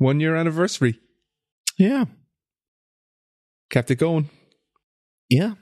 one 0.00 0.18
year 0.18 0.34
anniversary. 0.34 0.98
Yeah. 1.78 2.06
Kept 3.70 3.90
it 3.90 3.96
going. 3.96 4.30
Yeah. 5.28 5.54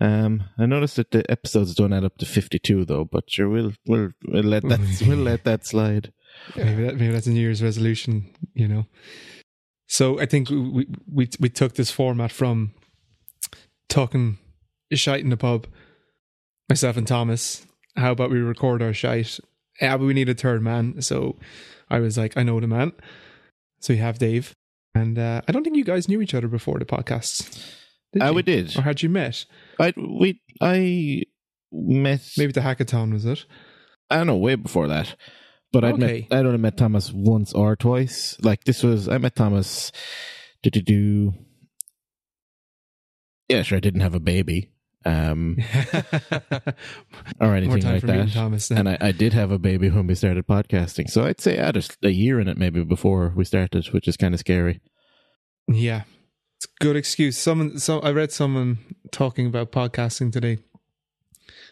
Um, 0.00 0.44
I 0.58 0.66
noticed 0.66 0.96
that 0.96 1.12
the 1.12 1.30
episodes 1.30 1.74
don't 1.74 1.92
add 1.92 2.04
up 2.04 2.16
to 2.18 2.26
fifty-two 2.26 2.84
though, 2.84 3.04
but 3.04 3.30
sure, 3.30 3.48
we'll 3.48 3.74
we'll, 3.86 4.10
we'll 4.26 4.42
let 4.42 4.64
that 4.64 4.80
we'll 5.06 5.18
let 5.18 5.44
that 5.44 5.64
slide. 5.64 6.12
Maybe 6.56 6.82
that 6.82 6.96
maybe 6.96 7.12
that's 7.12 7.28
a 7.28 7.30
New 7.30 7.40
Year's 7.40 7.62
resolution, 7.62 8.34
you 8.54 8.66
know. 8.66 8.86
So 9.86 10.18
I 10.18 10.26
think 10.26 10.50
we 10.50 10.88
we 11.06 11.28
we 11.38 11.48
took 11.48 11.76
this 11.76 11.92
format 11.92 12.32
from 12.32 12.74
talking 13.88 14.38
shite 14.92 15.22
in 15.22 15.30
the 15.30 15.36
pub, 15.36 15.68
myself 16.68 16.96
and 16.96 17.06
Thomas. 17.06 17.64
How 17.96 18.10
about 18.10 18.30
we 18.30 18.40
record 18.40 18.82
our 18.82 18.92
shite? 18.92 19.38
Yeah, 19.80 19.96
but 19.96 20.06
we 20.06 20.14
need 20.14 20.28
a 20.28 20.34
third 20.34 20.62
man. 20.62 21.00
So 21.02 21.36
I 21.90 22.00
was 22.00 22.16
like, 22.18 22.36
I 22.36 22.42
know 22.42 22.60
the 22.60 22.66
man. 22.66 22.92
So 23.80 23.92
you 23.92 24.00
have 24.00 24.18
Dave, 24.18 24.54
and 24.94 25.18
uh, 25.18 25.42
I 25.46 25.52
don't 25.52 25.62
think 25.64 25.76
you 25.76 25.84
guys 25.84 26.08
knew 26.08 26.20
each 26.22 26.34
other 26.34 26.48
before 26.48 26.78
the 26.78 26.84
podcasts. 26.84 27.72
Did 28.12 28.22
Uh, 28.22 28.26
you? 28.28 28.34
we 28.34 28.42
did. 28.42 28.76
Or 28.78 28.82
had 28.82 29.02
you 29.02 29.08
met? 29.08 29.44
I 29.78 29.92
we 29.96 30.40
I 30.60 31.24
met 31.72 32.22
Maybe 32.38 32.52
the 32.52 32.60
hackathon 32.60 33.12
was 33.12 33.24
it? 33.26 33.44
I 34.10 34.16
don't 34.18 34.26
know 34.28 34.36
way 34.36 34.54
before 34.54 34.86
that, 34.88 35.16
but 35.72 35.84
I'd 35.84 35.94
Okay. 35.94 36.26
met 36.30 36.38
I'd 36.38 36.46
only 36.46 36.58
met 36.58 36.76
Thomas 36.76 37.12
once 37.12 37.52
or 37.52 37.74
twice. 37.76 38.36
Like 38.40 38.64
this 38.64 38.82
was 38.82 39.08
I 39.08 39.18
met 39.18 39.34
Thomas. 39.34 39.90
Do 40.62 40.70
do 40.70 40.80
do. 40.80 41.34
Yeah, 43.48 43.62
sure. 43.62 43.76
I 43.76 43.80
didn't 43.80 44.00
have 44.00 44.14
a 44.14 44.20
baby, 44.20 44.70
um, 45.04 45.58
or 47.40 47.46
More 47.46 47.56
anything 47.56 47.80
time 47.80 47.92
like 47.92 48.00
for 48.00 48.06
me 48.06 48.18
and 48.18 48.28
that. 48.28 48.34
Thomas. 48.34 48.70
And 48.70 48.88
I, 48.88 48.98
I 49.00 49.12
did 49.12 49.32
have 49.32 49.50
a 49.50 49.58
baby 49.58 49.90
when 49.90 50.06
we 50.06 50.14
started 50.14 50.46
podcasting, 50.46 51.10
so 51.10 51.24
I'd 51.24 51.40
say 51.40 51.58
I 51.58 51.66
had 51.66 51.76
a, 51.76 51.82
a 52.02 52.10
year 52.10 52.40
in 52.40 52.48
it 52.48 52.56
maybe 52.56 52.82
before 52.84 53.32
we 53.34 53.44
started, 53.44 53.86
which 53.88 54.08
is 54.08 54.16
kind 54.16 54.34
of 54.34 54.40
scary. 54.40 54.80
Yeah, 55.68 56.02
it's 56.56 56.66
a 56.66 56.84
good 56.84 56.96
excuse. 56.96 57.36
Someone, 57.38 57.78
so 57.78 58.00
I 58.00 58.12
read 58.12 58.32
someone 58.32 58.78
talking 59.10 59.46
about 59.46 59.72
podcasting 59.72 60.32
today. 60.32 60.58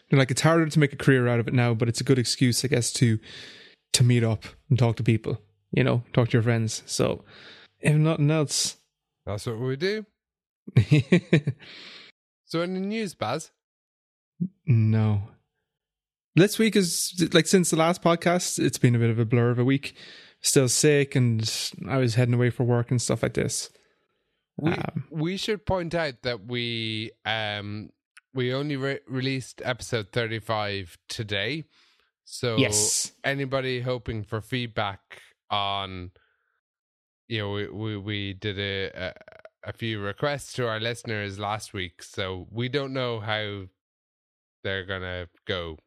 They're 0.09 0.19
like, 0.19 0.31
it's 0.31 0.41
harder 0.41 0.67
to 0.67 0.79
make 0.79 0.93
a 0.93 0.97
career 0.97 1.27
out 1.27 1.39
of 1.39 1.47
it 1.47 1.53
now, 1.53 1.73
but 1.73 1.89
it's 1.89 2.01
a 2.01 2.03
good 2.03 2.19
excuse, 2.19 2.63
I 2.63 2.67
guess, 2.67 2.91
to 2.93 3.19
to 3.93 4.03
meet 4.03 4.23
up 4.23 4.45
and 4.69 4.77
talk 4.77 4.95
to 4.97 5.03
people. 5.03 5.39
You 5.71 5.83
know, 5.83 6.03
talk 6.13 6.29
to 6.29 6.33
your 6.33 6.43
friends. 6.43 6.83
So, 6.85 7.23
if 7.79 7.95
nothing 7.95 8.29
else, 8.29 8.77
That's 9.25 9.47
what 9.47 9.59
we 9.59 9.75
do. 9.75 10.05
So 12.53 12.61
in 12.61 12.75
the 12.75 12.79
news, 12.79 13.15
Baz, 13.15 13.49
no. 14.67 15.23
This 16.35 16.59
week 16.59 16.75
is 16.75 17.27
like 17.33 17.47
since 17.47 17.71
the 17.71 17.77
last 17.77 18.03
podcast, 18.03 18.63
it's 18.63 18.77
been 18.77 18.93
a 18.93 18.99
bit 18.99 19.09
of 19.09 19.17
a 19.17 19.25
blur 19.25 19.49
of 19.49 19.57
a 19.57 19.63
week. 19.65 19.95
Still 20.39 20.69
sick, 20.69 21.15
and 21.15 21.51
I 21.89 21.97
was 21.97 22.13
heading 22.13 22.35
away 22.35 22.51
for 22.51 22.63
work 22.63 22.91
and 22.91 23.01
stuff 23.01 23.23
like 23.23 23.33
this. 23.33 23.71
we, 24.55 24.71
Um, 24.71 25.03
we 25.09 25.35
should 25.35 25.65
point 25.65 25.95
out 25.95 26.21
that 26.21 26.45
we 26.45 27.09
um 27.25 27.89
we 28.35 28.53
only 28.53 28.75
re- 28.75 28.99
released 29.07 29.63
episode 29.65 30.11
35 30.11 30.95
today. 31.09 31.63
So 32.23 32.57
yes, 32.57 33.13
anybody 33.23 33.81
hoping 33.81 34.23
for 34.25 34.41
feedback 34.41 35.23
on 35.49 36.11
you 37.27 37.39
know 37.39 37.49
we 37.49 37.67
we, 37.67 37.97
we 37.97 38.33
did 38.33 38.59
a, 38.59 39.07
a 39.07 39.13
a 39.65 39.73
few 39.73 39.99
requests 39.99 40.53
to 40.53 40.67
our 40.67 40.79
listeners 40.79 41.39
last 41.39 41.73
week 41.73 42.03
so 42.03 42.47
we 42.51 42.67
don't 42.69 42.93
know 42.93 43.19
how 43.19 43.63
they're 44.63 44.85
gonna 44.85 45.27
go 45.47 45.77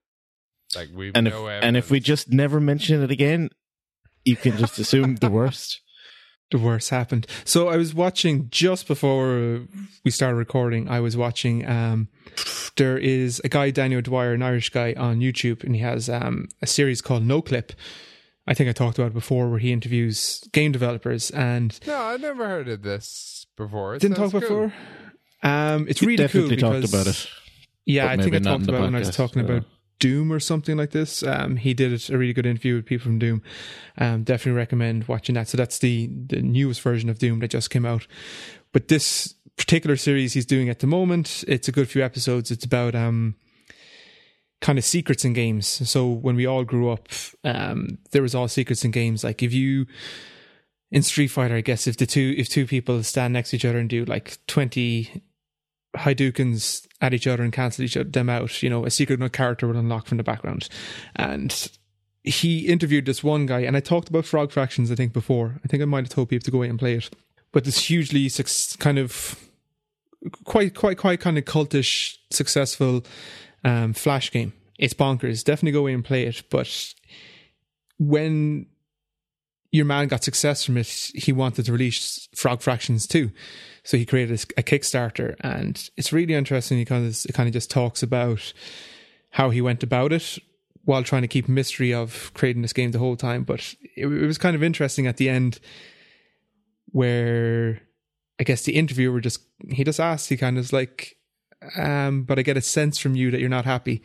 like 0.74 0.88
we 0.94 1.12
And 1.14 1.26
if 1.26 1.32
no 1.32 1.48
and 1.48 1.76
if 1.76 1.90
we 1.90 2.00
just 2.00 2.32
never 2.32 2.60
mention 2.60 3.02
it 3.02 3.10
again, 3.10 3.50
you 4.24 4.36
can 4.36 4.56
just 4.56 4.78
assume 4.78 5.16
the 5.16 5.30
worst. 5.30 5.80
the 6.50 6.58
worst 6.58 6.90
happened. 6.90 7.26
So 7.44 7.68
I 7.68 7.76
was 7.76 7.94
watching 7.94 8.48
just 8.50 8.86
before 8.86 9.66
we 10.04 10.10
started 10.10 10.36
recording. 10.36 10.88
I 10.88 11.00
was 11.00 11.16
watching. 11.16 11.68
Um, 11.68 12.08
there 12.76 12.98
is 12.98 13.40
a 13.42 13.48
guy, 13.48 13.70
Danny 13.70 13.96
O'Dwyer, 13.96 14.34
an 14.34 14.42
Irish 14.42 14.70
guy 14.70 14.94
on 14.96 15.20
YouTube, 15.20 15.64
and 15.64 15.74
he 15.74 15.82
has 15.82 16.08
um, 16.08 16.48
a 16.62 16.66
series 16.66 17.00
called 17.00 17.24
No 17.24 17.42
Clip. 17.42 17.72
I 18.46 18.54
think 18.54 18.68
I 18.68 18.72
talked 18.72 18.98
about 18.98 19.08
it 19.08 19.14
before, 19.14 19.48
where 19.48 19.58
he 19.58 19.72
interviews 19.72 20.42
game 20.52 20.72
developers 20.72 21.30
and 21.30 21.78
no 21.86 21.96
i 22.00 22.16
never 22.16 22.46
heard 22.46 22.68
of 22.68 22.82
this 22.82 23.46
before 23.56 23.94
It 23.96 24.02
didn't 24.02 24.16
talk 24.16 24.30
cool. 24.30 24.40
before. 24.40 24.72
Um, 25.42 25.86
it's 25.88 26.00
You 26.02 26.08
really 26.08 26.16
cool 26.28 26.48
definitely 26.48 26.56
because 26.56 26.90
talked 26.90 26.94
about 26.94 27.06
it. 27.06 27.28
Yeah, 27.84 28.06
I 28.08 28.16
think 28.16 28.34
I 28.34 28.38
talked 28.40 28.64
about 28.64 28.80
it 28.80 28.84
when 28.84 28.94
I 28.96 28.98
was 28.98 29.14
talking 29.14 29.44
yeah. 29.44 29.50
about 29.56 29.64
Doom 29.98 30.32
or 30.32 30.40
something 30.40 30.76
like 30.76 30.90
this. 30.90 31.22
Um, 31.22 31.56
he 31.56 31.72
did 31.72 32.10
a 32.10 32.18
really 32.18 32.32
good 32.32 32.46
interview 32.46 32.76
with 32.76 32.84
people 32.86 33.04
from 33.04 33.18
Doom. 33.18 33.42
Um, 33.96 34.24
definitely 34.24 34.58
recommend 34.58 35.08
watching 35.08 35.34
that. 35.36 35.48
So 35.48 35.56
that's 35.56 35.78
the 35.78 36.08
the 36.26 36.42
newest 36.42 36.80
version 36.82 37.08
of 37.08 37.18
Doom 37.18 37.38
that 37.40 37.50
just 37.50 37.70
came 37.70 37.86
out. 37.86 38.06
But 38.72 38.88
this 38.88 39.34
particular 39.56 39.96
series 39.96 40.34
he's 40.34 40.44
doing 40.46 40.68
at 40.68 40.80
the 40.80 40.86
moment, 40.86 41.44
it's 41.48 41.68
a 41.68 41.72
good 41.72 41.88
few 41.88 42.04
episodes. 42.04 42.50
It's 42.50 42.64
about 42.64 42.94
um 42.94 43.36
kind 44.60 44.78
of 44.78 44.84
secrets 44.84 45.24
in 45.24 45.32
games. 45.32 45.66
So 45.66 46.08
when 46.08 46.36
we 46.36 46.46
all 46.46 46.64
grew 46.64 46.90
up, 46.90 47.08
um, 47.44 47.98
there 48.12 48.22
was 48.22 48.34
all 48.34 48.48
secrets 48.48 48.84
in 48.84 48.90
games. 48.90 49.22
Like 49.22 49.42
if 49.42 49.52
you 49.52 49.86
in 50.90 51.02
Street 51.02 51.28
Fighter, 51.28 51.56
I 51.56 51.60
guess 51.60 51.86
if 51.86 51.96
the 51.96 52.06
two 52.06 52.34
if 52.36 52.48
two 52.48 52.66
people 52.66 53.02
stand 53.02 53.32
next 53.32 53.50
to 53.50 53.56
each 53.56 53.64
other 53.64 53.78
and 53.78 53.88
do 53.88 54.04
like 54.04 54.38
twenty 54.46 55.22
Hadoukens 55.96 56.86
at 57.00 57.14
each 57.14 57.26
other 57.26 57.42
and 57.42 57.52
cancel 57.52 57.84
each 57.84 57.96
other 57.96 58.08
them 58.08 58.28
out, 58.28 58.62
you 58.62 58.70
know, 58.70 58.84
a 58.84 58.90
secret 58.90 59.32
character 59.32 59.66
will 59.66 59.76
unlock 59.76 60.06
from 60.06 60.18
the 60.18 60.22
background. 60.22 60.68
And 61.14 61.70
he 62.22 62.66
interviewed 62.66 63.06
this 63.06 63.22
one 63.22 63.46
guy, 63.46 63.60
and 63.60 63.76
I 63.76 63.80
talked 63.80 64.08
about 64.08 64.26
Frog 64.26 64.50
Fractions, 64.50 64.90
I 64.90 64.94
think, 64.94 65.12
before. 65.12 65.60
I 65.64 65.68
think 65.68 65.82
I 65.82 65.86
might 65.86 66.04
have 66.04 66.10
told 66.10 66.28
people 66.28 66.44
to 66.44 66.50
go 66.50 66.58
away 66.58 66.68
and 66.68 66.78
play 66.78 66.94
it. 66.94 67.10
But 67.52 67.64
this 67.64 67.86
hugely 67.86 68.28
kind 68.78 68.98
of 68.98 69.38
quite, 70.44 70.74
quite, 70.74 70.98
quite 70.98 71.20
kind 71.20 71.38
of 71.38 71.44
cultish, 71.44 72.16
successful 72.30 73.04
um, 73.66 73.92
Flash 73.92 74.30
game. 74.30 74.52
It's 74.78 74.94
bonkers. 74.94 75.44
Definitely 75.44 75.72
go 75.72 75.80
away 75.80 75.92
and 75.92 76.04
play 76.04 76.24
it. 76.24 76.44
But 76.50 76.94
when 77.98 78.66
your 79.72 79.84
man 79.84 80.08
got 80.08 80.24
success 80.24 80.64
from 80.64 80.76
it, 80.76 81.10
he 81.14 81.32
wanted 81.32 81.66
to 81.66 81.72
release 81.72 82.28
Frog 82.34 82.62
Fractions 82.62 83.06
too. 83.06 83.32
So 83.82 83.96
he 83.96 84.06
created 84.06 84.38
a, 84.38 84.60
a 84.60 84.62
Kickstarter, 84.62 85.36
and 85.40 85.90
it's 85.96 86.12
really 86.12 86.34
interesting 86.34 86.78
because 86.78 87.24
it 87.24 87.32
kind 87.32 87.48
of 87.48 87.52
just 87.52 87.70
talks 87.70 88.02
about 88.02 88.52
how 89.30 89.50
he 89.50 89.60
went 89.60 89.82
about 89.82 90.12
it 90.12 90.38
while 90.84 91.02
trying 91.02 91.22
to 91.22 91.28
keep 91.28 91.48
mystery 91.48 91.92
of 91.92 92.30
creating 92.34 92.62
this 92.62 92.72
game 92.72 92.92
the 92.92 92.98
whole 92.98 93.16
time. 93.16 93.42
But 93.42 93.74
it, 93.96 94.06
it 94.06 94.26
was 94.26 94.38
kind 94.38 94.56
of 94.56 94.62
interesting 94.62 95.06
at 95.06 95.16
the 95.16 95.28
end 95.28 95.58
where 96.86 97.82
I 98.38 98.44
guess 98.44 98.62
the 98.62 98.76
interviewer 98.76 99.20
just 99.20 99.40
he 99.68 99.84
just 99.84 100.00
asked, 100.00 100.28
he 100.28 100.36
kind 100.36 100.56
of 100.56 100.62
was 100.62 100.72
like, 100.72 101.15
um, 101.76 102.22
but 102.22 102.38
I 102.38 102.42
get 102.42 102.56
a 102.56 102.62
sense 102.62 102.98
from 102.98 103.16
you 103.16 103.30
that 103.30 103.40
you're 103.40 103.48
not 103.48 103.64
happy. 103.64 104.02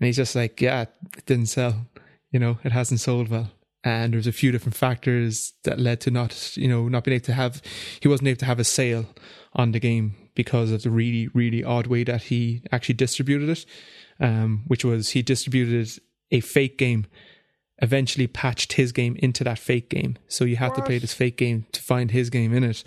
And 0.00 0.06
he's 0.06 0.16
just 0.16 0.34
like, 0.34 0.60
Yeah, 0.60 0.82
it 0.82 1.26
didn't 1.26 1.46
sell. 1.46 1.86
You 2.30 2.40
know, 2.40 2.58
it 2.64 2.72
hasn't 2.72 3.00
sold 3.00 3.28
well. 3.28 3.50
And 3.84 4.14
there's 4.14 4.26
a 4.26 4.32
few 4.32 4.50
different 4.50 4.76
factors 4.76 5.52
that 5.64 5.78
led 5.78 6.00
to 6.02 6.10
not, 6.10 6.56
you 6.56 6.68
know, 6.68 6.88
not 6.88 7.04
being 7.04 7.16
able 7.16 7.26
to 7.26 7.34
have 7.34 7.62
he 8.00 8.08
wasn't 8.08 8.28
able 8.28 8.38
to 8.38 8.46
have 8.46 8.58
a 8.58 8.64
sale 8.64 9.06
on 9.52 9.72
the 9.72 9.80
game 9.80 10.16
because 10.34 10.72
of 10.72 10.82
the 10.82 10.90
really, 10.90 11.28
really 11.28 11.62
odd 11.62 11.86
way 11.86 12.02
that 12.04 12.24
he 12.24 12.62
actually 12.72 12.94
distributed 12.94 13.48
it. 13.48 13.66
Um, 14.20 14.62
which 14.68 14.84
was 14.84 15.10
he 15.10 15.22
distributed 15.22 16.00
a 16.30 16.40
fake 16.40 16.78
game, 16.78 17.06
eventually 17.82 18.28
patched 18.28 18.74
his 18.74 18.92
game 18.92 19.16
into 19.18 19.42
that 19.42 19.58
fake 19.58 19.90
game. 19.90 20.16
So 20.28 20.44
you 20.44 20.56
had 20.56 20.74
to 20.76 20.82
play 20.82 20.98
this 20.98 21.12
fake 21.12 21.36
game 21.36 21.66
to 21.72 21.82
find 21.82 22.12
his 22.12 22.30
game 22.30 22.54
in 22.54 22.62
it. 22.62 22.84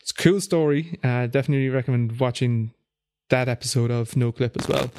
It's 0.00 0.10
a 0.10 0.14
cool 0.14 0.40
story. 0.40 0.98
Uh, 1.04 1.26
definitely 1.26 1.68
recommend 1.68 2.18
watching 2.18 2.72
that 3.32 3.48
episode 3.48 3.90
of 3.90 4.16
No 4.16 4.30
Clip 4.30 4.56
as 4.56 4.68
well. 4.68 4.90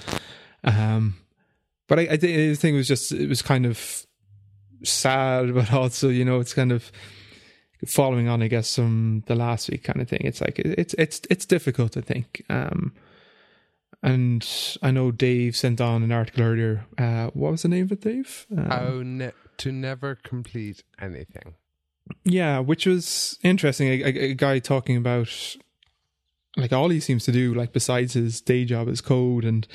Um, 0.64 1.16
but 1.88 2.00
I, 2.00 2.02
I 2.04 2.18
think 2.18 2.36
the 2.36 2.56
thing 2.56 2.76
was 2.76 2.88
just 2.88 3.12
it 3.12 3.30
was 3.30 3.42
kind 3.42 3.66
of 3.66 4.06
sad, 4.84 5.54
but 5.60 5.72
also 5.72 6.10
you 6.10 6.26
know 6.26 6.40
it's 6.40 6.54
kind 6.54 6.72
of 6.72 6.92
following 7.86 8.28
on, 8.28 8.42
I 8.42 8.48
guess, 8.48 8.76
from 8.76 9.24
the 9.28 9.36
last 9.36 9.70
week 9.70 9.84
kind 9.84 10.02
of 10.02 10.10
thing. 10.10 10.22
It's 10.24 10.42
like 10.42 10.60
it's 10.60 10.94
it's 10.96 11.22
it's 11.30 11.46
difficult, 11.46 11.96
I 11.98 12.02
think. 12.02 12.44
Um, 12.50 12.94
and 14.02 14.46
I 14.82 14.92
know 14.92 15.12
Dave 15.12 15.56
sent 15.56 15.80
on 15.80 16.04
an 16.04 16.12
article 16.12 16.44
earlier. 16.44 16.86
Uh, 16.98 17.28
what 17.34 17.52
was 17.52 17.62
the 17.62 17.70
name 17.70 17.86
of 17.86 17.94
it, 17.94 18.02
Dave? 18.02 18.46
Um, 18.56 18.66
how 18.66 19.02
ne- 19.04 19.32
to 19.58 19.72
never 19.72 20.16
complete 20.16 20.84
anything 21.00 21.56
Yeah, 22.26 22.60
which 22.60 22.86
was 22.86 23.40
interesting. 23.44 23.88
A, 23.88 24.04
a, 24.04 24.32
a 24.32 24.34
guy 24.34 24.60
talking 24.60 24.98
about 24.98 25.56
like 26.58 26.74
all 26.74 26.90
he 26.90 27.00
seems 27.00 27.26
to 27.26 27.32
do, 27.32 27.54
like 27.54 27.74
besides 27.74 28.14
his 28.14 28.42
day 28.42 28.66
job, 28.66 28.88
is 28.88 29.02
code, 29.02 29.44
and 29.44 29.68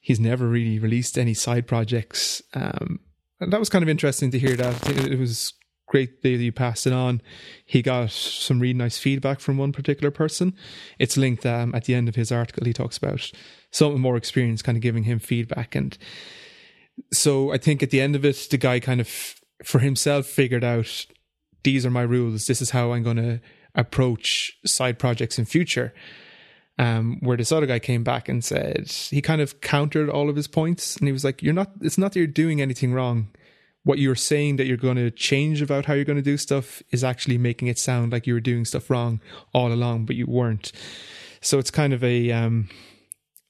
he's 0.00 0.20
never 0.20 0.48
really 0.48 0.78
released 0.78 1.18
any 1.18 1.34
side 1.34 1.66
projects. 1.66 2.42
Um, 2.54 3.00
and 3.40 3.52
that 3.52 3.60
was 3.60 3.68
kind 3.68 3.82
of 3.82 3.88
interesting 3.88 4.30
to 4.32 4.38
hear 4.38 4.56
that. 4.56 4.88
It, 4.88 5.18
was 5.18 5.54
great 5.86 6.22
that 6.22 6.28
you 6.28 6.52
passed 6.52 6.86
it 6.86 6.92
on. 6.92 7.20
He 7.64 7.82
got 7.82 8.10
some 8.10 8.60
really 8.60 8.74
nice 8.74 8.98
feedback 8.98 9.40
from 9.40 9.58
one 9.58 9.72
particular 9.72 10.10
person. 10.10 10.54
It's 10.98 11.16
linked 11.16 11.46
um, 11.46 11.74
at 11.74 11.84
the 11.84 11.94
end 11.94 12.08
of 12.08 12.16
his 12.16 12.30
article. 12.30 12.64
He 12.64 12.72
talks 12.72 12.96
about 12.96 13.30
someone 13.70 14.00
more 14.00 14.16
experienced 14.16 14.64
kind 14.64 14.76
of 14.76 14.82
giving 14.82 15.04
him 15.04 15.18
feedback. 15.18 15.74
And 15.74 15.96
so 17.12 17.52
I 17.52 17.58
think 17.58 17.82
at 17.82 17.90
the 17.90 18.00
end 18.00 18.14
of 18.14 18.24
it, 18.24 18.48
the 18.50 18.58
guy 18.58 18.80
kind 18.80 19.00
of, 19.00 19.36
for 19.64 19.78
himself, 19.78 20.26
figured 20.26 20.64
out 20.64 21.06
these 21.62 21.84
are 21.84 21.90
my 21.90 22.02
rules. 22.02 22.46
This 22.46 22.62
is 22.62 22.70
how 22.70 22.92
I'm 22.92 23.02
going 23.02 23.16
to 23.16 23.40
approach 23.74 24.52
side 24.64 24.98
projects 24.98 25.38
in 25.38 25.44
future. 25.44 25.92
Um, 26.78 27.18
where 27.20 27.36
this 27.36 27.52
other 27.52 27.66
guy 27.66 27.78
came 27.78 28.04
back 28.04 28.26
and 28.26 28.42
said 28.42 28.90
he 28.90 29.20
kind 29.20 29.42
of 29.42 29.60
countered 29.60 30.08
all 30.08 30.30
of 30.30 30.36
his 30.36 30.48
points, 30.48 30.96
and 30.96 31.06
he 31.06 31.12
was 31.12 31.24
like, 31.24 31.42
"You're 31.42 31.52
not. 31.52 31.72
It's 31.82 31.98
not 31.98 32.12
that 32.12 32.18
you're 32.18 32.26
doing 32.26 32.62
anything 32.62 32.94
wrong. 32.94 33.28
What 33.82 33.98
you're 33.98 34.14
saying 34.14 34.56
that 34.56 34.66
you're 34.66 34.78
going 34.78 34.96
to 34.96 35.10
change 35.10 35.60
about 35.60 35.84
how 35.84 35.92
you're 35.92 36.06
going 36.06 36.16
to 36.16 36.22
do 36.22 36.38
stuff 36.38 36.82
is 36.90 37.04
actually 37.04 37.36
making 37.36 37.68
it 37.68 37.78
sound 37.78 38.12
like 38.12 38.26
you 38.26 38.32
were 38.32 38.40
doing 38.40 38.64
stuff 38.64 38.88
wrong 38.88 39.20
all 39.52 39.70
along, 39.72 40.06
but 40.06 40.16
you 40.16 40.24
weren't." 40.26 40.72
So 41.42 41.58
it's 41.58 41.70
kind 41.70 41.92
of 41.92 42.02
a, 42.02 42.30
um, 42.30 42.70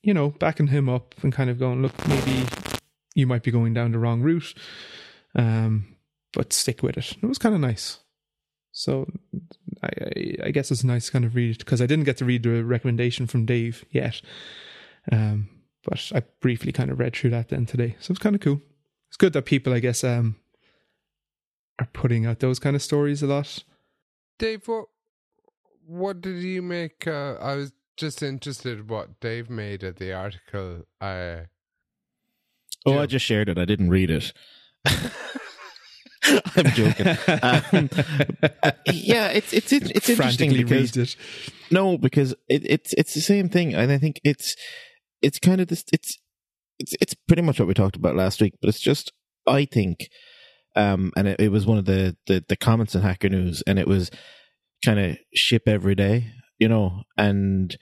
you 0.03 0.13
know, 0.13 0.31
backing 0.31 0.69
him 0.69 0.89
up 0.89 1.15
and 1.23 1.33
kind 1.33 1.51
of 1.51 1.59
going, 1.61 1.83
"Look, 1.83 2.09
maybe 2.09 2.47
you 3.15 3.29
might 3.29 3.45
be 3.45 3.53
going 3.53 3.75
down 3.75 3.93
the 3.93 4.01
wrong 4.01 4.23
route, 4.23 4.55
um, 5.37 5.95
but 6.33 6.53
stick 6.53 6.83
with 6.83 6.99
it." 6.99 7.17
It 7.23 7.27
was 7.27 7.39
kind 7.39 7.55
of 7.55 7.61
nice. 7.61 8.01
So 8.73 9.11
I, 9.83 9.89
I, 9.89 10.35
I 10.45 10.51
guess 10.51 10.71
it's 10.71 10.85
nice 10.85 11.11
kind 11.11 11.25
of 11.25 11.35
read 11.35 11.59
because 11.59 11.81
I 11.83 11.87
didn't 11.87 12.05
get 12.05 12.17
to 12.19 12.25
read 12.25 12.43
the 12.43 12.65
recommendation 12.65 13.27
from 13.27 13.47
Dave 13.47 13.85
yet. 13.91 14.21
Um, 15.11 15.49
but 15.85 16.13
I 16.15 16.23
briefly 16.41 16.73
kind 16.73 16.91
of 16.91 16.99
read 16.99 17.17
through 17.17 17.31
that 17.31 17.49
then 17.49 17.67
today. 17.67 17.97
So 18.01 18.13
it's 18.13 18.21
kind 18.21 18.35
of 18.35 18.41
cool. 18.41 18.61
It's 19.09 19.17
good 19.17 19.33
that 19.33 19.43
people, 19.47 19.73
I 19.73 19.81
guess, 19.81 20.05
um, 20.05 20.37
are 21.79 21.89
putting 21.93 22.27
out 22.27 22.41
those 22.41 22.59
kind 22.59 22.77
of 22.77 22.83
stories 22.83 23.23
a 23.23 23.27
lot. 23.27 23.65
Dave, 24.39 24.69
what 24.69 24.87
what 25.87 26.21
did 26.21 26.43
you 26.43 26.63
make? 26.63 27.07
Uh, 27.07 27.35
I 27.41 27.57
was 27.57 27.73
just 27.97 28.23
interested 28.23 28.89
what 28.89 29.19
Dave 29.21 29.51
made 29.51 29.83
of 29.83 29.97
the 29.97 30.13
article. 30.13 30.85
Uh, 31.01 31.41
Oh, 32.87 32.95
Yeah. 32.95 33.01
I 33.03 33.07
just 33.07 33.27
shared 33.27 33.49
it. 33.49 33.59
I 33.59 33.65
didn't 33.67 33.91
read 33.91 34.11
it. 34.11 34.33
I'm 36.57 36.67
joking. 36.73 37.07
Um, 37.43 37.91
yeah, 38.93 39.29
it's 39.29 39.53
it's 39.53 39.73
it's, 39.73 39.91
it's 39.91 40.09
interesting 40.11 40.53
because 40.53 40.97
it. 40.97 41.17
no, 41.71 41.97
because 41.97 42.33
it, 42.49 42.63
it's 42.65 42.93
it's 42.95 43.15
the 43.15 43.21
same 43.21 43.49
thing, 43.49 43.75
and 43.75 43.91
I 43.91 43.99
think 43.99 44.21
it's 44.25 44.55
it's 45.23 45.39
kind 45.39 45.61
of 45.61 45.69
this. 45.69 45.85
It's 45.93 46.19
it's 46.79 46.95
it's 47.01 47.15
pretty 47.15 47.43
much 47.43 47.59
what 47.59 47.69
we 47.69 47.75
talked 47.75 47.97
about 47.97 48.17
last 48.17 48.41
week, 48.41 48.55
but 48.61 48.69
it's 48.69 48.81
just 48.81 49.13
I 49.47 49.65
think, 49.65 50.09
um, 50.77 51.13
and 51.17 51.29
it, 51.29 51.41
it 51.41 51.49
was 51.51 51.67
one 51.67 51.79
of 51.79 51.87
the, 51.87 52.17
the 52.27 52.45
the 52.49 52.57
comments 52.57 52.95
in 52.95 53.03
Hacker 53.03 53.29
News, 53.29 53.63
and 53.67 53.79
it 53.79 53.89
was 53.89 54.11
kind 54.85 54.99
of 54.99 55.17
ship 55.35 55.63
every 55.67 55.95
day, 55.95 56.33
you 56.59 56.69
know, 56.69 57.03
and 57.17 57.77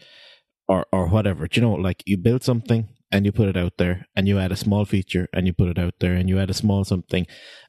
or 0.69 0.87
or 0.93 1.09
whatever, 1.09 1.49
Do 1.49 1.61
you 1.61 1.67
know, 1.67 1.75
like 1.75 2.03
you 2.07 2.17
build 2.19 2.45
something 2.45 2.89
and 3.11 3.25
you 3.25 3.33
put 3.33 3.49
it 3.49 3.57
out 3.57 3.79
there, 3.79 4.07
and 4.15 4.29
you 4.29 4.39
add 4.39 4.53
a 4.53 4.57
small 4.57 4.85
feature 4.85 5.29
and 5.33 5.47
you 5.47 5.53
put 5.53 5.69
it 5.69 5.79
out 5.79 5.95
there, 6.01 6.15
and 6.15 6.29
you 6.29 6.39
add 6.39 6.51
a 6.51 6.55
small 6.55 6.85
something 6.85 7.27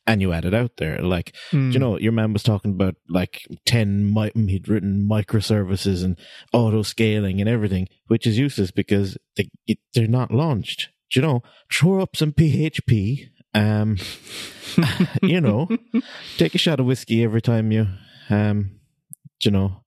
and 0.08 0.22
you 0.22 0.34
add 0.34 0.44
it 0.46 0.54
out 0.54 0.72
there, 0.78 1.00
like 1.02 1.36
Mm. 1.52 1.72
you 1.74 1.80
know, 1.80 1.98
your 2.00 2.12
man 2.12 2.34
was 2.34 2.42
talking 2.44 2.72
about 2.72 2.96
like 3.08 3.42
10, 3.66 4.12
mi- 4.14 4.32
he'd 4.48 4.68
written 4.68 5.08
microservices 5.10 6.04
and 6.04 6.18
auto 6.52 6.82
scaling 6.82 7.40
and 7.40 7.50
everything, 7.50 7.88
which 8.08 8.26
is 8.28 8.38
useless 8.38 8.72
because 8.72 9.18
they, 9.38 9.50
it, 9.68 9.78
they're 9.94 10.08
not 10.08 10.32
launched. 10.32 10.90
Do 11.12 11.20
you 11.20 11.26
know, 11.26 11.44
throw 11.74 12.02
up 12.02 12.16
some 12.16 12.32
PHP, 12.34 13.30
um, 13.54 13.98
you 15.24 15.42
know, 15.42 15.68
take 16.38 16.56
a 16.56 16.60
shot 16.60 16.80
of 16.80 16.86
whiskey 16.86 17.24
every 17.24 17.42
time 17.42 17.72
you, 17.72 17.88
um, 18.30 18.80
you 19.44 19.52
know, 19.52 19.84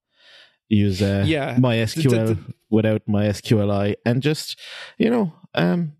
use 0.74 1.02
uh, 1.02 1.24
Yeah. 1.26 1.56
MySQL 1.56 2.10
The- 2.10 2.34
the- 2.34 2.54
without 2.70 3.02
MySQLi 3.06 3.94
and 4.06 4.22
just, 4.22 4.58
you 4.98 5.10
know, 5.10 5.32
um, 5.54 5.92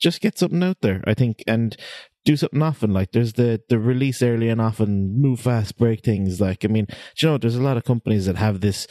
just 0.00 0.20
get 0.20 0.38
something 0.38 0.62
out 0.62 0.80
there, 0.80 1.02
I 1.06 1.14
think, 1.14 1.42
and 1.46 1.76
do 2.24 2.36
something 2.36 2.62
often. 2.62 2.92
Like 2.92 3.10
there's 3.12 3.32
the 3.34 3.60
the 3.68 3.78
release 3.78 4.22
early 4.22 4.48
and 4.48 4.60
often, 4.60 5.20
move 5.20 5.40
fast, 5.40 5.76
break 5.76 6.04
things. 6.04 6.40
Like 6.40 6.64
I 6.64 6.68
mean, 6.68 6.86
you 7.20 7.28
know, 7.28 7.38
there's 7.38 7.56
a 7.56 7.62
lot 7.62 7.76
of 7.76 7.84
companies 7.84 8.26
that 8.26 8.36
have 8.36 8.60
this 8.60 8.86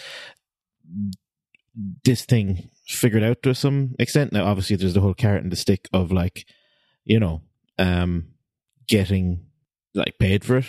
this 2.03 2.25
thing 2.25 2.69
figured 2.87 3.23
out 3.23 3.41
to 3.43 3.53
some 3.55 3.95
extent. 3.99 4.33
Now, 4.33 4.45
obviously, 4.45 4.75
there's 4.75 4.93
the 4.93 5.01
whole 5.01 5.13
carrot 5.13 5.43
and 5.43 5.51
the 5.51 5.55
stick 5.55 5.87
of 5.93 6.11
like, 6.11 6.45
you 7.05 7.19
know, 7.19 7.41
um, 7.79 8.27
getting 8.87 9.45
like 9.93 10.17
paid 10.19 10.43
for 10.43 10.57
it, 10.57 10.65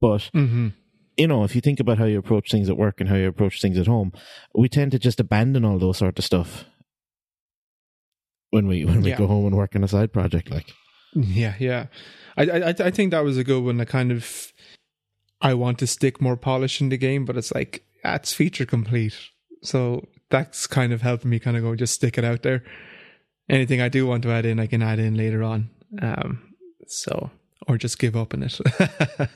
but 0.00 0.30
Mhm. 0.34 0.72
You 1.16 1.26
know, 1.26 1.44
if 1.44 1.54
you 1.54 1.60
think 1.60 1.80
about 1.80 1.98
how 1.98 2.04
you 2.04 2.18
approach 2.18 2.50
things 2.50 2.68
at 2.68 2.76
work 2.76 3.00
and 3.00 3.08
how 3.08 3.16
you 3.16 3.28
approach 3.28 3.60
things 3.60 3.78
at 3.78 3.86
home, 3.86 4.12
we 4.54 4.68
tend 4.68 4.92
to 4.92 4.98
just 4.98 5.20
abandon 5.20 5.64
all 5.64 5.78
those 5.78 5.98
sort 5.98 6.18
of 6.18 6.24
stuff 6.24 6.64
when 8.50 8.66
we 8.66 8.84
when 8.84 9.02
we 9.02 9.10
Yeah. 9.10 9.18
go 9.18 9.26
home 9.26 9.46
and 9.46 9.56
work 9.56 9.74
on 9.76 9.84
a 9.84 9.88
side 9.88 10.12
project. 10.12 10.50
Like, 10.50 10.72
Yeah, 11.14 11.54
yeah. 11.58 11.86
I, 12.36 12.42
I 12.44 12.68
I- 12.68 12.90
think 12.90 13.10
that 13.12 13.24
was 13.24 13.38
a 13.38 13.44
good 13.44 13.62
one. 13.64 13.80
I 13.80 13.84
kind 13.84 14.10
of 14.12 14.52
I 15.40 15.54
want 15.54 15.78
to 15.80 15.86
stick 15.86 16.20
more 16.20 16.36
polish 16.36 16.80
in 16.80 16.88
the 16.88 16.96
game, 16.96 17.24
but 17.24 17.36
it's 17.36 17.52
like 17.54 17.84
that's 18.02 18.32
feature 18.32 18.66
complete. 18.66 19.16
So 19.62 20.06
that's 20.30 20.66
kind 20.66 20.92
of 20.92 21.02
helping 21.02 21.30
me 21.30 21.38
kind 21.38 21.56
of 21.56 21.62
go 21.62 21.74
just 21.76 21.94
stick 21.94 22.18
it 22.18 22.24
out 22.24 22.42
there. 22.42 22.62
Anything 23.48 23.80
I 23.80 23.88
do 23.88 24.06
want 24.06 24.22
to 24.24 24.30
add 24.32 24.46
in, 24.46 24.58
I 24.58 24.66
can 24.66 24.82
add 24.82 24.98
in 24.98 25.16
later 25.16 25.42
on. 25.42 25.70
Um, 26.02 26.54
so 26.86 27.30
or 27.68 27.78
just 27.78 27.98
give 27.98 28.16
up 28.16 28.34
on 28.34 28.42
it. 28.42 28.58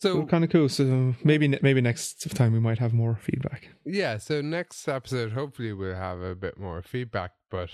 so 0.00 0.24
kind 0.26 0.44
of 0.44 0.50
cool. 0.50 0.68
So 0.68 1.14
maybe 1.24 1.48
maybe 1.62 1.80
next 1.80 2.28
time 2.34 2.52
we 2.52 2.60
might 2.60 2.78
have 2.78 2.92
more 2.92 3.16
feedback. 3.22 3.68
yeah, 3.84 4.18
so 4.18 4.40
next 4.40 4.88
episode, 4.88 5.32
hopefully, 5.32 5.72
we'll 5.72 5.94
have 5.94 6.20
a 6.20 6.34
bit 6.34 6.58
more 6.58 6.82
feedback. 6.82 7.32
But 7.50 7.70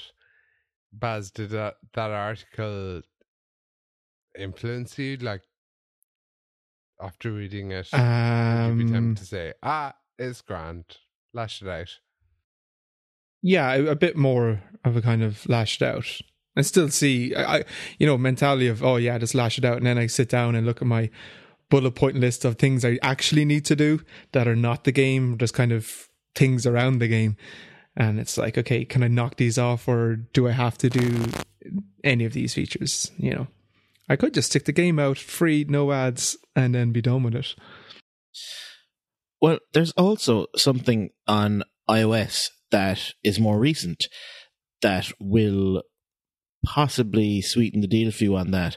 Baz, 0.92 1.30
did 1.30 1.50
that 1.50 1.74
that 1.94 2.10
article 2.10 3.02
influence 4.38 4.98
you? 4.98 5.16
Like 5.16 5.42
after 7.00 7.30
reading 7.32 7.70
it, 7.72 7.88
would 7.92 7.98
you 8.00 8.04
be 8.04 8.84
Um, 8.84 8.92
tempted 8.92 9.16
to 9.18 9.26
say, 9.26 9.52
"Ah, 9.62 9.94
it's 10.18 10.40
grand, 10.42 10.84
lash 11.32 11.62
it 11.62 11.68
out." 11.68 11.90
yeah, 13.42 13.74
a, 13.74 13.86
a 13.88 13.94
bit 13.96 14.16
more 14.16 14.62
of 14.84 14.96
a 14.96 15.02
kind 15.02 15.22
of 15.22 15.46
lashed 15.48 15.82
out. 15.82 16.06
I 16.56 16.62
still 16.62 16.88
see, 16.88 17.34
I, 17.34 17.58
I, 17.58 17.64
you 17.98 18.06
know, 18.06 18.16
mentality 18.16 18.66
of 18.66 18.82
oh 18.82 18.96
yeah, 18.96 19.18
just 19.18 19.34
lash 19.34 19.58
it 19.58 19.64
out, 19.64 19.76
and 19.76 19.86
then 19.86 19.98
I 19.98 20.06
sit 20.06 20.28
down 20.28 20.54
and 20.54 20.66
look 20.66 20.80
at 20.80 20.88
my 20.88 21.10
bullet 21.70 21.92
point 21.92 22.16
list 22.16 22.44
of 22.44 22.56
things 22.56 22.84
I 22.84 22.98
actually 23.02 23.44
need 23.44 23.64
to 23.66 23.76
do 23.76 24.00
that 24.32 24.48
are 24.48 24.56
not 24.56 24.84
the 24.84 24.92
game, 24.92 25.38
just 25.38 25.54
kind 25.54 25.72
of 25.72 26.08
things 26.34 26.66
around 26.66 26.98
the 26.98 27.08
game, 27.08 27.36
and 27.96 28.20
it's 28.20 28.38
like 28.38 28.58
okay, 28.58 28.84
can 28.84 29.02
I 29.02 29.08
knock 29.08 29.36
these 29.36 29.58
off, 29.58 29.88
or 29.88 30.16
do 30.16 30.48
I 30.48 30.52
have 30.52 30.78
to 30.78 30.90
do 30.90 31.24
any 32.04 32.24
of 32.24 32.32
these 32.32 32.54
features? 32.54 33.10
You 33.16 33.30
know, 33.32 33.46
I 34.08 34.16
could 34.16 34.34
just 34.34 34.50
stick 34.50 34.64
the 34.64 34.72
game 34.72 34.98
out 34.98 35.18
free, 35.18 35.64
no 35.68 35.92
ads, 35.92 36.36
and 36.54 36.74
then 36.74 36.92
be 36.92 37.02
done 37.02 37.22
with 37.22 37.34
it. 37.34 37.54
well, 39.40 39.58
there's 39.72 39.92
also 39.92 40.46
something 40.56 41.10
on 41.26 41.64
iOS 41.88 42.50
that 42.70 43.12
is 43.22 43.38
more 43.38 43.58
recent 43.58 44.06
that 44.82 45.10
will 45.20 45.82
possibly 46.64 47.40
sweeten 47.40 47.80
the 47.80 47.86
deal 47.86 48.10
for 48.10 48.24
you 48.24 48.36
on 48.36 48.50
that. 48.50 48.76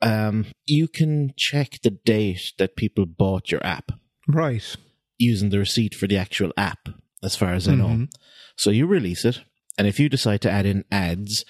Um, 0.00 0.46
you 0.66 0.88
can 0.88 1.32
check 1.36 1.80
the 1.82 1.90
date 1.90 2.52
that 2.58 2.76
people 2.76 3.06
bought 3.06 3.50
your 3.50 3.64
app 3.66 3.92
Right. 4.28 4.76
using 5.18 5.50
the 5.50 5.58
receipt 5.58 5.94
for 5.94 6.06
the 6.06 6.16
actual 6.16 6.52
app, 6.56 6.88
as 7.22 7.36
far 7.36 7.54
as 7.54 7.68
I 7.68 7.74
know. 7.74 7.88
Mhm. 7.88 8.12
So 8.56 8.70
you 8.70 8.86
release 8.86 9.24
it, 9.24 9.40
and 9.78 9.86
if 9.86 9.98
you 10.00 10.08
decide 10.08 10.40
to 10.42 10.50
add 10.50 10.66
in 10.66 10.84
ads, 10.90 11.44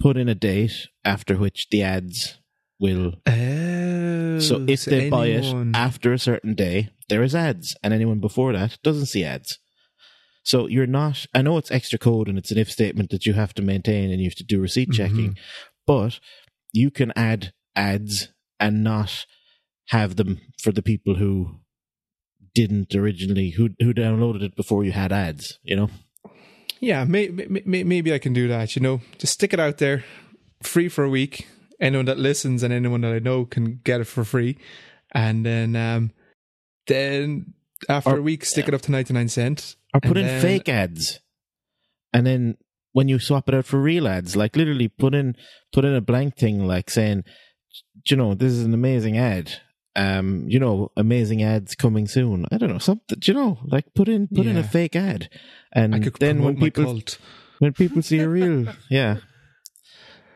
put 0.00 0.16
in 0.16 0.28
a 0.28 0.34
date 0.34 0.88
after 1.04 1.36
which 1.36 1.68
the 1.70 1.82
ads 1.82 2.38
will. 2.80 3.14
Oh, 3.26 4.38
So 4.40 4.64
if 4.66 4.84
they 4.84 5.08
buy 5.10 5.28
it 5.28 5.44
after 5.74 6.12
a 6.12 6.18
certain 6.18 6.54
day, 6.54 6.90
there 7.08 7.22
is 7.22 7.34
ads, 7.34 7.76
and 7.82 7.94
anyone 7.94 8.18
before 8.20 8.52
that 8.52 8.78
doesn't 8.82 9.06
see 9.06 9.24
ads. 9.24 9.58
So 10.42 10.66
you're 10.66 10.86
not. 10.86 11.24
I 11.34 11.40
know 11.42 11.56
it's 11.56 11.70
extra 11.70 11.98
code 11.98 12.28
and 12.28 12.36
it's 12.36 12.50
an 12.50 12.58
if 12.58 12.70
statement 12.70 13.10
that 13.10 13.24
you 13.26 13.32
have 13.34 13.54
to 13.54 13.62
maintain 13.62 14.10
and 14.10 14.20
you 14.20 14.28
have 14.28 14.34
to 14.36 14.44
do 14.44 14.60
receipt 14.60 14.90
checking, 14.92 15.38
but 15.86 16.18
you 16.74 16.90
can 16.90 17.12
add 17.16 17.52
ads 17.74 18.28
and 18.60 18.84
not 18.84 19.24
have 19.88 20.16
them 20.16 20.40
for 20.62 20.72
the 20.72 20.82
people 20.82 21.14
who 21.14 21.60
didn't 22.54 22.94
originally 22.94 23.50
who 23.50 23.70
who 23.80 23.94
downloaded 23.94 24.42
it 24.42 24.54
before 24.56 24.84
you 24.84 24.92
had 24.92 25.12
ads. 25.12 25.58
You 25.62 25.76
know. 25.76 25.90
Yeah, 26.80 27.04
may, 27.04 27.28
may, 27.28 27.62
may, 27.64 27.82
maybe 27.84 28.12
I 28.12 28.18
can 28.18 28.34
do 28.34 28.46
that. 28.48 28.76
You 28.76 28.82
know, 28.82 29.00
just 29.16 29.32
stick 29.32 29.54
it 29.54 29.60
out 29.60 29.78
there, 29.78 30.04
free 30.62 30.88
for 30.90 31.02
a 31.04 31.08
week. 31.08 31.46
Anyone 31.80 32.04
that 32.06 32.18
listens 32.18 32.62
and 32.62 32.72
anyone 32.74 33.00
that 33.02 33.12
I 33.14 33.18
know 33.20 33.46
can 33.46 33.80
get 33.84 34.00
it 34.02 34.04
for 34.04 34.24
free, 34.24 34.58
and 35.12 35.46
then 35.46 35.76
um, 35.76 36.10
then 36.86 37.54
after 37.88 38.10
Or- 38.10 38.18
a 38.18 38.22
week, 38.22 38.44
stick 38.44 38.68
it 38.68 38.74
up 38.74 38.82
to 38.82 38.92
ninety 38.92 39.14
nine 39.14 39.28
cent. 39.28 39.76
or 39.94 40.00
put 40.00 40.16
in 40.16 40.26
then- 40.26 40.42
fake 40.42 40.68
ads 40.68 41.20
and 42.12 42.26
then 42.26 42.56
when 42.94 43.08
you 43.08 43.18
swap 43.18 43.48
it 43.48 43.54
out 43.54 43.66
for 43.66 43.78
real 43.78 44.08
ads 44.08 44.34
like 44.34 44.56
literally 44.56 44.88
put 44.88 45.14
in 45.14 45.36
put 45.72 45.84
in 45.84 45.94
a 45.94 46.00
blank 46.00 46.36
thing 46.36 46.66
like 46.66 46.88
saying 46.88 47.22
you 48.08 48.16
know 48.16 48.34
this 48.34 48.52
is 48.52 48.62
an 48.62 48.72
amazing 48.72 49.18
ad 49.18 49.60
um 49.96 50.44
you 50.48 50.58
know 50.58 50.90
amazing 50.96 51.42
ads 51.42 51.74
coming 51.74 52.08
soon 52.08 52.46
i 52.50 52.56
don't 52.56 52.70
know 52.70 52.78
something 52.78 53.18
you 53.24 53.34
know 53.34 53.58
like 53.66 53.84
put 53.94 54.08
in 54.08 54.26
put 54.28 54.46
in 54.46 54.56
a 54.56 54.64
fake 54.64 54.96
ad 54.96 55.28
and 55.72 56.02
then 56.18 56.42
when 56.42 56.58
people 56.58 56.84
cult. 56.84 57.18
when 57.58 57.72
people 57.72 58.00
see 58.00 58.20
a 58.20 58.28
real 58.28 58.66
yeah 58.90 59.18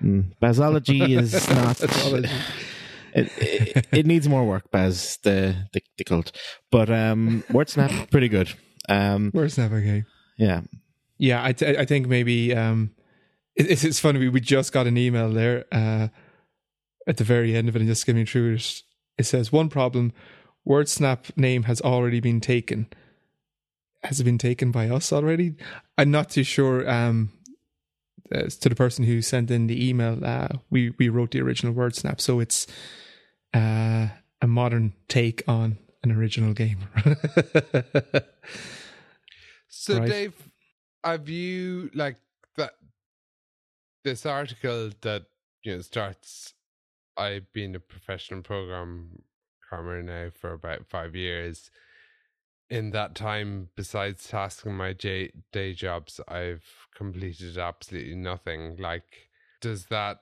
mm, 0.03 0.31
basology 0.41 1.17
is 1.17 1.49
not 1.50 1.81
it, 3.15 3.33
it, 3.38 3.87
it 3.93 4.07
needs 4.07 4.29
more 4.29 4.45
work, 4.45 4.71
Baz 4.71 5.19
the 5.23 5.55
the, 5.73 5.83
the 5.97 6.05
cult. 6.05 6.33
But 6.71 6.91
um, 6.91 7.45
WordSnap 7.49 8.11
pretty 8.11 8.29
good. 8.29 8.53
Um, 8.88 9.33
WordSnap 9.33 9.73
okay. 9.73 10.05
yeah, 10.37 10.62
Yeah, 11.18 11.44
I, 11.44 11.52
th- 11.52 11.76
I 11.76 11.84
think 11.84 12.06
maybe 12.06 12.54
um, 12.54 12.92
it, 13.56 13.70
it's 13.70 13.84
it's 13.84 14.00
funny. 14.00 14.20
We, 14.20 14.28
we 14.28 14.40
just 14.40 14.72
got 14.72 14.87
an 14.87 14.96
email 14.96 15.30
there 15.30 15.64
uh, 15.72 16.08
at 17.06 17.16
the 17.16 17.25
very 17.25 17.54
end 17.56 17.68
of 17.68 17.76
it, 17.76 17.80
and 17.80 17.88
just 17.88 18.02
skimming 18.02 18.26
through 18.26 18.54
it, 18.54 18.82
it 19.18 19.25
says 19.25 19.50
one 19.52 19.68
problem: 19.68 20.12
WordSnap 20.66 21.37
name 21.37 21.64
has 21.64 21.80
already 21.80 22.20
been 22.20 22.40
taken. 22.40 22.87
Has 24.04 24.20
it 24.20 24.25
been 24.25 24.38
taken 24.38 24.70
by 24.70 24.88
us 24.88 25.12
already? 25.12 25.56
I'm 25.96 26.10
not 26.12 26.30
too 26.30 26.44
sure. 26.44 26.88
Um, 26.88 27.30
to 28.30 28.68
the 28.68 28.75
person 28.76 29.04
who 29.04 29.22
sent 29.22 29.50
in 29.50 29.66
the 29.66 29.88
email, 29.88 30.25
uh, 30.25 30.48
we 30.70 30.90
we 30.98 31.08
wrote 31.08 31.32
the 31.32 31.40
original 31.40 31.75
WordSnap, 31.75 32.20
so 32.20 32.38
it's 32.38 32.66
uh, 33.54 34.08
a 34.40 34.46
modern 34.46 34.92
take 35.08 35.42
on 35.48 35.78
an 36.04 36.12
original 36.12 36.52
game. 36.54 36.78
So, 39.70 39.98
Right. 39.98 40.08
Dave, 40.08 40.48
have 41.05 41.28
you 41.28 41.90
like 41.95 42.17
that? 42.57 42.73
This 44.05 44.26
article 44.26 44.90
that 45.02 45.26
you 45.64 45.76
know 45.76 45.83
starts. 45.83 46.55
I've 47.17 47.52
been 47.52 47.75
a 47.75 47.81
professional 47.81 48.43
program 48.43 49.23
programmer 49.69 50.02
now 50.02 50.31
for 50.31 50.52
about 50.52 50.87
five 50.87 51.14
years. 51.14 51.71
In 52.71 52.90
that 52.90 53.14
time, 53.14 53.71
besides 53.76 54.28
tasking 54.28 54.75
my 54.75 54.93
j- 54.93 55.33
day 55.52 55.73
jobs, 55.73 56.21
I've 56.28 56.64
completed 56.95 57.57
absolutely 57.57 58.14
nothing. 58.14 58.76
Like, 58.76 59.31
does 59.61 59.87
that 59.87 60.19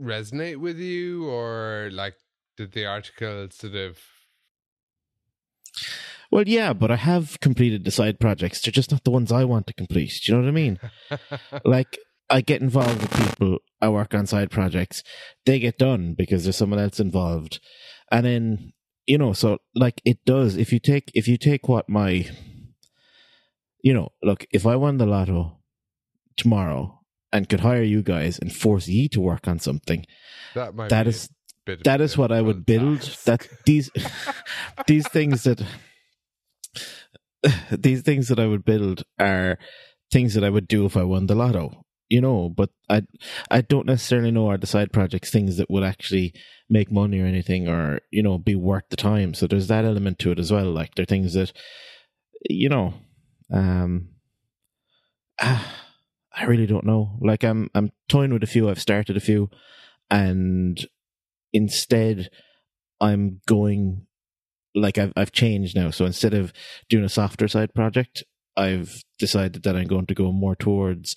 resonate 0.00 0.56
with 0.56 0.78
you, 0.78 1.28
or 1.28 1.90
like, 1.92 2.16
did 2.56 2.72
the 2.72 2.86
article 2.86 3.48
sort 3.50 3.74
of? 3.74 3.98
Well, 6.30 6.44
yeah, 6.46 6.72
but 6.72 6.90
I 6.90 6.96
have 6.96 7.40
completed 7.40 7.84
the 7.84 7.90
side 7.90 8.20
projects. 8.20 8.60
They're 8.60 8.72
just 8.72 8.92
not 8.92 9.04
the 9.04 9.10
ones 9.10 9.32
I 9.32 9.44
want 9.44 9.66
to 9.66 9.74
complete. 9.74 10.20
Do 10.24 10.32
you 10.32 10.38
know 10.38 10.44
what 10.44 10.48
I 10.48 10.52
mean? 10.52 10.80
like 11.64 11.98
I 12.30 12.40
get 12.40 12.62
involved 12.62 13.02
with 13.02 13.12
people. 13.12 13.58
I 13.80 13.88
work 13.88 14.14
on 14.14 14.26
side 14.26 14.50
projects. 14.50 15.02
They 15.44 15.58
get 15.58 15.78
done 15.78 16.14
because 16.16 16.44
there's 16.44 16.56
someone 16.56 16.78
else 16.78 17.00
involved, 17.00 17.60
and 18.10 18.24
then 18.24 18.72
you 19.06 19.18
know, 19.18 19.32
so 19.32 19.58
like 19.74 20.00
it 20.04 20.24
does. 20.24 20.56
If 20.56 20.72
you 20.72 20.78
take 20.78 21.10
if 21.14 21.26
you 21.26 21.36
take 21.36 21.68
what 21.68 21.88
my, 21.88 22.28
you 23.82 23.92
know, 23.92 24.10
look, 24.22 24.46
if 24.52 24.66
I 24.66 24.76
won 24.76 24.98
the 24.98 25.06
lotto 25.06 25.58
tomorrow 26.36 27.00
and 27.32 27.48
could 27.48 27.60
hire 27.60 27.82
you 27.82 28.02
guys 28.02 28.38
and 28.38 28.54
force 28.54 28.86
you 28.86 29.08
to 29.08 29.20
work 29.20 29.48
on 29.48 29.58
something, 29.58 30.06
that 30.54 30.76
might 30.76 30.90
that 30.90 31.08
is 31.08 31.24
a 31.24 31.30
bit 31.66 31.78
of 31.78 31.84
that 31.84 32.00
is 32.00 32.16
what 32.16 32.30
I 32.30 32.40
would 32.40 32.64
build. 32.64 33.00
difficult 33.00 33.24
That 33.24 33.48
these 33.66 33.90
these 34.86 35.08
things 35.08 35.42
that 35.42 35.60
these 37.70 38.02
things 38.02 38.28
that 38.28 38.38
I 38.38 38.46
would 38.46 38.64
build 38.64 39.04
are 39.18 39.58
things 40.12 40.34
that 40.34 40.44
I 40.44 40.50
would 40.50 40.68
do 40.68 40.86
if 40.86 40.96
I 40.96 41.04
won 41.04 41.26
the 41.26 41.34
lotto. 41.34 41.84
You 42.08 42.20
know, 42.20 42.48
but 42.48 42.70
I 42.88 43.02
I 43.52 43.60
don't 43.60 43.86
necessarily 43.86 44.32
know 44.32 44.48
are 44.48 44.58
the 44.58 44.66
side 44.66 44.92
projects 44.92 45.30
things 45.30 45.58
that 45.58 45.70
would 45.70 45.84
actually 45.84 46.34
make 46.68 46.90
money 46.90 47.20
or 47.20 47.26
anything 47.26 47.68
or, 47.68 48.00
you 48.10 48.20
know, 48.20 48.36
be 48.36 48.56
worth 48.56 48.82
the 48.90 48.96
time. 48.96 49.32
So 49.32 49.46
there's 49.46 49.68
that 49.68 49.84
element 49.84 50.18
to 50.20 50.32
it 50.32 50.40
as 50.40 50.50
well. 50.50 50.72
Like 50.72 50.96
they're 50.96 51.04
things 51.04 51.34
that 51.34 51.52
you 52.48 52.68
know, 52.68 52.94
um 53.52 54.08
I 55.38 56.44
really 56.46 56.66
don't 56.66 56.86
know. 56.86 57.16
Like 57.20 57.44
I'm 57.44 57.70
I'm 57.76 57.92
toying 58.08 58.32
with 58.32 58.42
a 58.42 58.48
few, 58.48 58.68
I've 58.68 58.80
started 58.80 59.16
a 59.16 59.20
few 59.20 59.48
and 60.10 60.84
instead 61.52 62.28
I'm 63.00 63.40
going 63.46 64.06
like 64.74 64.98
I've 64.98 65.12
I've 65.16 65.32
changed 65.32 65.76
now. 65.76 65.90
So 65.90 66.04
instead 66.04 66.34
of 66.34 66.52
doing 66.88 67.04
a 67.04 67.08
softer 67.08 67.48
side 67.48 67.74
project, 67.74 68.22
I've 68.56 69.02
decided 69.18 69.62
that 69.62 69.76
I'm 69.76 69.86
going 69.86 70.06
to 70.06 70.14
go 70.14 70.32
more 70.32 70.56
towards 70.56 71.16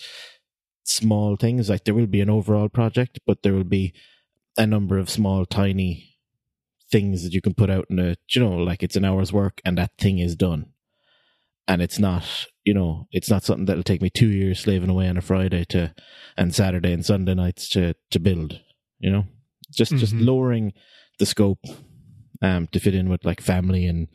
small 0.84 1.36
things. 1.36 1.70
Like 1.70 1.86
there 1.86 1.94
will 1.96 2.08
be 2.08 2.22
an 2.22 2.30
overall 2.30 2.70
project, 2.70 3.20
but 3.26 3.44
there 3.44 3.54
will 3.54 3.64
be 3.64 3.94
a 4.58 4.68
number 4.68 4.98
of 4.98 5.10
small, 5.10 5.46
tiny 5.46 6.10
things 6.92 7.24
that 7.24 7.34
you 7.34 7.42
can 7.42 7.54
put 7.54 7.70
out 7.70 7.86
in 7.90 7.98
a 8.00 8.16
you 8.30 8.42
know, 8.42 8.56
like 8.58 8.84
it's 8.84 8.96
an 8.96 9.06
hour's 9.06 9.34
work 9.34 9.62
and 9.66 9.78
that 9.78 9.92
thing 9.98 10.20
is 10.20 10.36
done. 10.36 10.68
And 11.68 11.82
it's 11.82 11.98
not 12.00 12.48
you 12.66 12.74
know, 12.74 13.08
it's 13.12 13.30
not 13.30 13.44
something 13.44 13.66
that'll 13.66 13.84
take 13.84 14.02
me 14.02 14.10
two 14.10 14.30
years 14.30 14.62
slaving 14.62 14.90
away 14.90 15.08
on 15.10 15.18
a 15.18 15.22
Friday 15.22 15.66
to 15.70 15.94
and 16.38 16.54
Saturday 16.56 16.94
and 16.94 17.06
Sunday 17.06 17.34
nights 17.34 17.68
to 17.70 17.94
to 18.12 18.20
build, 18.20 18.60
you 19.00 19.12
know? 19.12 19.26
Just 19.72 19.96
just 19.96 20.14
Mhm. 20.14 20.26
lowering 20.26 20.74
the 21.20 21.26
scope 21.26 21.66
um 22.42 22.68
to 22.68 22.80
fit 22.80 22.96
in 22.96 23.10
with 23.10 23.24
like 23.26 23.42
family 23.42 23.86
and 23.86 24.08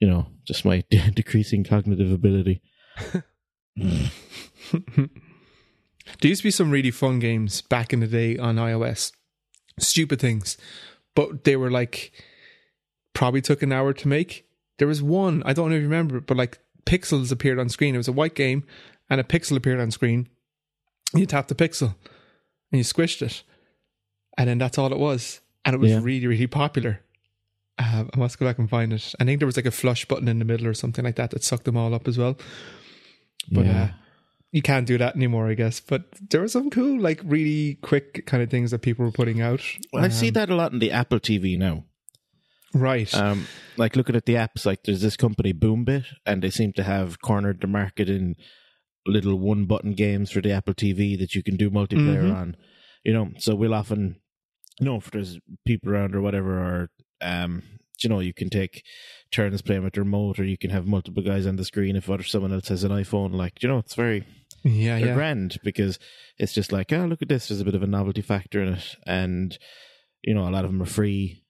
you 0.00 0.08
know, 0.08 0.26
just 0.46 0.64
my 0.64 0.82
decreasing 1.14 1.62
cognitive 1.64 2.10
ability. 2.12 2.62
there 3.82 4.08
used 6.22 6.40
to 6.40 6.46
be 6.46 6.50
some 6.50 6.70
really 6.70 6.90
fun 6.90 7.18
games 7.18 7.60
back 7.62 7.92
in 7.92 8.00
the 8.00 8.06
day 8.06 8.36
on 8.38 8.56
iOS. 8.56 9.12
Stupid 9.78 10.20
things, 10.20 10.56
but 11.14 11.44
they 11.44 11.56
were 11.56 11.70
like 11.70 12.12
probably 13.14 13.40
took 13.40 13.62
an 13.62 13.72
hour 13.72 13.92
to 13.92 14.08
make. 14.08 14.46
There 14.78 14.88
was 14.88 15.02
one 15.02 15.42
I 15.44 15.52
don't 15.52 15.70
know 15.70 15.76
if 15.76 15.82
you 15.82 15.88
remember, 15.88 16.20
but 16.20 16.36
like 16.36 16.58
pixels 16.84 17.30
appeared 17.32 17.58
on 17.58 17.68
screen. 17.68 17.94
It 17.94 17.98
was 17.98 18.08
a 18.08 18.12
white 18.12 18.34
game, 18.34 18.64
and 19.08 19.20
a 19.20 19.24
pixel 19.24 19.56
appeared 19.56 19.80
on 19.80 19.90
screen. 19.90 20.28
You 21.14 21.26
tapped 21.26 21.48
the 21.48 21.54
pixel, 21.54 21.94
and 22.72 22.78
you 22.78 22.84
squished 22.84 23.22
it, 23.22 23.42
and 24.36 24.48
then 24.48 24.58
that's 24.58 24.76
all 24.78 24.92
it 24.92 24.98
was. 24.98 25.40
And 25.64 25.74
it 25.74 25.78
was 25.78 25.90
Yeah. 25.92 26.00
really 26.02 26.26
really 26.26 26.46
popular. 26.46 27.00
Uh, 27.82 28.04
I 28.12 28.18
must 28.18 28.38
go 28.38 28.44
back 28.46 28.58
and 28.58 28.68
find 28.68 28.92
it. 28.92 29.14
I 29.18 29.24
think 29.24 29.38
there 29.40 29.46
was 29.46 29.56
like 29.56 29.64
a 29.66 29.70
flush 29.70 30.04
button 30.04 30.28
in 30.28 30.38
the 30.38 30.44
middle 30.44 30.66
or 30.66 30.74
something 30.74 31.04
like 31.04 31.16
that 31.16 31.30
that 31.30 31.42
sucked 31.42 31.64
them 31.64 31.76
all 31.78 31.94
up 31.94 32.06
as 32.06 32.18
well. 32.18 32.36
But 33.50 33.66
uh, 33.66 33.88
you 34.52 34.60
can't 34.62 34.86
do 34.86 34.98
that 34.98 35.16
anymore, 35.16 35.48
I 35.48 35.54
guess. 35.54 35.80
But 35.80 36.02
there 36.30 36.42
were 36.42 36.48
some 36.48 36.68
cool, 36.70 37.00
like 37.00 37.20
really 37.24 37.78
quick 37.82 38.26
kind 38.26 38.42
of 38.42 38.50
things 38.50 38.70
that 38.72 38.80
people 38.82 39.04
were 39.06 39.12
putting 39.12 39.40
out. 39.40 39.62
Well, 39.92 40.04
I 40.04 40.08
see 40.08 40.28
Um, 40.28 40.34
that 40.34 40.50
a 40.50 40.54
lot 40.54 40.72
in 40.72 40.78
the 40.78 40.90
Apple 40.90 41.20
TV 41.20 41.56
now. 41.58 41.84
Right. 42.74 43.12
Um, 43.14 43.46
like 43.76 43.96
looking 43.96 44.14
at 44.14 44.26
the 44.26 44.34
apps, 44.34 44.64
like 44.66 44.84
there's 44.84 45.00
this 45.00 45.16
company 45.16 45.52
BoomBit, 45.52 46.04
and 46.26 46.42
they 46.42 46.50
seem 46.50 46.72
to 46.74 46.82
have 46.84 47.20
cornered 47.20 47.60
the 47.62 47.66
market 47.66 48.08
in 48.08 48.36
little 49.06 49.38
one 49.38 49.64
button 49.64 49.94
games 49.94 50.30
for 50.30 50.40
the 50.40 50.52
Apple 50.52 50.74
TV 50.74 51.18
that 51.18 51.34
you 51.34 51.42
can 51.42 51.56
do 51.56 51.70
multiplayer 51.70 52.24
Mhm. 52.28 52.36
on. 52.36 52.56
You 53.04 53.12
know, 53.14 53.30
so 53.38 53.54
we'll 53.54 53.74
often 53.74 54.16
you 54.78 54.86
know 54.86 54.96
if 54.96 55.10
there's 55.10 55.38
people 55.66 55.90
around 55.90 56.14
or 56.14 56.20
whatever, 56.20 56.58
or 56.58 56.90
um, 57.20 57.62
you 58.02 58.08
know, 58.08 58.20
you 58.20 58.32
can 58.32 58.50
take 58.50 58.84
turns 59.30 59.62
playing 59.62 59.84
with 59.84 59.94
the 59.94 60.00
remote, 60.00 60.38
or 60.38 60.44
you 60.44 60.58
can 60.58 60.70
have 60.70 60.86
multiple 60.86 61.22
guys 61.22 61.46
on 61.46 61.56
the 61.56 61.64
screen 61.64 61.96
if 61.96 62.08
other 62.08 62.22
someone 62.22 62.52
else 62.52 62.68
has 62.68 62.84
an 62.84 62.92
iPhone. 62.92 63.34
Like 63.34 63.62
you 63.62 63.68
know, 63.68 63.78
it's 63.78 63.94
very 63.94 64.24
yeah, 64.64 64.98
yeah. 64.98 65.14
grand 65.14 65.58
because 65.62 65.98
it's 66.38 66.52
just 66.52 66.72
like, 66.72 66.92
oh, 66.92 67.06
look 67.06 67.22
at 67.22 67.28
this. 67.28 67.48
There's 67.48 67.60
a 67.60 67.64
bit 67.64 67.74
of 67.74 67.82
a 67.82 67.86
novelty 67.86 68.22
factor 68.22 68.62
in 68.62 68.74
it, 68.74 68.96
and 69.06 69.56
you 70.22 70.34
know, 70.34 70.48
a 70.48 70.50
lot 70.50 70.64
of 70.64 70.70
them 70.70 70.82
are 70.82 70.86
free. 70.86 71.44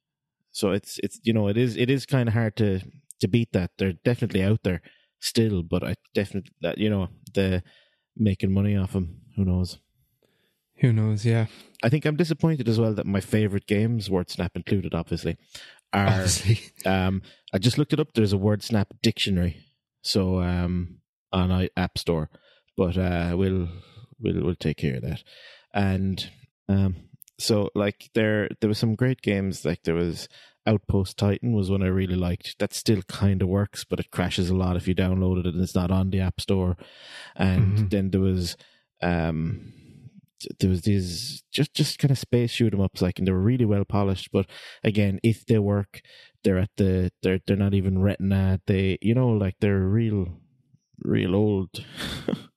So 0.53 0.71
it's 0.73 0.99
it's 1.03 1.21
you 1.23 1.33
know, 1.33 1.49
it 1.49 1.57
is 1.57 1.77
it 1.77 1.91
is 1.91 2.07
kind 2.07 2.29
of 2.29 2.35
hard 2.35 2.57
to 2.57 2.81
to 3.21 3.29
beat 3.29 3.53
that. 3.53 3.71
They're 3.79 3.95
definitely 4.05 4.43
out 4.43 4.61
there 4.63 4.83
still, 5.21 5.63
but 5.63 5.85
I 5.85 5.95
definitely 6.15 6.53
that 6.63 6.79
you 6.79 6.91
know 6.91 7.09
the 7.35 7.63
making 8.17 8.53
money 8.53 8.77
off 8.77 8.93
them. 8.93 9.21
Who 9.37 9.45
knows? 9.45 9.79
Who 10.81 10.93
knows? 10.93 11.25
Yeah. 11.27 11.47
I 11.83 11.89
think 11.89 12.05
I'm 12.05 12.17
disappointed 12.17 12.69
as 12.69 12.79
well 12.79 12.95
that 12.95 13.07
my 13.07 13.21
favorite 13.21 13.67
games, 13.67 14.09
WordSnap 14.09 14.51
included, 14.55 14.95
obviously, 14.95 15.37
are 15.93 16.07
Obviously. 16.07 16.61
um, 16.87 17.23
I 17.53 17.59
just 17.59 17.79
looked 17.79 17.93
it 17.93 18.01
up. 18.01 18.13
There's 18.15 18.33
a 18.33 18.37
WordSnap 18.39 18.87
dictionary, 19.03 19.57
so 20.03 20.41
um, 20.41 20.99
on 21.33 21.51
i 21.51 21.69
App 21.77 21.99
Store, 21.99 22.29
but 22.77 22.97
uh, 22.97 23.35
we'll 23.37 23.69
we'll 24.21 24.43
we'll 24.45 24.55
take 24.55 24.77
care 24.79 24.97
of 24.97 25.03
that. 25.03 25.23
And 25.75 26.31
um, 26.69 26.97
so 27.39 27.71
like 27.75 28.11
there 28.15 28.49
there 28.61 28.69
was 28.69 28.79
some 28.79 28.95
great 28.95 29.23
games. 29.23 29.65
Like 29.65 29.83
there 29.85 29.95
was 29.95 30.29
Outpost 30.67 31.17
Titan 31.17 31.53
was 31.55 31.71
one 31.71 31.83
I 31.83 31.87
really 31.89 32.15
liked. 32.17 32.59
That 32.59 32.75
still 32.75 33.03
kind 33.03 33.41
of 33.43 33.49
works, 33.49 33.85
but 33.85 34.01
it 34.01 34.11
crashes 34.11 34.51
a 34.51 34.57
lot 34.57 34.77
if 34.77 34.87
you 34.87 34.95
download 34.95 35.41
it 35.41 35.47
and 35.47 35.61
it's 35.63 35.75
not 35.75 35.91
on 35.91 36.11
the 36.11 36.21
App 36.21 36.41
Store. 36.41 36.77
And 37.35 37.77
Mhm. 37.79 37.91
then 37.91 38.11
there 38.11 38.21
was 38.21 38.57
um 39.03 39.73
there 40.59 40.71
was 40.71 40.83
these 40.83 41.43
just 41.53 41.75
just 41.75 41.99
kind 41.99 42.11
of 42.11 42.19
space 42.19 42.51
shoot 42.51 42.73
'em 42.73 42.81
ups 42.81 43.03
like 43.03 43.19
and 43.19 43.27
they 43.29 43.33
were 43.33 43.41
really 43.43 43.65
well 43.65 43.85
polished 43.85 44.31
but 44.33 44.47
again 44.85 45.19
if 45.23 45.45
they 45.47 45.59
work 45.59 46.01
they're 46.45 46.59
at 46.59 46.71
the 46.77 47.11
they're 47.23 47.41
they're 47.47 47.57
not 47.57 47.75
even 47.75 48.01
retina 48.01 48.61
they 48.67 48.99
you 49.03 49.15
know 49.15 49.29
like 49.29 49.55
they're 49.61 49.81
real 49.81 50.27
real 51.03 51.35
old. 51.35 51.71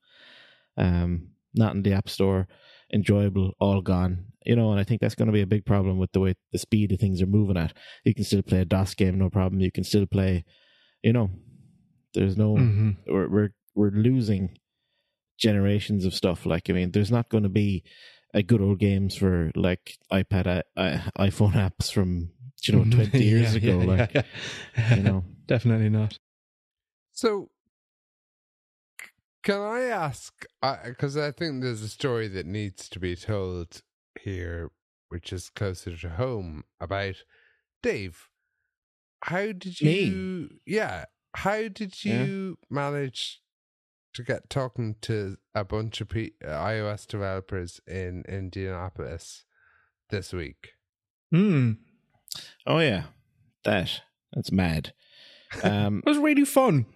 Um 0.77 1.29
not 1.53 1.75
in 1.75 1.83
the 1.83 1.93
app 1.93 2.09
store 2.09 2.47
enjoyable 2.91 3.53
all 3.59 3.81
gone 3.81 4.25
you 4.45 4.55
know 4.55 4.71
and 4.71 4.79
i 4.79 4.83
think 4.83 5.01
that's 5.01 5.15
going 5.15 5.27
to 5.27 5.31
be 5.33 5.41
a 5.41 5.47
big 5.47 5.65
problem 5.65 5.97
with 5.99 6.11
the 6.13 6.19
way 6.19 6.33
the 6.51 6.57
speed 6.57 6.91
of 6.91 6.99
things 6.99 7.21
are 7.21 7.27
moving 7.27 7.57
at. 7.57 7.73
You 8.03 8.13
can 8.15 8.23
still 8.23 8.41
play 8.41 8.61
a 8.61 8.65
dos 8.65 8.93
game 8.95 9.17
no 9.19 9.29
problem 9.29 9.61
you 9.61 9.71
can 9.71 9.83
still 9.83 10.05
play 10.07 10.43
you 11.03 11.13
know 11.13 11.29
there's 12.13 12.37
no 12.37 12.55
hmm 12.55 12.91
we're 13.07 13.29
we're 13.29 13.49
we're 13.75 13.91
losing 13.91 14.57
generations 15.37 16.05
of 16.05 16.13
stuff. 16.13 16.45
Like 16.45 16.69
I 16.69 16.73
mean, 16.73 16.91
there's 16.91 17.11
not 17.11 17.29
going 17.29 17.43
to 17.43 17.49
be 17.49 17.83
a 18.33 18.41
good 18.43 18.61
old 18.61 18.79
games 18.79 19.15
for 19.15 19.51
like 19.55 19.97
iPad, 20.11 20.63
uh, 20.75 20.97
iPhone 21.19 21.53
apps 21.53 21.91
from 21.91 22.31
you 22.67 22.75
know 22.75 22.83
twenty 22.91 23.25
Yeah, 23.25 23.29
years 23.37 23.55
ago. 23.55 23.79
yeah, 23.79 23.85
like 23.85 24.13
yeah, 24.13 24.21
yeah. 24.77 24.95
you 24.95 25.03
know, 25.03 25.23
definitely 25.45 25.89
not. 25.89 26.17
So, 27.11 27.49
c- 29.01 29.07
can 29.43 29.59
I 29.61 29.81
ask? 29.81 30.45
Because 30.85 31.15
I 31.17 31.31
think 31.31 31.61
there's 31.61 31.81
a 31.83 31.89
story 31.89 32.27
that 32.29 32.45
needs 32.45 32.89
to 32.89 32.99
be 32.99 33.15
told 33.15 33.81
here, 34.19 34.71
which 35.09 35.31
is 35.31 35.49
closer 35.49 35.95
to 35.97 36.09
home 36.09 36.63
about 36.79 37.15
Dave. 37.81 38.29
How 39.25 39.47
did 39.51 39.79
Me? 39.81 40.03
you? 40.05 40.49
Yeah, 40.65 41.05
how 41.35 41.67
did 41.67 42.03
Yeah. 42.03 42.23
you 42.23 42.57
manage 42.69 43.41
to 44.13 44.23
get 44.23 44.49
talking 44.49 44.95
to 45.01 45.37
a 45.55 45.63
bunch 45.63 46.01
of 46.01 46.09
P- 46.09 46.33
iOS 46.43 47.07
developers 47.07 47.81
in 47.87 48.23
Indianapolis 48.27 49.45
this 50.09 50.33
week? 50.33 50.73
Mm. 51.33 51.77
oh 52.67 52.79
yeah, 52.79 53.05
that 53.63 54.01
that's 54.33 54.51
mad. 54.51 54.93
Um, 55.63 56.01
It 56.03 56.09
was 56.09 56.17
really 56.17 56.45
fun. 56.45 56.87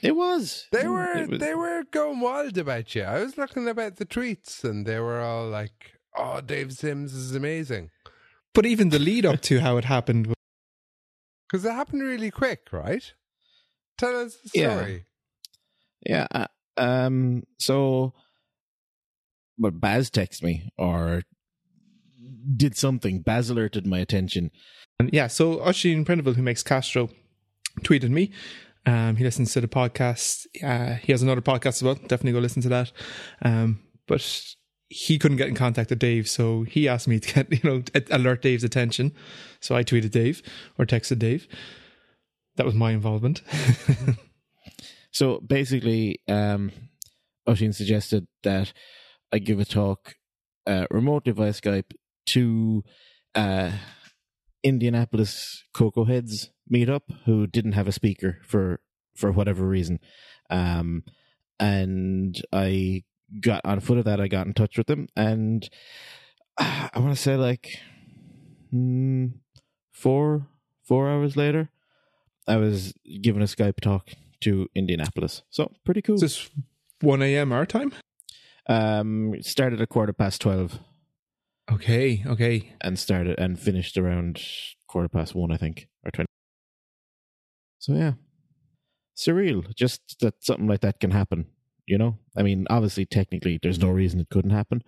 it 0.00 0.16
was. 0.16 0.68
They 0.72 0.86
were 0.88 1.26
was- 1.28 1.38
they 1.38 1.54
were 1.54 1.84
going 1.90 2.20
wild 2.20 2.56
about 2.56 2.94
you. 2.94 3.02
I 3.02 3.20
was 3.22 3.36
looking 3.36 3.68
about 3.68 3.96
the 3.96 4.06
tweets, 4.06 4.64
and 4.64 4.86
they 4.86 4.98
were 5.00 5.20
all 5.20 5.46
like, 5.50 5.98
"Oh, 6.16 6.40
Dave 6.40 6.72
Sims 6.72 7.12
is 7.12 7.34
amazing." 7.34 7.90
But 8.54 8.64
even 8.64 8.88
the 8.88 8.98
lead 8.98 9.26
up 9.26 9.42
to 9.42 9.60
how 9.60 9.76
it 9.76 9.84
happened 9.84 10.32
Because 11.46 11.66
it 11.66 11.72
happened 11.72 12.02
really 12.04 12.30
quick, 12.30 12.68
right? 12.72 13.12
Tell 13.98 14.16
us 14.18 14.36
the 14.36 14.48
story. 14.48 15.04
Yeah. 16.06 16.26
uh, 16.30 16.46
Um. 16.76 17.44
So, 17.58 18.14
but 19.58 19.80
Baz 19.80 20.10
texted 20.10 20.42
me 20.42 20.70
or 20.78 21.22
did 22.56 22.76
something. 22.76 23.22
Baz 23.22 23.50
alerted 23.50 23.86
my 23.86 23.98
attention. 23.98 24.50
And 24.98 25.10
yeah, 25.12 25.26
so 25.26 25.60
Oisin 25.60 26.04
Prendiville, 26.04 26.36
who 26.36 26.42
makes 26.42 26.62
Castro, 26.62 27.10
tweeted 27.80 28.10
me. 28.10 28.32
Um, 28.86 29.16
he 29.16 29.24
listens 29.24 29.52
to 29.52 29.60
the 29.60 29.68
podcast. 29.68 30.46
Uh, 30.62 30.94
he 30.94 31.12
has 31.12 31.22
another 31.22 31.40
podcast 31.40 31.66
as 31.66 31.82
well. 31.82 31.94
Definitely 31.94 32.32
go 32.32 32.38
listen 32.38 32.62
to 32.62 32.68
that. 32.68 32.92
Um, 33.42 33.80
but 34.06 34.54
he 34.88 35.18
couldn't 35.18 35.36
get 35.36 35.48
in 35.48 35.56
contact 35.56 35.90
with 35.90 35.98
Dave, 35.98 36.28
so 36.28 36.62
he 36.62 36.86
asked 36.88 37.08
me 37.08 37.18
to 37.18 37.34
get 37.34 37.52
you 37.64 37.68
know 37.68 37.82
alert 38.10 38.42
Dave's 38.42 38.64
attention. 38.64 39.12
So 39.60 39.74
I 39.74 39.82
tweeted 39.82 40.12
Dave 40.12 40.42
or 40.78 40.86
texted 40.86 41.18
Dave. 41.18 41.48
That 42.56 42.66
was 42.66 42.74
my 42.74 42.92
involvement. 42.92 43.42
So 45.16 45.40
basically, 45.40 46.20
um, 46.28 46.70
Oisin 47.48 47.72
suggested 47.72 48.26
that 48.42 48.74
I 49.32 49.38
give 49.38 49.58
a 49.58 49.64
talk 49.64 50.16
uh, 50.66 50.86
remotely 50.90 51.32
via 51.32 51.52
Skype 51.52 51.92
to 52.26 52.84
uh, 53.34 53.70
Indianapolis 54.62 55.64
CocoaHeads 55.74 56.50
meetup 56.70 57.00
who 57.24 57.46
didn't 57.46 57.72
have 57.72 57.88
a 57.88 57.92
speaker 57.92 58.40
for 58.46 58.80
for 59.16 59.32
whatever 59.32 59.66
reason, 59.66 60.00
um, 60.50 61.02
and 61.58 62.36
I 62.52 63.04
got 63.40 63.62
on 63.64 63.80
foot 63.80 63.96
of 63.96 64.04
that. 64.04 64.20
I 64.20 64.28
got 64.28 64.46
in 64.46 64.52
touch 64.52 64.76
with 64.76 64.86
them, 64.86 65.08
and 65.16 65.66
I 66.58 66.90
want 66.96 67.16
to 67.16 67.22
say 67.22 67.36
like 67.36 67.70
mm, 68.70 69.32
four 69.92 70.46
four 70.86 71.08
hours 71.08 71.38
later, 71.38 71.70
I 72.46 72.56
was 72.56 72.92
given 73.22 73.40
a 73.40 73.46
Skype 73.46 73.80
talk 73.80 74.10
to 74.46 74.68
Indianapolis. 74.74 75.42
So 75.50 75.72
pretty 75.84 76.02
cool. 76.02 76.16
Is 76.16 76.20
this 76.22 76.50
one 77.00 77.22
a.m. 77.22 77.52
our 77.52 77.66
time? 77.66 77.92
Um, 78.68 79.34
started 79.42 79.80
at 79.80 79.88
quarter 79.88 80.12
past 80.12 80.40
twelve 80.40 80.80
Okay, 81.70 82.22
okay. 82.26 82.72
and 82.80 82.98
started 82.98 83.38
and 83.38 83.58
finished 83.58 83.96
around 83.98 84.40
quarter 84.88 85.08
past 85.08 85.34
one, 85.34 85.50
I 85.52 85.56
think, 85.56 85.88
or 86.04 86.10
twenty. 86.10 86.26
So 87.78 87.92
yeah, 87.94 88.12
surreal. 89.16 89.74
Just 89.76 90.18
that 90.20 90.34
something 90.42 90.66
like 90.66 90.80
that 90.80 91.00
can 91.00 91.10
happen. 91.10 91.46
You 91.86 91.98
know, 91.98 92.18
I 92.36 92.42
mean, 92.42 92.66
obviously, 92.70 93.06
technically, 93.06 93.58
there's 93.62 93.78
no 93.78 93.90
reason 93.90 94.18
it 94.20 94.28
couldn't 94.30 94.50
happen, 94.50 94.82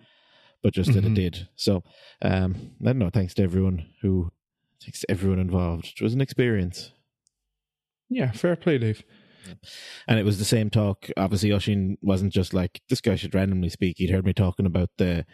but 0.61 0.73
just 0.73 0.91
that 0.93 1.05
it 1.05 1.11
Mhm. 1.11 1.15
did. 1.15 1.47
So, 1.55 1.83
um, 2.21 2.75
I 2.81 2.85
don't 2.87 2.99
know. 2.99 3.09
Thanks 3.09 3.33
to 3.35 3.43
everyone 3.43 3.85
who, 4.01 4.31
thanks 4.83 4.99
to 5.01 5.09
everyone 5.11 5.39
involved. 5.39 5.93
It 5.95 6.03
was 6.03 6.13
an 6.13 6.19
experience. 6.19 6.91
Yeah, 8.09 8.31
fair 8.31 8.57
play, 8.57 8.77
Dave. 8.79 9.03
And 10.07 10.19
it 10.19 10.25
was 10.25 10.39
the 10.39 10.45
same 10.45 10.69
talk. 10.69 11.09
Obviously, 11.17 11.51
Oisin 11.51 11.97
wasn't 12.01 12.33
just 12.33 12.53
like 12.53 12.81
this 12.89 13.01
guy 13.01 13.15
should 13.15 13.35
randomly 13.35 13.69
speak. 13.69 13.97
He'd 13.97 14.09
heard 14.09 14.25
me 14.25 14.33
talking 14.33 14.65
about 14.65 14.89
the 14.97 15.25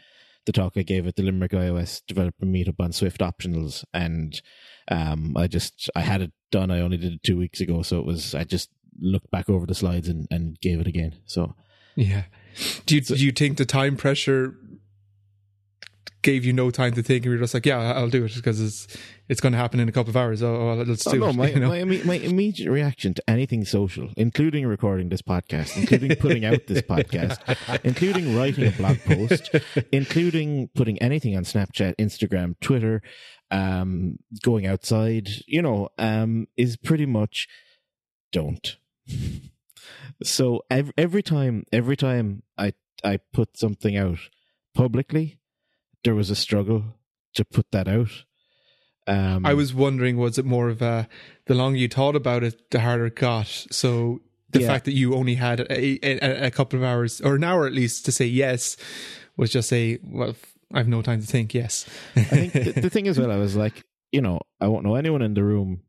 the 0.45 0.51
talk 0.51 0.73
I 0.75 0.83
gave 0.83 1.07
at 1.07 1.15
the 1.15 1.23
Limerick 1.23 1.51
iOS 1.51 2.03
developer 2.07 2.45
meetup 2.45 2.79
on 2.79 2.91
Swift 2.91 3.21
optionals, 3.21 3.83
and 3.93 4.39
um, 4.89 5.35
I 5.35 5.47
just 5.47 5.89
I 5.95 6.01
had 6.01 6.21
it 6.21 6.31
done. 6.51 6.71
I 6.71 6.81
only 6.81 6.97
did 6.97 7.13
it 7.13 7.23
two 7.23 7.37
weeks 7.37 7.61
ago, 7.61 7.81
so 7.81 7.99
it 7.99 8.05
was 8.05 8.35
I 8.35 8.43
just 8.43 8.69
looked 8.99 9.31
back 9.31 9.49
over 9.49 9.65
the 9.65 9.75
slides 9.75 10.07
and, 10.07 10.27
and 10.31 10.59
gave 10.61 10.79
it 10.79 10.87
again. 10.87 11.15
So 11.25 11.55
Yeah. 11.95 12.23
Do 12.85 12.95
you 12.95 13.01
do 13.01 13.15
you 13.15 13.31
think 13.31 13.57
the 13.57 13.65
time 13.65 13.97
pressure 13.97 14.55
gave 16.25 16.43
you 16.43 16.51
no 16.51 16.71
time 16.71 16.91
to 16.93 17.03
think, 17.03 17.23
and 17.23 17.31
you're 17.31 17.39
just 17.39 17.53
like, 17.53 17.67
yeah, 17.67 17.93
I'll 17.93 18.09
do 18.09 18.25
it 18.25 18.33
because 18.35 18.59
it's 18.59 18.87
it's 19.29 19.39
going 19.39 19.53
to 19.53 19.57
happen 19.59 19.79
in 19.79 19.87
a 19.87 19.91
couple 19.91 20.09
of 20.09 20.17
hours. 20.17 20.41
Oh, 20.41 20.73
let's 20.73 21.05
Oh, 21.07 21.11
do 21.11 21.19
no, 21.19 21.29
it. 21.29 21.35
my, 21.37 21.49
you 21.49 21.59
know? 21.59 21.69
my, 21.69 22.01
my 22.03 22.15
immediate 22.15 22.71
reaction 22.71 23.13
to 23.13 23.23
anything 23.29 23.63
social, 23.63 24.09
including 24.17 24.65
recording 24.65 25.09
this 25.09 25.21
podcast, 25.21 25.77
including 25.77 26.15
putting 26.17 26.43
out 26.43 26.65
this 26.67 26.81
podcast, 26.93 27.37
including 27.83 28.35
writing 28.35 28.67
a 28.67 28.71
blog 28.71 28.97
post, 29.01 29.51
including 29.91 30.69
putting 30.75 30.97
anything 30.99 31.37
on 31.37 31.43
Snapchat, 31.43 31.95
Instagram, 31.97 32.55
Twitter, 32.59 33.01
um, 33.51 34.17
going 34.43 34.65
outside, 34.65 35.29
you 35.45 35.61
know, 35.61 35.89
um, 35.99 36.47
is 36.57 36.75
pretty 36.75 37.05
much 37.05 37.47
don't. 38.31 38.77
So 40.23 40.63
every, 40.71 40.93
every 40.97 41.21
time, 41.21 41.65
every 41.71 41.95
time 41.95 42.41
I 42.57 42.73
I 43.03 43.19
put 43.31 43.57
something 43.57 43.95
out 43.95 44.17
publicly, 44.73 45.39
there 46.05 46.15
was 46.15 46.29
a 46.29 46.35
struggle 46.35 46.85
to 47.33 47.43
put 47.43 47.65
that 47.71 47.89
out. 47.89 48.23
Um, 49.07 49.45
I 49.45 49.53
was 49.53 49.73
wondering, 49.73 50.15
was 50.17 50.37
it 50.37 50.45
more 50.45 50.69
of 50.69 50.81
a 50.81 51.07
the 51.47 51.53
longer 51.53 51.77
you 51.77 51.87
thought 51.89 52.15
about 52.15 52.43
it, 52.43 52.71
the 52.71 52.79
harder 52.79 53.07
it 53.07 53.15
got? 53.17 53.47
So 53.69 54.21
the 54.51 54.61
Yeah. 54.61 54.67
fact 54.67 54.85
that 54.85 54.93
you 54.93 55.13
only 55.15 55.35
had 55.35 55.59
a, 55.59 55.99
a, 56.07 56.45
a 56.47 56.51
couple 56.51 56.79
of 56.79 56.83
hours 56.85 57.19
or 57.21 57.35
an 57.35 57.43
hour 57.43 57.67
at 57.67 57.73
least 57.73 58.05
to 58.05 58.11
say 58.13 58.25
yes 58.25 58.77
was 59.35 59.51
just 59.51 59.73
a 59.73 59.99
well, 60.03 60.35
I 60.73 60.77
have 60.77 60.87
no 60.87 61.01
time 61.01 61.19
to 61.21 61.27
think. 61.27 61.53
Yes, 61.53 61.85
I 62.15 62.21
think 62.21 62.53
the, 62.53 62.71
the 62.83 62.89
thing 62.89 63.07
as 63.07 63.19
well, 63.19 63.31
I 63.31 63.35
was 63.37 63.55
like, 63.65 63.83
you 64.11 64.21
know, 64.21 64.39
I 64.61 64.67
won't 64.67 64.85
know 64.85 64.95
anyone 64.95 65.21
in 65.21 65.33
the 65.33 65.43
room. 65.43 65.81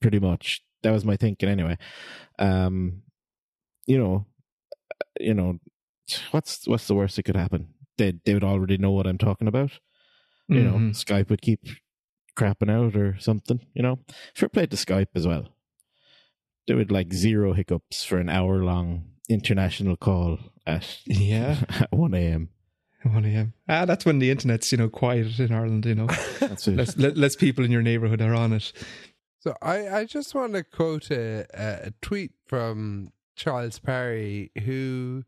Pretty 0.00 0.18
much, 0.20 0.62
that 0.82 0.92
was 0.92 1.04
my 1.04 1.16
thinking 1.16 1.48
anyway. 1.48 1.76
Um, 2.38 3.02
you 3.86 3.98
know, 3.98 4.26
you 5.18 5.34
know, 5.34 5.58
what's 6.30 6.66
what's 6.68 6.86
the 6.86 6.94
worst 6.94 7.16
that 7.16 7.24
could 7.24 7.36
happen? 7.36 7.74
They 8.00 8.14
they 8.24 8.34
would 8.34 8.44
already 8.44 8.78
know 8.78 8.90
what 8.90 9.06
I'm 9.06 9.18
talking 9.18 9.46
about. 9.48 9.72
You 10.48 10.64
know, 10.64 10.72
Mhm. 10.78 10.90
Skype 10.96 11.28
would 11.30 11.42
keep 11.42 11.60
crapping 12.36 12.70
out 12.70 12.96
or 12.96 13.16
something. 13.20 13.60
You 13.74 13.82
know, 13.82 13.98
fair 14.34 14.48
play 14.48 14.66
to 14.66 14.76
Skype 14.76 15.12
as 15.14 15.26
well. 15.26 15.48
They 16.66 16.74
would 16.74 16.90
like 16.90 17.12
zero 17.12 17.52
hiccups 17.52 18.04
for 18.04 18.18
an 18.18 18.28
hour 18.28 18.62
long 18.64 19.04
international 19.28 19.96
call 19.96 20.38
at 20.66 20.98
yeah, 21.06 21.64
at 21.68 21.92
one 22.04 22.14
a.m. 22.14 22.48
one 23.04 23.24
a.m. 23.24 23.52
Ah, 23.68 23.84
that's 23.84 24.04
when 24.04 24.18
the 24.18 24.30
internet's 24.30 24.72
you 24.72 24.78
know 24.78 24.88
quiet 24.88 25.38
in 25.38 25.52
Ireland. 25.52 25.86
You 25.86 25.94
know, 25.94 26.06
That's 26.40 26.66
it. 26.68 26.76
less 26.76 26.96
le- 26.96 27.14
less 27.14 27.36
people 27.36 27.64
in 27.64 27.70
your 27.70 27.82
neighborhood 27.82 28.20
are 28.22 28.34
on 28.34 28.52
it. 28.54 28.72
So 29.40 29.54
I, 29.62 29.88
I 30.00 30.04
just 30.04 30.34
want 30.34 30.54
to 30.54 30.62
quote 30.64 31.10
a, 31.10 31.46
a 31.54 31.88
a 31.88 31.90
tweet 32.02 32.32
from 32.46 33.12
Charles 33.36 33.78
Perry, 33.78 34.50
who 34.64 35.24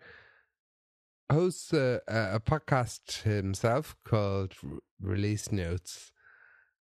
hosts 1.33 1.73
a, 1.73 2.01
a 2.09 2.41
podcast 2.41 3.23
himself 3.23 3.97
called 4.05 4.55
R- 4.65 4.79
Release 5.01 5.51
Notes, 5.51 6.13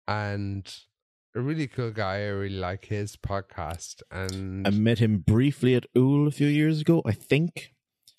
and 0.07 0.71
a 1.35 1.41
really 1.41 1.67
cool 1.67 1.91
guy. 1.91 2.17
I 2.17 2.27
really 2.27 2.55
like 2.55 2.85
his 2.85 3.15
podcast, 3.15 4.01
and 4.11 4.65
I 4.67 4.71
met 4.71 4.99
him 4.99 5.19
briefly 5.19 5.75
at 5.75 5.85
Úll 5.95 6.27
a 6.27 6.31
few 6.31 6.47
years 6.47 6.81
ago. 6.81 7.01
I 7.05 7.11
think. 7.11 7.73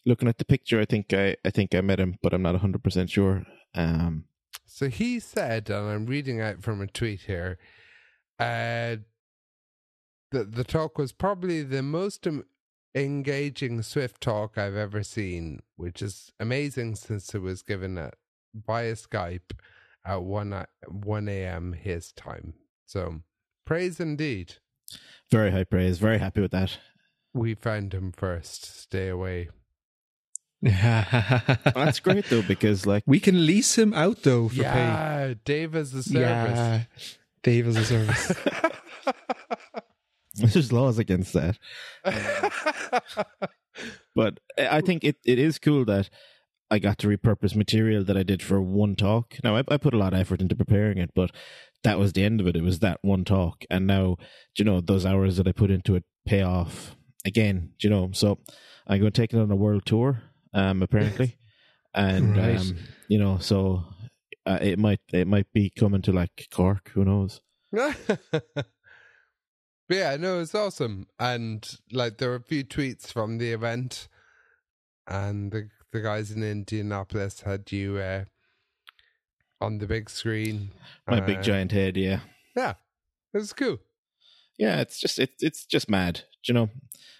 Looking 0.07 0.29
at 0.29 0.39
the 0.39 0.45
picture, 0.47 0.81
I 0.81 0.87
think 0.87 1.13
I, 1.13 1.37
I 1.45 1.51
think 1.51 1.75
I 1.75 1.83
met 1.83 2.01
him, 2.01 2.17
but 2.23 2.33
I'm 2.33 2.41
not 2.41 2.55
100 2.55 2.83
percent 2.83 3.11
sure. 3.11 3.45
Um, 3.75 4.25
So 4.65 4.89
he 4.89 5.21
said, 5.21 5.69
and 5.69 5.91
I'm 5.91 6.07
reading 6.07 6.41
out 6.41 6.63
from 6.63 6.81
a 6.81 6.87
tweet 6.87 7.23
here, 7.23 7.59
uh, 8.39 8.97
that 10.31 10.53
the 10.53 10.65
talk 10.65 10.97
was 10.97 11.13
probably 11.13 11.63
the 11.63 11.83
most 11.83 12.27
engaging 13.05 13.83
Swift 13.83 14.21
talk 14.21 14.57
I've 14.59 14.77
ever 14.77 15.03
seen, 15.03 15.61
which 15.77 16.03
is 16.03 16.33
amazing 16.39 16.95
since 16.97 17.35
it 17.35 17.41
was 17.43 17.63
given 17.63 17.99
at, 17.99 18.15
via 18.55 18.93
Skype 18.95 19.53
at 20.05 20.23
1, 20.23 20.67
1 20.89 21.29
a.m. 21.29 21.73
his 21.75 22.13
time. 22.13 22.55
So 22.87 23.21
praise 23.67 24.01
indeed. 24.01 24.55
very 25.31 25.51
high 25.51 25.65
praise. 25.65 25.99
Very 25.99 26.19
happy 26.19 26.41
with 26.41 26.53
that. 26.53 26.79
We 27.35 27.55
found 27.55 27.93
him 27.93 28.13
first. 28.13 28.65
Stay 28.81 29.09
away. 29.09 29.49
That's 30.63 32.01
great 32.01 32.25
though 32.31 32.43
because 32.43 32.85
like 32.85 33.05
We 33.07 33.21
can 33.21 33.47
lease 33.47 33.79
him 33.79 33.95
out 33.95 34.23
though 34.25 34.49
for 34.49 34.57
pay. 34.57 34.63
yeah, 34.63 35.35
Dave 35.45 35.77
as 35.77 35.95
a 35.95 36.03
service. 36.03 36.15
Yeah, 36.19 36.81
Dave 37.45 37.69
as 37.69 37.77
a 37.77 37.85
service. 37.85 38.33
there's 40.53 40.73
laws 40.73 40.99
against 40.99 41.33
that. 41.35 41.59
But 44.15 44.41
I 44.59 44.81
think 44.81 45.05
it, 45.05 45.17
it 45.25 45.39
is 45.39 45.59
cool 45.61 45.85
that 45.85 46.11
I 46.71 46.81
got 46.81 46.99
to 46.99 47.07
repurpose 47.07 47.55
material 47.55 48.03
that 48.05 48.17
I 48.17 48.25
did 48.25 48.43
for 48.43 48.61
one 48.61 48.97
talk. 48.97 49.37
Now 49.45 49.57
I, 49.57 49.63
I 49.69 49.77
put 49.77 49.95
a 49.95 49.99
lot 49.99 50.13
of 50.13 50.19
effort 50.19 50.41
into 50.43 50.57
preparing 50.57 50.99
it, 50.99 51.11
but 51.15 51.31
that 51.85 51.99
was 51.99 52.13
the 52.13 52.25
end 52.25 52.41
of 52.41 52.49
it. 52.49 52.57
It 52.57 52.63
was 52.65 52.81
that 52.81 52.99
one 53.03 53.25
talk, 53.25 53.65
and 53.71 53.87
now 53.87 54.17
you 54.59 54.65
know 54.65 54.81
those 54.81 55.07
hours 55.07 55.37
that 55.37 55.47
I 55.47 55.53
put 55.53 55.71
into 55.71 55.95
it 55.95 56.03
pay 56.27 56.43
off 56.43 56.97
again. 57.25 57.73
You 57.81 57.91
know? 57.91 58.11
So 58.13 58.39
I'm 58.87 58.99
going 58.99 59.13
to 59.13 59.21
take 59.21 59.33
it 59.33 59.39
on 59.39 59.51
a 59.53 59.57
world 59.57 59.87
tour, 59.87 60.23
um, 60.53 60.83
apparently, 60.83 61.37
and 61.95 62.37
Right. 62.37 62.59
um, 62.59 62.77
you 63.07 63.19
know, 63.19 63.39
so 63.39 63.85
uh, 64.45 64.59
it 64.61 64.81
might 64.81 65.01
it 65.13 65.29
might 65.29 65.47
be 65.53 65.71
coming 65.71 66.03
to 66.03 66.13
like 66.13 66.49
Cork. 66.51 66.91
Who 66.95 67.05
knows? 67.05 67.41
But 69.89 69.97
yeah, 69.97 70.17
no, 70.17 70.41
it's 70.41 70.55
awesome. 70.55 71.07
And 71.19 71.67
like 71.91 72.19
there 72.19 72.29
were 72.31 72.37
a 72.37 72.43
few 72.43 72.63
tweets 72.65 73.13
from 73.13 73.39
the 73.39 73.53
event 73.53 74.09
and 75.07 75.51
the 75.51 75.71
the 75.91 76.01
guys 76.03 76.31
in 76.31 76.43
Indianapolis 76.43 77.41
had 77.41 77.73
you 77.73 77.97
uh, 77.97 78.25
on 79.61 79.79
the 79.79 79.87
big 79.87 80.11
screen. 80.11 80.73
My 81.07 81.19
Uh, 81.21 81.27
big 81.27 81.43
giant 81.43 81.73
head, 81.73 81.97
yeah. 81.97 82.21
Yeah. 82.55 82.75
It 83.33 83.39
was 83.39 83.53
cool. 83.55 83.79
Yeah, 84.59 84.81
it's 84.81 85.01
just 85.01 85.19
it's 85.19 85.43
it's 85.43 85.65
just 85.65 85.89
mad, 85.89 86.23
you 86.47 86.53
know. 86.55 86.69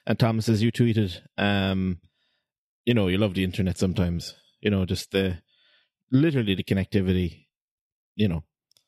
And 0.07 0.19
Thomas, 0.19 0.49
as 0.49 0.63
you 0.63 0.71
tweeted, 0.73 1.21
um, 1.39 2.01
you 2.85 2.95
know, 2.95 3.09
you 3.09 3.17
love 3.19 3.35
the 3.35 3.45
internet 3.45 3.79
sometimes. 3.79 4.35
You 4.61 4.71
know, 4.71 4.85
just 4.85 5.11
the 5.13 5.39
literally 6.11 6.55
the 6.55 6.65
connectivity. 6.65 7.47
You 8.17 8.29
know, 8.29 8.45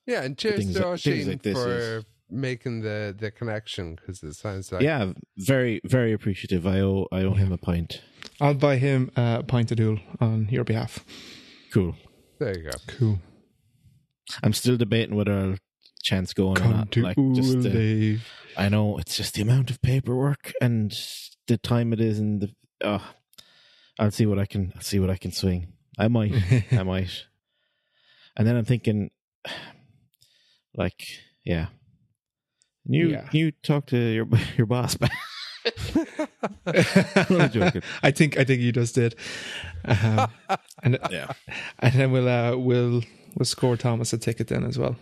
Yeah, 0.06 0.22
and 0.22 0.36
cheers 0.36 0.72
to 0.74 0.78
like- 0.80 0.86
Oisin 1.06 1.28
like 1.28 1.42
this 1.42 1.54
for 1.56 1.76
is- 1.76 2.04
making 2.30 2.82
the 2.82 3.14
the 3.18 3.30
connection 3.30 3.96
because 3.96 4.22
it 4.22 4.34
sounds 4.34 4.72
like 4.72 4.82
yeah, 4.82 5.12
very 5.36 5.80
very 5.84 6.12
appreciative. 6.12 6.66
I 6.66 6.80
owe 6.80 7.06
I 7.12 7.22
owe 7.22 7.34
him 7.34 7.52
a 7.52 7.58
pint. 7.58 8.02
I'll 8.40 8.54
buy 8.54 8.76
him 8.76 9.10
a 9.16 9.42
pint 9.42 9.70
of 9.70 9.76
duel 9.76 9.98
on 10.20 10.48
your 10.50 10.64
behalf. 10.64 11.04
Cool. 11.72 11.94
There 12.38 12.56
you 12.56 12.64
go. 12.64 12.78
Cool. 12.86 13.18
I'm 14.42 14.52
still 14.52 14.76
debating 14.76 15.14
whether 15.14 15.32
I'll 15.32 15.56
chance 16.02 16.32
going 16.32 16.60
or 16.60 16.68
not. 16.68 16.92
to 16.92 17.02
Like, 17.02 17.16
just 17.34 17.60
the, 17.62 18.18
I 18.56 18.68
know 18.68 18.98
it's 18.98 19.16
just 19.16 19.34
the 19.34 19.42
amount 19.42 19.70
of 19.70 19.80
paperwork 19.82 20.52
and 20.60 20.96
the 21.46 21.58
time 21.58 21.92
it 21.92 22.00
is, 22.00 22.18
and 22.18 22.40
the. 22.40 22.54
Uh, 22.82 23.00
I'll 23.98 24.10
see 24.10 24.26
what 24.26 24.38
I 24.38 24.46
can. 24.46 24.72
I'll 24.74 24.82
see 24.82 24.98
what 24.98 25.10
I 25.10 25.16
can 25.16 25.32
swing. 25.32 25.74
I 25.98 26.08
might. 26.08 26.32
I 26.72 26.82
might. 26.82 27.26
And 28.36 28.46
then 28.46 28.56
I'm 28.56 28.64
thinking, 28.64 29.10
like, 30.74 31.02
yeah. 31.44 31.66
You 32.92 33.08
Yeah. 33.10 33.28
you 33.32 33.52
talk 33.62 33.86
to 33.86 33.96
your 33.96 34.26
your 34.56 34.66
boss. 34.66 34.96
I'm 36.66 37.50
joking. 37.50 37.82
I 38.02 38.10
think 38.10 38.38
I 38.38 38.44
think 38.44 38.60
you 38.60 38.72
just 38.72 38.94
did. 38.94 39.14
Um, 39.84 40.30
and 40.82 40.98
Yeah. 41.10 41.32
and 41.78 41.94
then 41.94 42.12
we'll 42.12 42.28
uh, 42.28 42.56
we'll 42.56 43.02
we'll 43.36 43.44
score 43.44 43.76
Thomas 43.76 44.12
a 44.12 44.18
ticket 44.18 44.48
then 44.48 44.64
as 44.64 44.78
well. 44.78 44.96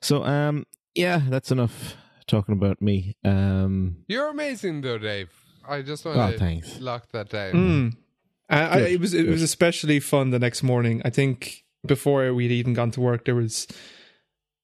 So 0.00 0.24
um 0.24 0.66
yeah, 0.94 1.22
that's 1.28 1.50
enough 1.50 1.96
talking 2.26 2.54
about 2.54 2.80
me. 2.82 3.16
Um 3.24 4.04
You're 4.08 4.28
amazing 4.28 4.80
though, 4.80 4.98
Dave. 4.98 5.30
I 5.68 5.82
just 5.82 6.04
want 6.04 6.18
Oh, 6.18 6.32
to 6.32 6.38
thanks. 6.38 6.80
lock 6.80 7.10
that 7.12 7.28
down. 7.30 7.52
Mm. 7.52 7.96
I, 8.50 8.60
I, 8.60 8.78
it 8.80 9.00
was 9.00 9.14
it 9.14 9.22
good. 9.24 9.30
was 9.30 9.42
especially 9.42 10.00
fun 10.00 10.30
the 10.30 10.38
next 10.38 10.62
morning. 10.62 11.00
I 11.04 11.10
think 11.10 11.64
before 11.86 12.32
we'd 12.34 12.50
even 12.50 12.74
gone 12.74 12.90
to 12.92 13.00
work, 13.00 13.24
there 13.24 13.34
was 13.34 13.66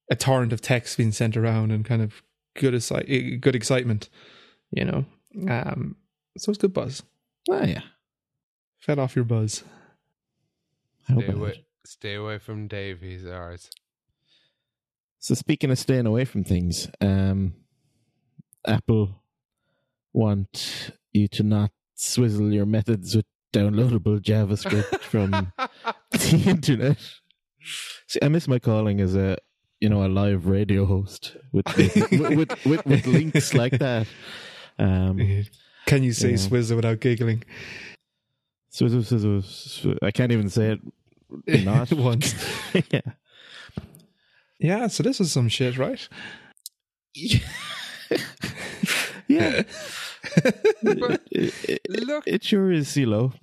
a 0.09 0.15
torrent 0.15 0.53
of 0.53 0.61
text 0.61 0.97
being 0.97 1.11
sent 1.11 1.37
around 1.37 1.71
and 1.71 1.85
kind 1.85 2.01
of 2.01 2.21
good 2.55 2.73
exci- 2.73 3.39
good 3.39 3.55
excitement. 3.55 4.09
You 4.71 4.85
know, 4.85 5.05
um, 5.49 5.95
so 6.37 6.51
it's 6.51 6.59
good 6.59 6.73
buzz. 6.73 7.03
oh 7.49 7.63
yeah. 7.63 7.81
Fed 8.79 8.99
off 8.99 9.15
your 9.15 9.25
buzz. 9.25 9.63
How 11.07 11.19
Stay 11.19 11.31
away, 11.31 11.65
stay 11.85 12.13
away 12.15 12.37
from 12.37 12.67
Dave. 12.67 13.01
He's 13.01 13.25
ours. 13.25 13.69
So 15.19 15.33
speaking 15.33 15.69
of 15.71 15.79
staying 15.79 16.05
away 16.05 16.25
from 16.25 16.43
things, 16.43 16.87
um 17.01 17.53
Apple 18.65 19.23
want 20.13 20.91
you 21.11 21.27
to 21.27 21.43
not 21.43 21.71
swizzle 21.95 22.53
your 22.53 22.65
methods 22.65 23.15
with 23.15 23.25
downloadable 23.53 24.19
JavaScript 24.19 24.99
from 25.01 25.31
the 26.11 26.43
internet. 26.47 26.97
See, 28.07 28.19
I 28.21 28.27
miss 28.29 28.47
my 28.47 28.59
calling 28.59 29.01
as 29.01 29.15
a 29.15 29.37
you 29.79 29.89
know 29.89 30.05
a 30.05 30.07
live 30.09 30.45
radio 30.47 30.85
host 30.85 31.35
with 31.51 31.65
with, 31.77 31.95
with, 32.11 32.65
with, 32.65 32.85
with 32.85 33.05
links 33.07 33.53
like 33.53 33.77
that. 33.79 34.07
Um, 34.77 35.45
Can 35.85 36.03
you 36.03 36.13
say 36.13 36.31
Yeah. 36.31 36.35
Swizzer 36.37 36.75
without 36.75 36.99
giggling? 36.99 37.43
swizzle, 38.69 39.03
swizzle. 39.03 39.95
I 40.01 40.11
can't 40.11 40.31
even 40.31 40.49
say 40.49 40.77
it. 41.47 41.65
Not 41.65 41.91
once. 41.91 42.33
yeah. 42.91 43.01
Yeah, 44.59 44.87
so 44.87 45.03
this 45.03 45.19
is 45.21 45.31
some 45.31 45.47
shit, 45.49 45.77
right? 45.77 46.07
yeah. 49.27 49.63
But 50.83 51.21
it, 51.31 51.53
it- 51.67 51.81
look- 52.07 52.27
it 52.27 52.43
sure 52.43 52.71
is 52.71 52.87
CeeLo. 52.87 53.33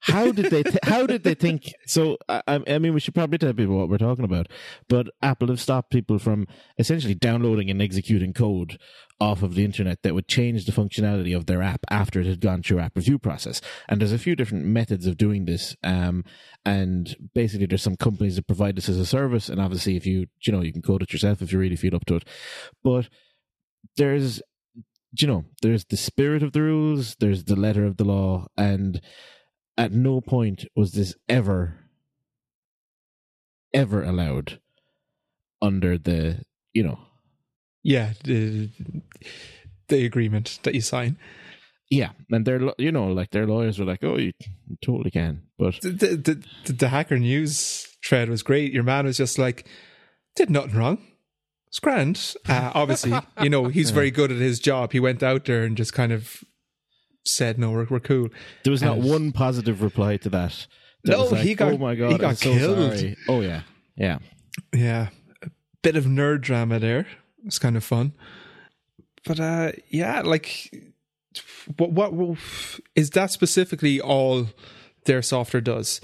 How 0.00 0.32
did 0.32 0.46
they? 0.46 0.62
Th- 0.62 0.78
how 0.82 1.06
did 1.06 1.24
they 1.24 1.34
think? 1.34 1.72
So, 1.90 2.18
I, 2.28 2.42
I 2.46 2.78
mean, 2.78 2.94
we 2.94 3.00
should 3.00 3.16
probably 3.16 3.36
tell 3.36 3.52
people 3.52 3.76
what 3.76 3.88
we're 3.88 3.98
talking 3.98 4.24
about. 4.24 4.46
But 4.88 5.08
Apple 5.22 5.48
have 5.48 5.60
stopped 5.60 5.90
people 5.90 6.20
from 6.20 6.46
essentially 6.78 7.16
downloading 7.16 7.68
and 7.68 7.82
executing 7.82 8.32
code 8.32 8.78
off 9.18 9.42
of 9.42 9.56
the 9.56 9.64
internet 9.64 10.02
that 10.02 10.14
would 10.14 10.28
change 10.28 10.66
the 10.66 10.72
functionality 10.72 11.36
of 11.36 11.46
their 11.46 11.62
app 11.62 11.80
after 11.90 12.20
it 12.20 12.26
had 12.26 12.40
gone 12.40 12.62
through 12.62 12.78
app 12.78 12.94
review 12.94 13.18
process. 13.18 13.60
And 13.88 14.00
there's 14.00 14.12
a 14.12 14.18
few 14.18 14.36
different 14.36 14.66
methods 14.66 15.04
of 15.04 15.16
doing 15.16 15.46
this. 15.46 15.74
Um, 15.82 16.24
and 16.64 17.16
basically, 17.34 17.66
there's 17.66 17.82
some 17.82 17.96
companies 17.96 18.36
that 18.36 18.46
provide 18.46 18.76
this 18.76 18.88
as 18.88 18.98
a 18.98 19.06
service. 19.06 19.48
And 19.48 19.60
obviously, 19.60 19.96
if 19.96 20.06
you 20.06 20.26
you 20.42 20.52
know 20.52 20.62
you 20.62 20.72
can 20.72 20.82
code 20.82 21.02
it 21.02 21.12
yourself 21.12 21.42
if 21.42 21.52
you 21.52 21.58
really 21.58 21.76
feel 21.76 21.96
up 21.96 22.06
to 22.06 22.16
it. 22.16 22.28
But 22.84 23.08
there's 23.96 24.40
you 25.18 25.26
know, 25.26 25.44
there's 25.62 25.84
the 25.86 25.96
spirit 25.96 26.42
of 26.42 26.52
the 26.52 26.62
rules, 26.62 27.16
there's 27.18 27.44
the 27.44 27.56
letter 27.56 27.84
of 27.84 27.96
the 27.96 28.04
law, 28.04 28.46
and 28.56 29.00
at 29.80 29.92
no 29.92 30.20
point 30.20 30.66
was 30.76 30.92
this 30.92 31.14
ever, 31.28 31.74
ever 33.72 34.02
allowed 34.02 34.60
under 35.62 35.96
the, 35.98 36.44
you 36.72 36.82
know, 36.82 36.98
Yeah, 37.82 38.12
the 38.24 38.68
the 39.88 40.04
agreement 40.04 40.60
that 40.62 40.74
you 40.74 40.80
sign. 40.80 41.18
yeah, 41.90 42.10
and 42.30 42.46
their, 42.46 42.60
lo- 42.60 42.74
you 42.78 42.92
know, 42.92 43.08
like 43.08 43.30
their 43.30 43.46
lawyers 43.46 43.78
were 43.78 43.84
like, 43.84 44.04
oh, 44.04 44.16
you 44.16 44.32
totally 44.82 45.10
can, 45.10 45.42
but 45.58 45.80
The, 45.82 45.90
the, 45.90 46.42
the, 46.66 46.72
the 46.72 46.88
hacker 46.88 47.18
news 47.18 47.88
thread 48.04 48.28
was 48.28 48.42
great. 48.44 48.72
Your 48.72 48.84
man 48.84 49.06
was 49.06 49.16
just 49.16 49.38
like, 49.38 49.66
did 50.36 50.48
nothing 50.50 50.76
wrong. 50.76 50.98
It's 51.66 51.80
grand. 51.80 52.34
Uh, 52.48 52.70
obviously, 52.74 53.12
you 53.42 53.50
know, 53.50 53.66
he's 53.66 53.90
very 54.00 54.10
good 54.12 54.30
at 54.30 54.38
his 54.38 54.60
job. 54.60 54.92
He 54.92 55.00
went 55.00 55.22
out 55.22 55.44
there 55.46 55.64
and 55.64 55.76
just 55.76 55.92
kind 55.92 56.12
of 56.12 56.44
said, 57.24 57.58
no, 57.58 57.70
we're, 57.70 57.86
we're 57.90 58.00
cool. 58.00 58.28
there 58.64 58.70
was 58.70 58.82
not 58.82 58.98
And- 58.98 59.08
one 59.08 59.32
positive 59.32 59.82
reply 59.82 60.16
to 60.18 60.28
that. 60.30 60.66
that 61.04 61.12
No, 61.12 61.24
like, 61.26 61.42
he 61.42 61.54
got- 61.54 61.72
oh 61.72 61.78
my 61.78 61.94
god, 61.94 62.08
he 62.08 62.14
I'm 62.14 62.20
got 62.20 62.36
so 62.38 62.52
killed. 62.52 62.92
sorry. 62.98 63.16
Oh 63.28 63.40
yeah, 63.40 63.62
yeah. 63.96 64.18
Yeah. 64.74 65.08
A 65.42 65.50
bit 65.82 65.96
of 65.96 66.04
nerd 66.04 66.40
drama 66.42 66.78
there. 66.78 67.06
It's 67.46 67.58
kind 67.58 67.76
of 67.76 67.84
fun. 67.84 68.12
But 69.24 69.38
uh 69.40 69.72
yeah, 69.88 70.22
like 70.22 70.72
what 71.76 72.12
what 72.12 72.38
is 72.96 73.10
that 73.10 73.30
specifically 73.30 74.00
all 74.00 74.48
their 75.04 75.22
software 75.22 75.60
does? 75.60 76.00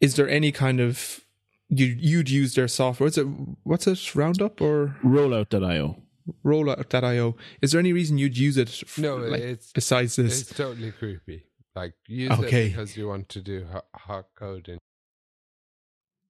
Is 0.00 0.16
there 0.16 0.28
any 0.28 0.52
kind 0.52 0.80
of 0.80 1.20
you 1.68 1.86
you'd 1.86 2.30
use 2.30 2.54
their 2.54 2.68
software? 2.68 3.08
Is 3.08 3.18
it 3.18 3.26
what's 3.64 3.86
it 3.86 4.14
Roundup 4.14 4.60
or 4.60 4.96
Rollout.io. 5.02 5.96
Rollout.io? 6.44 7.36
Is 7.60 7.72
there 7.72 7.78
any 7.80 7.92
reason 7.92 8.16
you'd 8.18 8.38
use 8.38 8.56
it? 8.56 8.68
f- 8.82 8.98
No, 8.98 9.16
like, 9.16 9.40
it's 9.40 9.72
besides 9.72 10.16
this. 10.16 10.40
it's 10.42 10.54
totally 10.56 10.90
creepy. 10.92 11.44
Like 11.74 11.94
use 12.06 12.30
Okay. 12.32 12.66
it 12.66 12.68
because 12.70 12.96
you 12.96 13.08
want 13.08 13.28
to 13.30 13.40
do 13.40 13.66
hot, 13.70 13.84
hot 13.94 14.26
coding. 14.36 14.78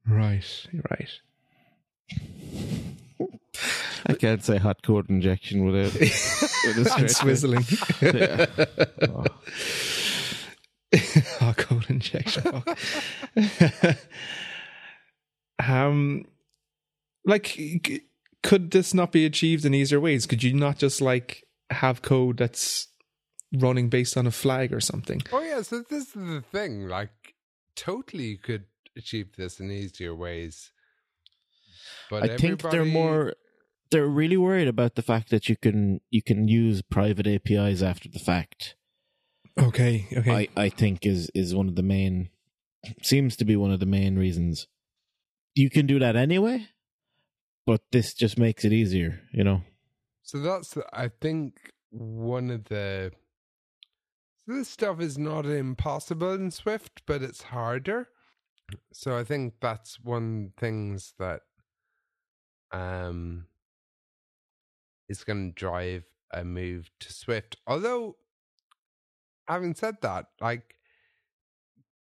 Right, 0.07 0.66
right. 0.90 1.11
I 4.07 4.12
can't 4.14 4.42
say 4.44 4.59
hot 4.59 4.83
code 4.83 5.09
injection 5.09 5.64
without. 5.64 5.92
with 6.00 6.02
a 6.02 6.94
and 6.98 7.11
straight 7.11 7.11
swizzling. 7.38 7.64
Yeah. 8.02 8.46
Oh. 11.42 11.48
oh, 11.48 11.54
code 11.57 11.87
injection. 11.90 12.62
Um, 15.66 16.24
like, 17.24 17.46
c- 17.46 18.02
could 18.44 18.70
this 18.70 18.94
not 18.94 19.11
be 19.11 19.26
achieved 19.26 19.64
in 19.64 19.74
easier 19.74 19.98
ways? 19.98 20.26
Could 20.26 20.44
you 20.44 20.54
not 20.54 20.78
just 20.78 21.00
like 21.00 21.44
have 21.70 22.02
code 22.02 22.37
that's 22.37 22.87
running 23.54 23.88
based 23.88 24.16
on 24.16 24.26
a 24.26 24.30
flag 24.30 24.72
or 24.72 24.80
something. 24.80 25.22
Oh 25.33 25.42
yeah, 25.42 25.62
so 25.62 25.83
this 25.88 26.09
is 26.09 26.12
the 26.12 26.44
thing. 26.52 26.88
Like, 26.88 27.35
totally, 27.76 28.24
you 28.24 28.38
could 28.38 28.64
achieve 28.96 29.37
this 29.37 29.61
in 29.61 29.70
easier 29.70 30.14
ways. 30.14 30.70
But 32.11 32.30
I 32.30 32.37
think 32.37 32.62
they're 32.62 32.85
more 32.85 33.35
they're 33.90 34.07
really 34.07 34.37
worried 34.37 34.68
about 34.68 34.94
the 34.94 35.02
fact 35.02 35.30
that 35.30 35.48
you 35.48 35.57
can 35.57 36.00
you 36.11 36.22
can 36.22 36.48
use 36.48 36.83
private 36.83 37.26
APIs 37.26 37.83
after 37.83 38.09
the 38.09 38.18
fact. 38.18 38.74
Okay, 39.59 40.09
okay. 40.16 40.48
I, 40.57 40.64
I 40.64 40.68
think 40.68 41.07
is 41.07 41.30
is 41.35 41.54
one 41.54 41.68
of 41.68 41.76
the 41.76 41.83
main 41.83 42.30
seems 43.02 43.37
to 43.37 43.44
be 43.44 43.57
one 43.57 43.70
of 43.70 43.80
the 43.80 43.87
main 43.87 44.16
reasons. 44.16 44.66
You 45.54 45.70
can 45.70 45.87
do 45.87 46.00
that 46.00 46.16
anyway, 46.16 46.66
but 47.66 47.83
this 47.92 48.14
just 48.14 48.38
makes 48.38 48.64
it 48.64 48.72
easier, 48.72 49.20
you 49.33 49.44
know. 49.44 49.62
So 50.22 50.38
that's, 50.40 50.77
I 50.92 51.11
think, 51.20 51.72
one 51.90 52.50
of 52.50 52.64
the. 52.64 53.12
So 54.46 54.55
this 54.55 54.68
stuff 54.68 55.00
is 55.00 55.16
not 55.16 55.46
impossible 55.46 56.33
in 56.35 56.50
Swift, 56.50 57.03
but 57.07 57.22
it's 57.22 57.42
harder. 57.42 58.09
So 58.92 59.16
I 59.16 59.24
think 59.24 59.55
that's 59.61 60.00
one 60.00 60.53
things 60.59 61.14
that 61.18 61.42
um 62.72 63.46
is 65.09 65.24
going 65.24 65.53
to 65.53 65.55
drive 65.55 66.05
a 66.33 66.44
move 66.44 66.90
to 67.00 67.12
Swift. 67.12 67.57
Although, 67.66 68.16
having 69.46 69.74
said 69.74 69.96
that, 70.03 70.27
like 70.40 70.74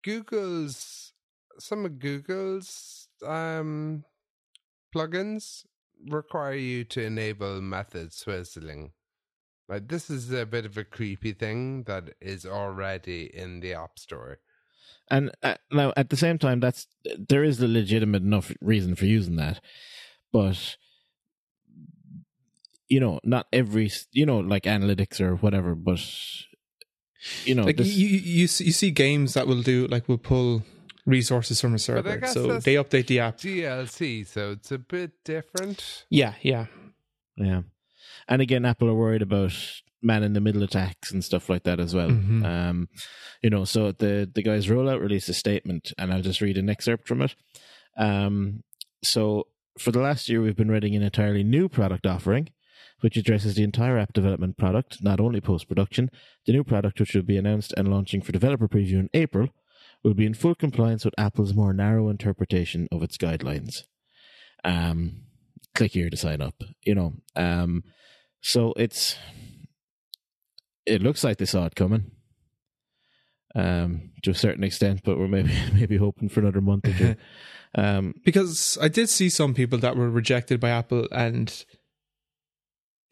Google's 0.05 1.13
some 1.59 1.85
of 1.85 1.99
Google's 1.99 3.09
um 3.27 4.05
plugins 4.95 5.65
require 6.09 6.55
you 6.55 6.85
to 6.85 7.03
enable 7.03 7.61
method 7.61 8.11
swizzling. 8.11 8.91
Like 9.69 9.89
this 9.89 10.11
is 10.11 10.33
a 10.33 10.47
bit 10.47 10.67
of 10.67 10.77
a 10.77 10.85
creepy 10.85 11.33
thing 11.33 11.85
that 11.85 12.15
is 12.21 12.45
already 12.45 13.31
in 13.33 13.61
the 13.61 13.75
App 13.75 13.99
Store. 13.99 14.39
And 15.09 15.31
uh, 15.43 15.55
now 15.71 15.93
at 15.97 16.11
the 16.11 16.17
same 16.17 16.39
time, 16.39 16.61
that's 16.61 16.87
there 17.19 17.45
is 17.45 17.61
a 17.61 17.69
legitimate 17.69 18.23
enough 18.23 18.53
reason 18.61 18.95
for 18.97 19.07
using 19.07 19.37
that, 19.37 19.61
but 20.33 20.77
you 22.89 22.99
know, 23.01 23.21
not 23.23 23.47
every 23.53 23.91
you 24.13 24.27
know 24.27 24.39
like 24.41 24.65
analytics 24.65 25.21
or 25.21 25.37
whatever, 25.37 25.75
but 25.75 26.01
you 27.45 27.55
know, 27.55 27.65
like 27.65 27.77
this, 27.77 27.89
you, 27.89 28.07
you, 28.09 28.19
you 28.19 28.47
see- 28.49 28.65
you 28.65 28.73
see 28.73 28.91
games 28.91 29.35
that 29.35 29.47
will 29.47 29.63
do 29.63 29.87
like 29.87 30.09
will 30.09 30.19
pull 30.19 30.63
resources 31.07 31.61
from 31.61 31.75
a 31.75 31.79
server, 31.79 32.27
so 32.27 32.59
they 32.59 32.75
update 32.75 33.07
the 33.07 33.21
app. 33.21 33.39
DLC, 33.39 34.27
so 34.27 34.53
it's 34.53 34.71
a 34.73 34.79
bit 34.79 35.13
different. 35.25 36.05
Yeah, 36.11 36.35
yeah. 36.43 36.67
Yeah. 37.37 37.63
And 38.29 38.43
again, 38.43 38.65
Apple 38.65 38.89
are 38.89 38.95
worried 38.95 39.23
about 39.23 39.53
man 40.03 40.23
in 40.23 40.33
the 40.33 40.41
middle 40.41 40.63
attacks 40.63 41.11
and 41.13 41.23
stuff 41.25 41.49
like 41.49 41.65
that 41.65 41.81
as 41.81 41.95
well. 41.95 42.11
Mhm. 42.11 42.45
Um, 42.45 42.89
you 43.43 43.51
know, 43.51 43.65
so 43.65 43.93
the, 43.93 44.31
the 44.33 44.43
guys 44.43 44.67
rollout 44.67 45.01
released 45.01 45.29
a 45.29 45.35
statement 45.35 45.93
and 45.99 46.13
I'll 46.13 46.23
just 46.23 46.41
read 46.41 46.57
an 46.57 46.71
excerpt 46.71 47.07
from 47.07 47.23
it. 47.23 47.35
Um, 47.97 48.63
so 49.03 49.47
for 49.79 49.91
the 49.93 50.01
last 50.01 50.29
year, 50.29 50.41
we've 50.41 50.57
been 50.57 50.71
writing 50.71 50.95
an 50.95 51.03
entirely 51.03 51.43
new 51.45 51.69
product 51.69 52.07
offering, 52.07 52.49
which 53.01 53.17
addresses 53.17 53.55
the 53.57 53.63
entire 53.63 53.99
app 53.99 54.13
development 54.13 54.57
product, 54.57 55.03
not 55.03 55.21
only 55.21 55.41
post 55.41 55.69
production. 55.69 56.11
The 56.47 56.53
new 56.53 56.65
product, 56.65 57.01
which 57.01 57.15
will 57.15 57.23
be 57.23 57.37
announced 57.37 57.75
and 57.77 57.89
launching 57.89 58.23
for 58.23 58.33
developer 58.33 58.69
preview 58.69 59.01
in 59.01 59.11
April, 59.13 59.49
will 60.03 60.15
be 60.15 60.27
in 60.27 60.35
full 60.35 60.55
compliance 60.55 61.05
with 61.05 61.15
Apple's 61.19 61.55
more 61.55 61.73
narrow 61.73 62.09
interpretation 62.09 62.89
of 62.91 63.03
its 63.03 63.17
guidelines. 63.17 63.83
Um, 64.65 65.23
click 65.75 65.93
here 65.93 66.11
to 66.11 66.17
sign 66.17 66.41
up. 66.41 66.55
You 66.85 66.95
know, 66.95 67.13
um, 67.37 67.85
so 68.41 68.73
it's 68.77 69.17
it 70.87 71.03
looks 71.03 71.23
like 71.23 71.37
they 71.39 71.45
saw 71.45 71.67
it 71.67 71.75
coming, 71.75 72.11
um, 73.55 74.11
to 74.23 74.31
a 74.31 74.35
certain 74.35 74.65
extent, 74.65 75.01
but 75.05 75.19
we're 75.19 75.29
maybe 75.29 75.53
maybe 75.75 75.97
hoping 75.97 76.29
for 76.29 76.41
another 76.41 76.61
month 76.61 76.89
or 76.89 76.93
two. 76.93 77.17
Um, 77.73 78.15
Because 78.25 78.77
I 78.83 78.89
did 78.89 79.09
see 79.09 79.29
some 79.29 79.55
people 79.55 79.79
that 79.79 79.95
were 79.97 80.11
rejected 80.11 80.59
by 80.59 80.71
Apple 80.71 81.07
and 81.13 81.65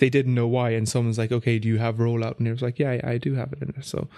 they 0.01 0.11
didn't 0.11 0.35
know 0.35 0.49
why. 0.49 0.71
And 0.71 0.89
someone's 0.89 1.17
like, 1.17 1.31
okay, 1.31 1.61
do 1.61 1.69
you 1.69 1.79
have 1.79 1.99
rollout? 1.99 2.39
And 2.39 2.49
it 2.49 2.51
was 2.51 2.63
like, 2.63 2.77
yeah, 2.81 2.95
yeah, 2.95 3.09
I 3.09 3.19
do 3.19 3.35
have 3.35 3.53
it 3.53 3.63
in 3.63 3.71
there. 3.73 3.85
So, 3.85 4.09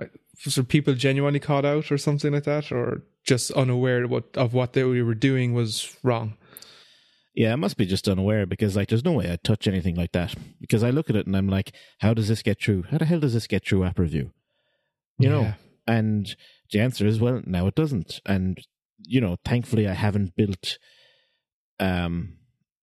I- 0.00 0.10
so 0.38 0.62
people 0.62 0.94
genuinely 0.94 1.40
caught 1.40 1.64
out 1.64 1.90
or 1.90 1.98
something 1.98 2.32
like 2.32 2.44
that, 2.44 2.72
or 2.72 3.02
just 3.24 3.50
unaware 3.52 4.06
what 4.06 4.24
of 4.36 4.54
what 4.54 4.72
they 4.72 4.84
were 4.84 5.14
doing 5.14 5.54
was 5.54 5.96
wrong. 6.02 6.36
Yeah, 7.34 7.52
I 7.52 7.56
must 7.56 7.76
be 7.76 7.86
just 7.86 8.08
unaware 8.08 8.46
because 8.46 8.76
like 8.76 8.88
there's 8.88 9.04
no 9.04 9.12
way 9.12 9.28
I'd 9.28 9.42
touch 9.42 9.66
anything 9.66 9.96
like 9.96 10.12
that. 10.12 10.34
Because 10.60 10.84
I 10.84 10.90
look 10.90 11.10
at 11.10 11.16
it 11.16 11.26
and 11.26 11.36
I'm 11.36 11.48
like, 11.48 11.72
how 11.98 12.14
does 12.14 12.28
this 12.28 12.42
get 12.42 12.62
through? 12.62 12.84
How 12.90 12.98
the 12.98 13.06
hell 13.06 13.20
does 13.20 13.34
this 13.34 13.48
get 13.48 13.66
through 13.66 13.84
app 13.84 13.98
review? 13.98 14.30
You 15.18 15.30
know? 15.30 15.54
And 15.86 16.34
the 16.70 16.80
answer 16.80 17.06
is 17.06 17.20
well, 17.20 17.42
now 17.44 17.66
it 17.66 17.74
doesn't. 17.74 18.20
And 18.24 18.58
you 18.98 19.20
know, 19.20 19.36
thankfully 19.44 19.88
I 19.88 19.94
haven't 19.94 20.36
built 20.36 20.78
um 21.80 22.34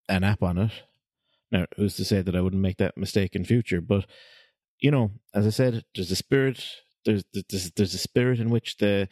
an 0.10 0.26
app 0.26 0.44
on 0.44 0.58
it. 0.58 0.72
Now, 1.52 1.66
who's 1.78 1.96
to 1.96 2.06
say 2.06 2.22
that 2.22 2.36
I 2.36 2.42
wouldn't 2.42 2.62
make 2.62 2.78
that 2.78 2.98
mistake 2.98 3.36
in 3.36 3.46
future? 3.46 3.82
But 3.82 4.06
you 4.80 4.92
know, 4.92 5.12
as 5.34 5.48
I 5.48 5.52
said, 5.52 5.86
there's 5.96 6.12
a 6.12 6.16
spirit. 6.16 6.64
There's 7.06 7.24
there's 7.34 7.72
there's 7.72 7.94
a 7.94 7.98
spirit 7.98 8.40
in 8.40 8.50
which 8.50 8.78
the 8.78 9.08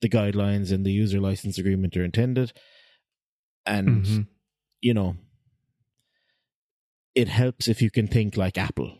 the 0.00 0.08
guidelines 0.08 0.72
and 0.72 0.84
the 0.84 0.92
user 0.92 1.20
license 1.20 1.58
agreement 1.58 1.96
are 1.96 2.04
intended, 2.04 2.52
and 3.66 4.04
Mhm. 4.04 4.26
you 4.80 4.94
know, 4.94 5.16
it 7.14 7.28
helps 7.28 7.68
if 7.68 7.80
you 7.82 7.90
can 7.90 8.06
think 8.08 8.36
like 8.36 8.58
Apple. 8.58 8.98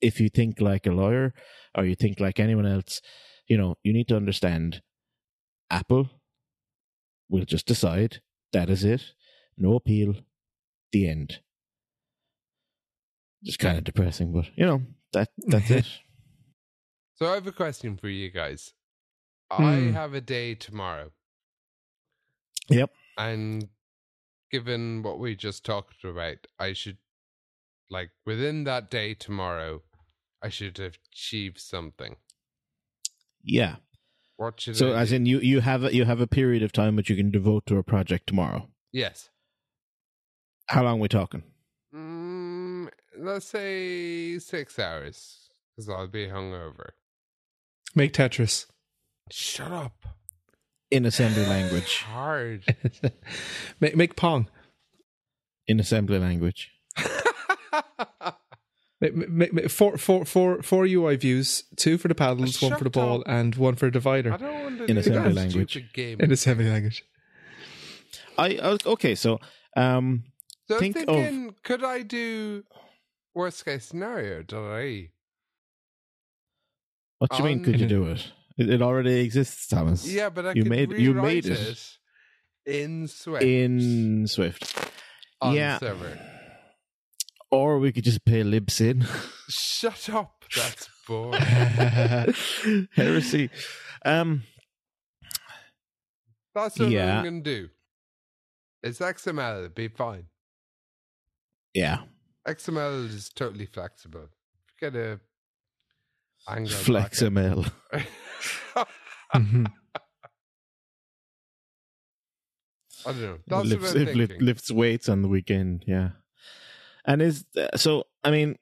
If 0.00 0.20
you 0.20 0.28
think 0.30 0.60
like 0.60 0.86
a 0.86 0.92
lawyer 0.92 1.34
or 1.74 1.84
you 1.84 1.94
think 1.94 2.18
like 2.20 2.40
anyone 2.40 2.66
else, 2.66 3.00
you 3.46 3.56
know, 3.58 3.76
you 3.82 3.92
need 3.92 4.08
to 4.08 4.16
understand 4.16 4.82
Apple 5.70 6.08
will 7.28 7.44
just 7.44 7.66
decide 7.66 8.20
that 8.52 8.70
is 8.70 8.82
it, 8.84 9.12
no 9.56 9.74
appeal, 9.76 10.14
the 10.92 11.06
end. 11.08 11.40
Just 13.44 13.58
kind 13.58 13.78
of 13.78 13.84
depressing, 13.84 14.32
but 14.32 14.46
you 14.56 14.66
know, 14.66 14.82
that 15.12 15.28
that's 15.46 15.70
it. 15.80 15.86
So 17.20 17.30
I 17.30 17.34
have 17.34 17.46
a 17.46 17.52
question 17.52 17.96
for 17.98 18.08
you 18.08 18.30
guys. 18.30 18.72
I 19.50 19.76
Hmm. 19.76 19.90
have 19.92 20.14
a 20.14 20.20
day 20.20 20.54
tomorrow, 20.54 21.12
Yep. 22.68 22.90
and 23.18 23.68
given 24.50 25.02
what 25.02 25.18
we 25.18 25.36
just 25.36 25.64
talked 25.64 26.04
about, 26.04 26.46
I 26.58 26.72
should, 26.72 26.98
like, 27.90 28.10
within 28.24 28.64
that 28.64 28.90
day 28.90 29.14
tomorrow, 29.14 29.82
I 30.42 30.48
should 30.48 30.78
achieve 30.80 31.58
something. 31.58 32.16
Yeah. 33.42 33.76
What 34.36 34.60
should 34.60 34.76
So 34.76 34.94
I 34.94 35.00
as 35.02 35.10
do? 35.10 35.16
in 35.16 35.26
you 35.26 35.40
you 35.40 35.60
have 35.60 35.84
a, 35.84 35.94
you 35.94 36.04
have 36.06 36.20
a 36.20 36.26
period 36.26 36.62
of 36.62 36.72
time 36.72 36.96
which 36.96 37.10
you 37.10 37.16
can 37.16 37.30
devote 37.30 37.66
to 37.66 37.76
a 37.76 37.82
project 37.82 38.26
tomorrow. 38.28 38.70
yes. 38.92 39.30
How 40.68 40.84
long 40.84 40.98
are 40.98 41.02
we 41.02 41.08
talking? 41.08 41.42
Mm, 41.94 42.90
let's 43.18 43.46
say 43.46 44.38
six 44.38 44.78
hours, 44.78 45.50
because 45.76 45.88
I'll 45.88 46.06
be 46.06 46.28
hungover. 46.28 46.90
Make 47.94 48.12
Tetris. 48.12 48.66
Shut 49.30 49.70
up. 49.72 50.06
In 50.90 51.04
assembly 51.06 51.46
language. 51.46 51.98
Hard. 52.08 52.64
make, 53.80 53.96
make 53.96 54.16
Pong. 54.16 54.48
In 55.66 55.78
assembly 55.80 56.18
language. 56.18 56.72
Make, 59.02 59.14
make, 59.16 59.52
make, 59.54 59.70
four, 59.70 59.96
four, 59.96 60.26
four, 60.26 60.62
four 60.62 60.84
UI 60.84 61.16
views, 61.16 61.64
two 61.76 61.96
for 61.96 62.08
the 62.08 62.14
paddles, 62.14 62.60
one 62.60 62.76
for 62.76 62.84
the 62.84 62.90
ball, 62.90 63.20
up. 63.20 63.28
and 63.28 63.54
one 63.54 63.74
for 63.74 63.86
the 63.86 63.92
I 63.92 63.92
divider 63.92 64.30
don't 64.36 64.62
want 64.62 64.90
In 64.90 64.98
assembly 64.98 65.32
language. 65.32 65.90
game. 65.94 66.20
in 66.20 66.30
assembly 66.30 66.68
language. 66.68 67.02
I 68.36 68.58
I 68.62 68.76
okay, 68.84 69.14
so 69.14 69.38
um 69.74 70.24
So 70.68 70.74
I 70.74 70.78
was 70.80 70.80
think 70.92 71.08
of- 71.08 71.62
could 71.62 71.82
I 71.82 72.02
do 72.02 72.64
worst 73.34 73.64
case 73.64 73.86
scenario? 73.86 74.42
Did 74.42 74.58
I? 74.58 75.08
What 77.20 77.30
do 77.30 77.36
you 77.38 77.44
mean 77.44 77.62
could 77.62 77.78
you 77.80 77.86
do 77.86 78.04
it? 78.06 78.32
It, 78.58 78.68
it 78.68 78.82
already 78.82 79.20
exists, 79.20 79.68
Thomas. 79.68 80.06
Yeah, 80.06 80.28
but 80.30 80.44
I 80.46 80.52
You 80.54 80.64
could 80.64 80.70
made- 80.70 80.92
you 80.92 81.14
made 81.14 81.46
it. 81.46 81.86
in 82.66 83.06
Swift 83.08 83.42
In 83.44 84.26
Swift. 84.26 84.90
on 85.40 85.54
yeah. 85.54 85.78
server. 85.78 86.18
Or 87.50 87.78
we 87.78 87.92
could 87.92 88.04
just 88.04 88.24
pay 88.24 88.42
libsyn. 88.42 89.06
Shut 89.48 90.10
up. 90.10 90.44
That's 90.56 90.88
boring. 91.06 91.40
Heresy. 92.94 93.50
Um 94.04 94.42
That's 96.54 96.78
what 96.78 96.90
Yeah. 96.90 97.18
I'm 97.18 97.24
gonna 97.24 97.40
do. 97.40 97.68
It's 98.82 98.98
XML. 98.98 99.58
It'd 99.60 99.74
be 99.74 99.88
fine. 99.88 100.24
yeah. 101.74 101.98
XML 102.48 103.06
is 103.06 103.28
totally 103.28 103.66
flexible. 103.66 104.28
Get 104.80 104.96
a 104.96 105.20
Angular 106.48 106.76
FlexML. 106.82 107.72
backend. 107.92 108.06
Mhm. 109.34 109.66
I 113.06 113.12
don't 113.12 113.20
know. 113.22 113.38
That's 113.46 113.68
lifts, 113.68 113.86
what 113.94 113.96
I'm 113.96 114.08
it 114.08 114.14
thinking. 114.16 114.40
lifts 114.46 114.70
weights 114.70 115.08
on 115.08 115.22
the 115.22 115.28
weekend, 115.28 115.84
yeah. 115.86 116.10
And 117.04 117.22
is 117.22 117.44
uh, 117.56 117.76
so 117.76 118.04
I 118.22 118.30
mean 118.30 118.56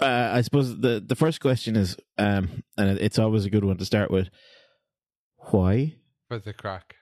uh, 0.00 0.30
I 0.34 0.40
suppose 0.40 0.78
the 0.80 1.02
the 1.04 1.16
first 1.16 1.40
question 1.40 1.76
is, 1.76 1.96
um, 2.16 2.62
and 2.76 2.98
it's 2.98 3.18
always 3.18 3.44
a 3.44 3.50
good 3.50 3.64
one 3.64 3.76
to 3.76 3.84
start 3.84 4.10
with. 4.10 4.28
Why? 5.50 5.96
For 6.28 6.38
the 6.38 6.52
crack. 6.52 6.96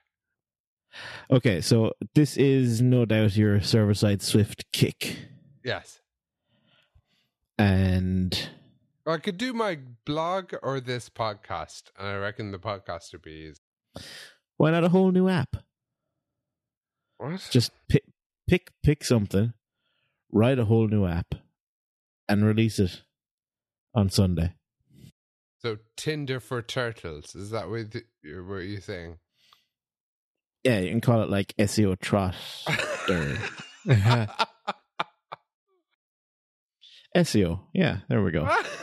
Okay, 1.29 1.61
so 1.61 1.93
this 2.15 2.37
is 2.37 2.81
no 2.81 3.05
doubt 3.05 3.35
your 3.37 3.61
server 3.61 3.93
side 3.93 4.21
Swift 4.21 4.65
kick, 4.73 5.17
Yes. 5.63 5.99
and 7.57 8.49
I 9.07 9.17
could 9.17 9.37
do 9.37 9.53
my 9.53 9.79
blog 10.05 10.53
or 10.61 10.79
this 10.79 11.09
podcast, 11.09 11.83
and 11.97 12.07
I 12.07 12.15
reckon 12.17 12.51
the 12.51 12.59
podcast 12.59 13.13
would 13.13 13.21
be 13.21 13.49
easy. 13.51 14.05
why 14.57 14.71
not 14.71 14.83
a 14.83 14.89
whole 14.89 15.11
new 15.11 15.29
app? 15.29 15.55
What? 17.17 17.47
Just 17.51 17.71
pick 17.89 18.03
pick 18.47 18.71
pick 18.83 19.03
something, 19.03 19.53
write 20.31 20.59
a 20.59 20.65
whole 20.65 20.87
new 20.87 21.05
app, 21.05 21.35
and 22.27 22.45
release 22.45 22.79
it 22.79 23.01
on 23.95 24.09
Sunday. 24.09 24.53
So 25.61 25.77
Tinder 25.95 26.39
for 26.39 26.61
turtles. 26.61 27.33
Is 27.35 27.49
that 27.51 27.69
what 27.69 27.95
you- 28.23 28.43
what 28.45 28.57
you're 28.57 28.81
saying? 28.81 29.17
Yeah, 30.63 30.79
you 30.79 30.89
can 30.89 31.01
call 31.01 31.21
it 31.23 31.29
like 31.29 31.53
SEO 31.57 31.97
trot 31.99 32.35
SEO. 37.15 37.61
Yeah, 37.73 37.99
there 38.09 38.21
we 38.21 38.31
go. 38.31 38.43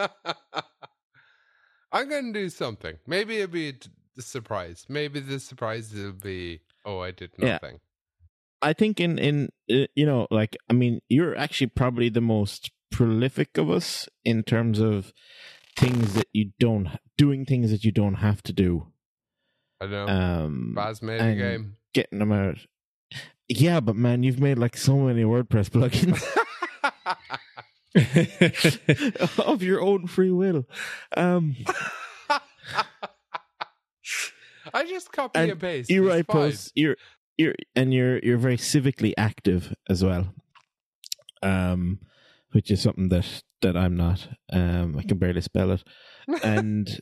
I'm 1.92 2.08
going 2.08 2.32
to 2.32 2.40
do 2.40 2.48
something. 2.48 2.96
Maybe 3.06 3.38
it'll 3.38 3.52
be 3.52 3.74
a 4.18 4.22
surprise. 4.22 4.86
Maybe 4.88 5.20
the 5.20 5.40
surprise 5.40 5.92
will 5.92 6.12
be, 6.12 6.60
oh, 6.84 7.00
I 7.00 7.10
did 7.10 7.30
Yeah. 7.38 7.58
nothing. 7.62 7.80
I 8.62 8.74
think 8.74 9.00
in 9.00 9.18
in 9.18 9.48
uh, 9.72 9.86
you 9.94 10.04
know 10.04 10.26
like 10.30 10.54
I 10.68 10.74
mean 10.74 11.00
you're 11.08 11.34
actually 11.34 11.68
probably 11.68 12.10
the 12.10 12.20
most 12.20 12.70
prolific 12.92 13.56
of 13.56 13.70
us 13.70 14.06
in 14.22 14.42
terms 14.42 14.78
of 14.80 15.14
things 15.78 16.12
that 16.12 16.26
you 16.34 16.50
don't 16.60 16.88
doing 17.16 17.46
things 17.46 17.70
that 17.70 17.84
you 17.84 17.90
don't 17.90 18.16
have 18.16 18.42
to 18.42 18.52
do. 18.52 18.88
I 19.80 19.86
know. 19.86 20.06
Um, 20.08 20.74
Baz 20.76 21.00
made 21.00 21.22
a 21.22 21.34
game. 21.34 21.76
getting 21.94 22.18
them 22.18 22.32
out. 22.32 22.58
Yeah, 23.48 23.80
but 23.80 23.96
man, 23.96 24.22
you've 24.24 24.40
made 24.40 24.58
like 24.58 24.76
so 24.76 24.98
many 24.98 25.22
WordPress 25.24 25.70
plugins 25.70 26.22
of 29.38 29.62
your 29.62 29.80
own 29.82 30.06
free 30.06 30.30
will. 30.30 30.66
Um, 31.16 31.56
I 34.72 34.84
just 34.84 35.12
copy 35.12 35.38
And 35.38 35.50
and 35.52 35.60
paste. 35.60 35.90
you 35.90 36.04
It's 36.04 36.08
write 36.14 36.26
fine. 36.26 36.34
posts. 36.36 36.72
You're 36.74 36.96
you're 37.36 37.54
and 37.74 37.92
you're 37.92 38.18
you're 38.20 38.38
very 38.38 38.56
civically 38.56 39.12
active 39.16 39.74
as 39.88 40.04
well. 40.04 40.32
Um, 41.42 42.00
which 42.52 42.70
is 42.70 42.82
something 42.82 43.08
that 43.08 43.42
that 43.62 43.76
I'm 43.76 43.96
not. 43.96 44.28
Um, 44.52 44.96
I 44.98 45.02
can 45.02 45.18
barely 45.18 45.40
spell 45.40 45.70
it, 45.72 45.82
and 46.44 47.00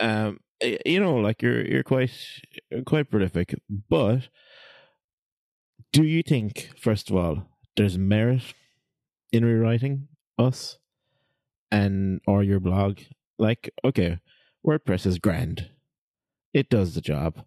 um, 0.00 0.38
you 0.62 1.00
know, 1.00 1.16
like 1.16 1.42
you're 1.42 1.66
you're 1.66 1.82
quite 1.82 2.12
quite 2.86 3.10
prolific. 3.10 3.54
But 3.90 4.28
do 5.92 6.04
you 6.04 6.22
think, 6.22 6.70
first 6.78 7.10
of 7.10 7.16
all, 7.16 7.48
there's 7.76 7.98
merit 7.98 8.54
in 9.32 9.44
rewriting 9.44 10.08
us 10.38 10.78
and 11.70 12.20
or 12.26 12.42
your 12.42 12.60
blog? 12.60 12.98
Like, 13.38 13.70
okay, 13.84 14.18
WordPress 14.66 15.06
is 15.06 15.18
grand. 15.18 15.70
It 16.52 16.68
does 16.70 16.94
the 16.94 17.00
job. 17.00 17.44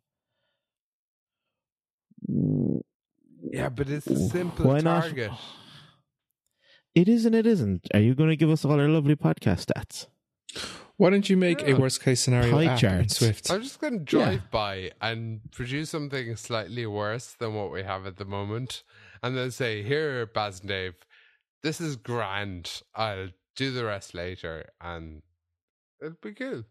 Yeah, 2.28 3.69
but 3.69 3.89
it's 3.89 4.08
a 4.08 4.30
simple 4.30 4.65
Why 4.67 4.80
target. 4.82 5.32
not? 5.32 5.39
It 6.95 7.08
is 7.08 7.28
and 7.28 7.36
it 7.36 7.45
isn't. 7.45 7.88
Are 7.93 8.00
you 8.00 8.15
going 8.15 8.30
to 8.30 8.36
give 8.36 8.50
us 8.50 8.65
all 8.65 8.80
our 8.80 8.88
lovely 8.89 9.15
podcast 9.15 9.67
stats? 9.71 10.08
Why 10.95 11.12
don't 11.12 11.30
you 11.30 11.38
make 11.38 11.62
Yeah. 11.62 11.76
a 11.76 11.80
worst 11.80 12.02
case 12.02 12.21
scenario 12.21 12.52
Pie 12.52 12.65
app 12.65 12.82
in. 12.84 13.08
Swift? 13.10 13.52
I'm 13.52 13.62
just 13.62 13.80
going 13.80 14.00
to 14.00 14.04
drive 14.04 14.50
by 14.50 14.93
and 15.00 15.41
produce 15.52 15.91
something 15.91 16.36
slightly 16.38 16.88
worse 16.88 17.36
than 17.38 17.54
what 17.54 17.71
we 17.71 17.84
have 17.84 18.08
at 18.08 18.17
the 18.17 18.26
moment, 18.26 18.82
and 19.21 19.38
then 19.38 19.52
say, 19.52 19.84
"Here, 19.84 20.26
Baz 20.26 20.62
and 20.62 20.69
Dave, 20.69 20.95
this 21.68 21.82
is 21.82 21.96
grand. 21.96 22.82
I'll 22.96 23.30
do 23.56 23.72
the 23.72 23.86
rest 23.86 24.14
later, 24.14 24.70
and 24.82 25.22
it'll 26.02 26.18
be 26.22 26.34
cool." 26.34 26.64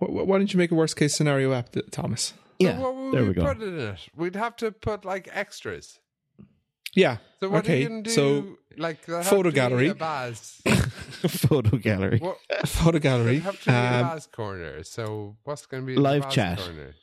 Wh- 0.00 0.04
wh- 0.16 0.26
Why 0.28 0.38
don't 0.38 0.52
you 0.52 0.58
make 0.58 0.70
a 0.70 0.74
worst 0.74 0.96
case 0.96 1.14
scenario 1.14 1.52
app, 1.52 1.72
th- 1.72 1.86
Thomas? 1.90 2.24
So 2.60 2.66
Yeah, 2.66 2.78
what 2.78 2.94
would 2.96 3.12
there 3.14 3.22
we, 3.22 3.28
we 3.28 3.34
go. 3.34 3.44
put 3.54 3.62
in 3.62 3.78
it? 3.78 3.98
We'd 4.16 4.36
have 4.36 4.56
to 4.56 4.72
put 4.72 5.04
like 5.04 5.28
extras. 5.32 6.00
Yeah. 6.94 7.18
So 7.40 7.48
what 7.50 7.56
are 7.56 7.58
Okay, 7.60 7.82
you 7.82 7.88
going 7.88 8.02
to 8.04 8.10
do? 8.10 8.14
so 8.14 8.56
like 8.76 9.04
photo 9.04 9.50
gallery. 9.50 9.88
a 9.88 9.94
Baz. 9.94 10.60
Photo 11.28 11.76
gallery. 11.76 12.18
what? 12.18 12.38
photo 12.66 12.98
gallery. 12.98 13.38
There 13.38 13.52
have 13.52 13.60
to 13.62 13.70
be 13.70 13.72
a 13.72 14.00
Um, 14.00 14.02
Baz 14.08 14.26
corner. 14.26 14.82
So 14.84 15.36
what's 15.44 15.66
going 15.66 15.82
to 15.82 15.86
be 15.86 15.94
the 15.94 16.00
Live 16.00 16.22
Baz 16.22 16.34
chat. 16.34 16.58
corner? 16.58 16.94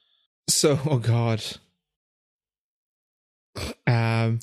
so, 0.49 0.79
oh 0.89 0.97
god. 0.99 1.43
Um, 3.87 4.39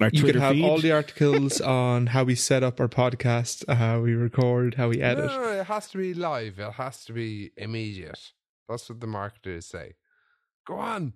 Our 0.00 0.08
you 0.08 0.22
could 0.22 0.32
Twitter 0.32 0.40
have 0.40 0.54
feed. 0.54 0.64
all 0.64 0.78
the 0.78 0.92
articles 0.92 1.60
on 1.60 2.08
how 2.08 2.24
we 2.24 2.34
set 2.34 2.62
up 2.62 2.80
our 2.80 2.88
podcast, 2.88 3.64
uh, 3.68 3.76
how 3.76 4.00
we 4.00 4.14
record, 4.14 4.74
how 4.74 4.88
we 4.88 5.00
edit. 5.00 5.26
No, 5.26 5.40
no, 5.40 5.60
it 5.60 5.66
has 5.66 5.88
to 5.90 5.98
be 5.98 6.14
live. 6.14 6.58
It 6.58 6.72
has 6.72 7.04
to 7.04 7.12
be 7.12 7.52
immediate. 7.56 8.32
That's 8.68 8.88
what 8.88 9.00
the 9.00 9.06
marketers 9.06 9.66
say. 9.66 9.94
Go 10.66 10.76
on. 10.76 11.12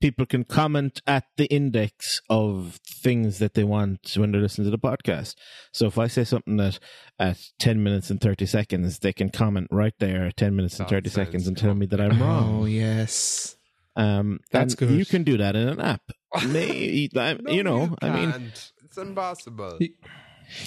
People 0.00 0.26
can 0.26 0.42
comment 0.42 1.00
at 1.06 1.24
the 1.36 1.46
index 1.46 2.20
of 2.28 2.80
things 2.84 3.38
that 3.38 3.54
they 3.54 3.62
want 3.62 4.14
when 4.16 4.32
they're 4.32 4.40
listening 4.40 4.64
to 4.66 4.70
the 4.70 4.78
podcast. 4.78 5.36
So 5.72 5.86
if 5.86 5.96
I 5.96 6.08
say 6.08 6.24
something 6.24 6.56
that 6.56 6.80
at 7.20 7.38
10 7.60 7.82
minutes 7.84 8.10
and 8.10 8.20
30 8.20 8.46
seconds, 8.46 8.98
they 8.98 9.12
can 9.12 9.30
comment 9.30 9.68
right 9.70 9.94
there 10.00 10.26
at 10.26 10.36
10 10.36 10.56
minutes 10.56 10.80
and 10.80 10.88
That 10.88 10.94
30 10.94 11.10
seconds 11.10 11.46
and 11.46 11.56
tell 11.56 11.74
me 11.74 11.86
that 11.86 12.00
I'm 12.00 12.20
wrong. 12.20 12.62
Oh 12.62 12.64
yes. 12.64 13.56
Um, 13.96 14.40
That's 14.50 14.74
good. 14.74 14.90
You 14.90 15.04
can 15.04 15.22
do 15.22 15.36
that 15.38 15.54
in 15.56 15.68
an 15.68 15.80
app. 15.80 16.02
May, 16.48 17.08
I- 17.16 17.34
No, 17.34 17.52
you 17.52 17.62
know, 17.62 17.94
I 18.00 18.10
mean, 18.10 18.32
can't. 18.32 18.72
it's 18.84 18.96
impossible. 18.98 19.76
You- 19.80 19.94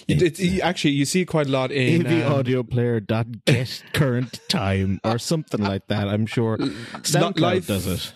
It, 0.07 0.21
it, 0.21 0.39
you- 0.39 0.61
actually, 0.61 0.91
you 0.95 1.05
see 1.05 1.25
quite 1.25 1.45
a 1.47 1.51
lot 1.51 1.71
in 1.71 2.05
AV 2.07 2.25
um, 2.25 2.33
audio 2.33 2.63
player 2.63 2.99
dot 2.99 3.27
get 3.45 3.83
current 3.93 4.39
time 4.49 4.99
or 5.03 5.19
something 5.19 5.61
like 5.61 5.87
that. 5.87 6.07
I'm 6.07 6.25
sure 6.25 6.57
SoundCloud 6.57 7.39
live- 7.39 7.67
does 7.67 7.85
it. 7.87 8.13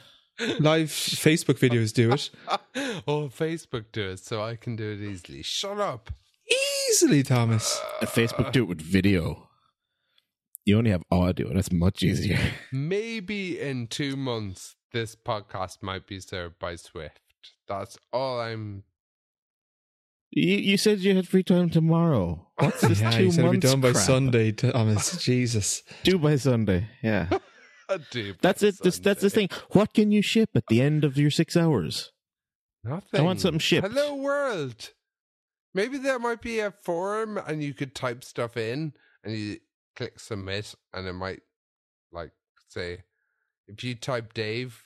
live 0.59 0.87
Facebook 0.89 1.59
videos. 1.59 1.93
Do 1.93 2.11
it 2.13 2.29
oh, 3.07 3.29
Facebook 3.29 3.85
do 3.91 4.09
it, 4.11 4.19
so 4.19 4.41
I 4.41 4.55
can 4.55 4.75
do 4.75 4.91
it 4.93 5.01
easily. 5.01 5.43
Shut 5.43 5.79
up. 5.79 6.09
easily, 6.89 7.21
Thomas. 7.23 7.79
And 7.99 8.09
Facebook 8.09 8.51
do 8.51 8.63
it 8.63 8.67
with 8.69 8.81
video. 8.81 9.47
You 10.65 10.77
only 10.77 10.91
have 10.91 11.03
audio. 11.11 11.53
That's 11.53 11.71
much 11.71 12.01
easier. 12.03 12.39
Maybe 12.71 13.59
in 13.59 13.87
two 13.87 14.15
months, 14.15 14.75
this 14.91 15.15
podcast 15.15 15.81
might 15.81 16.07
be 16.07 16.19
served 16.19 16.59
by 16.59 16.75
Swift. 16.75 17.19
That's 17.67 17.97
all 18.11 18.39
I'm. 18.39 18.83
You, 20.31 20.57
you 20.57 20.77
said 20.77 20.99
you 20.99 21.15
had 21.15 21.27
free 21.27 21.43
time 21.43 21.69
tomorrow. 21.69 22.47
What's 22.57 22.81
this 22.87 23.01
yeah, 23.01 23.11
two 23.11 23.25
you 23.25 23.31
said 23.31 23.45
it'd 23.45 23.51
be 23.51 23.57
months 23.57 23.71
done 23.71 23.81
by 23.81 23.91
crap? 23.91 24.03
Sunday, 24.03 24.51
Thomas. 24.51 25.15
Oh, 25.15 25.17
Jesus. 25.21 25.83
Due 26.03 26.19
by 26.19 26.35
Sunday. 26.35 26.87
Yeah, 27.01 27.29
do 28.11 28.35
that's 28.41 28.63
it. 28.63 28.81
This, 28.81 28.99
that's 28.99 29.21
the 29.21 29.29
thing. 29.29 29.49
What 29.71 29.93
can 29.93 30.11
you 30.11 30.21
ship 30.21 30.49
at 30.55 30.67
the 30.67 30.81
end 30.81 31.03
of 31.03 31.17
your 31.17 31.31
six 31.31 31.55
hours? 31.55 32.11
Nothing. 32.83 33.19
I 33.19 33.23
want 33.23 33.41
something 33.41 33.59
shipped. 33.59 33.87
Hello 33.87 34.15
world. 34.15 34.91
Maybe 35.73 35.97
there 35.97 36.19
might 36.19 36.41
be 36.41 36.59
a 36.59 36.71
forum 36.71 37.37
and 37.37 37.61
you 37.61 37.73
could 37.73 37.93
type 37.93 38.23
stuff 38.23 38.57
in 38.57 38.93
and 39.23 39.35
you 39.35 39.59
click 39.95 40.19
submit 40.19 40.73
and 40.93 41.07
it 41.07 41.13
might 41.13 41.41
like 42.11 42.31
say 42.69 42.99
if 43.69 43.83
you 43.83 43.95
type 43.95 44.33
Dave 44.33 44.85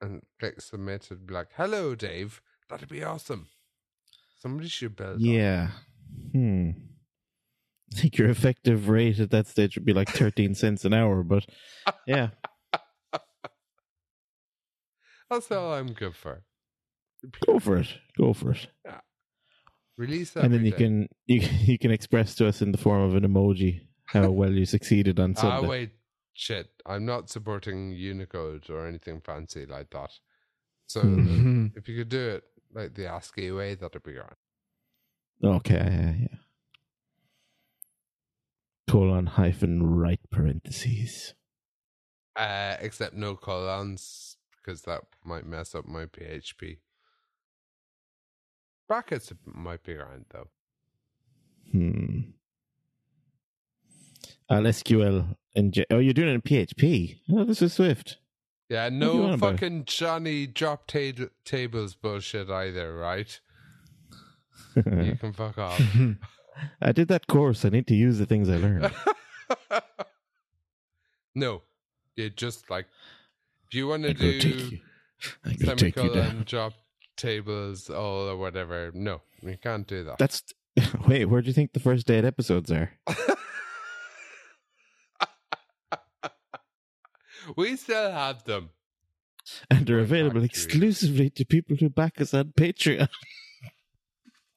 and 0.00 0.22
click 0.38 0.60
submit 0.60 1.06
it'd 1.10 1.26
be 1.26 1.34
like, 1.34 1.48
Hello 1.56 1.94
Dave. 1.94 2.40
That'd 2.68 2.88
be 2.88 3.04
awesome. 3.04 3.48
Somebody 4.40 4.68
should 4.68 4.96
build. 4.96 5.20
Yeah. 5.20 5.68
Hmm. 6.32 6.70
I 7.92 8.00
think 8.00 8.16
your 8.16 8.30
effective 8.30 8.88
rate 8.88 9.20
at 9.20 9.30
that 9.30 9.46
stage 9.46 9.76
would 9.76 9.84
be 9.84 9.92
like 9.92 10.08
13 10.08 10.54
cents 10.54 10.86
an 10.86 10.94
hour, 10.94 11.22
but 11.22 11.44
yeah. 12.06 12.30
That's 15.30 15.50
all 15.50 15.74
I'm 15.74 15.92
good 15.92 16.16
for. 16.16 16.42
Go 17.46 17.58
for 17.58 17.76
it. 17.78 17.88
Go 18.16 18.32
for 18.32 18.52
it. 18.52 18.66
Release 19.98 20.30
that. 20.30 20.44
and 20.44 20.54
then 20.54 20.64
you 20.64 20.70
day. 20.70 20.78
can 20.78 21.08
you 21.26 21.46
you 21.60 21.78
can 21.78 21.90
express 21.90 22.34
to 22.36 22.48
us 22.48 22.62
in 22.62 22.72
the 22.72 22.78
form 22.78 23.02
of 23.02 23.14
an 23.14 23.24
emoji 23.24 23.82
how 24.06 24.30
well 24.30 24.50
you 24.50 24.64
succeeded 24.64 25.20
on 25.20 25.34
Ah 25.36 25.40
Sunday. 25.40 25.68
wait, 25.68 25.90
shit. 26.32 26.70
I'm 26.86 27.04
not 27.04 27.30
supporting 27.30 27.92
Unicode 27.92 28.68
or 28.70 28.86
anything 28.86 29.20
fancy 29.20 29.66
like 29.66 29.90
that. 29.90 30.10
So 30.86 31.02
Mhm. 31.02 31.76
if 31.76 31.88
you 31.88 31.96
could 31.96 32.08
do 32.08 32.28
it 32.30 32.44
like 32.72 32.94
the 32.94 33.06
ASCII 33.06 33.50
way, 33.52 33.74
that'd 33.74 34.02
be 34.02 34.12
great. 34.12 34.26
Okay, 35.42 35.74
yeah, 35.74 36.14
yeah. 36.30 36.38
Colon 38.88 39.26
hyphen 39.26 39.82
right 39.82 40.20
parentheses. 40.30 41.34
Uh, 42.36 42.76
except 42.80 43.14
no 43.14 43.36
colons 43.36 44.36
because 44.56 44.82
that 44.82 45.02
might 45.24 45.44
mess 45.46 45.74
up 45.74 45.86
my 45.86 46.06
PHP. 46.06 46.78
Brackets 48.88 49.32
might 49.44 49.82
be 49.82 49.94
around 49.94 50.26
though. 50.30 50.50
Hmm. 51.70 52.20
LSQL 54.50 55.20
and 55.20 55.36
J- 55.72 55.86
oh, 55.90 55.98
you're 55.98 56.14
doing 56.14 56.28
it 56.28 56.34
in 56.34 56.42
PHP. 56.42 57.18
Oh, 57.32 57.44
this 57.44 57.62
is 57.62 57.74
Swift. 57.74 58.18
Yeah, 58.68 58.88
no 58.88 59.24
on 59.24 59.34
about? 59.34 59.54
fucking 59.54 59.84
Johnny 59.84 60.46
drop 60.46 60.86
ta- 60.86 61.26
tables 61.44 61.94
bullshit 61.94 62.48
either, 62.48 62.96
right? 62.96 63.38
you 64.76 65.16
can 65.20 65.32
fuck 65.34 65.58
off. 65.58 65.80
I 66.80 66.92
did 66.92 67.08
that 67.08 67.26
course. 67.26 67.64
I 67.64 67.68
need 67.68 67.86
to 67.88 67.94
use 67.94 68.18
the 68.18 68.26
things 68.26 68.48
I 68.48 68.56
learned. 68.56 68.90
no, 71.34 71.62
you 72.16 72.30
just 72.30 72.70
like 72.70 72.86
if 73.68 73.74
you 73.74 73.88
want 73.88 74.04
to 74.04 74.10
I 74.10 74.12
go 74.12 74.20
take 74.20 74.40
do 74.40 74.48
you. 74.48 74.78
I 75.44 75.48
take 75.50 75.60
you 75.60 75.64
semicolon 75.66 76.44
drop 76.46 76.72
tables 77.16 77.90
all 77.90 78.28
or 78.28 78.36
whatever. 78.36 78.90
No, 78.94 79.20
you 79.42 79.56
can't 79.62 79.86
do 79.86 80.04
that. 80.04 80.18
That's 80.18 80.42
wait. 81.06 81.26
Where 81.26 81.42
do 81.42 81.48
you 81.48 81.52
think 81.52 81.72
the 81.72 81.80
first 81.80 82.10
eight 82.10 82.24
episodes 82.24 82.70
are? 82.70 82.92
We 87.56 87.76
still 87.76 88.10
have 88.10 88.44
them. 88.44 88.70
And 89.70 89.86
they're 89.86 89.98
available 89.98 90.42
back 90.42 90.50
exclusively 90.50 91.28
to 91.30 91.44
people 91.44 91.76
who 91.76 91.88
back 91.88 92.20
us 92.20 92.32
on 92.34 92.52
Patreon. 92.56 93.08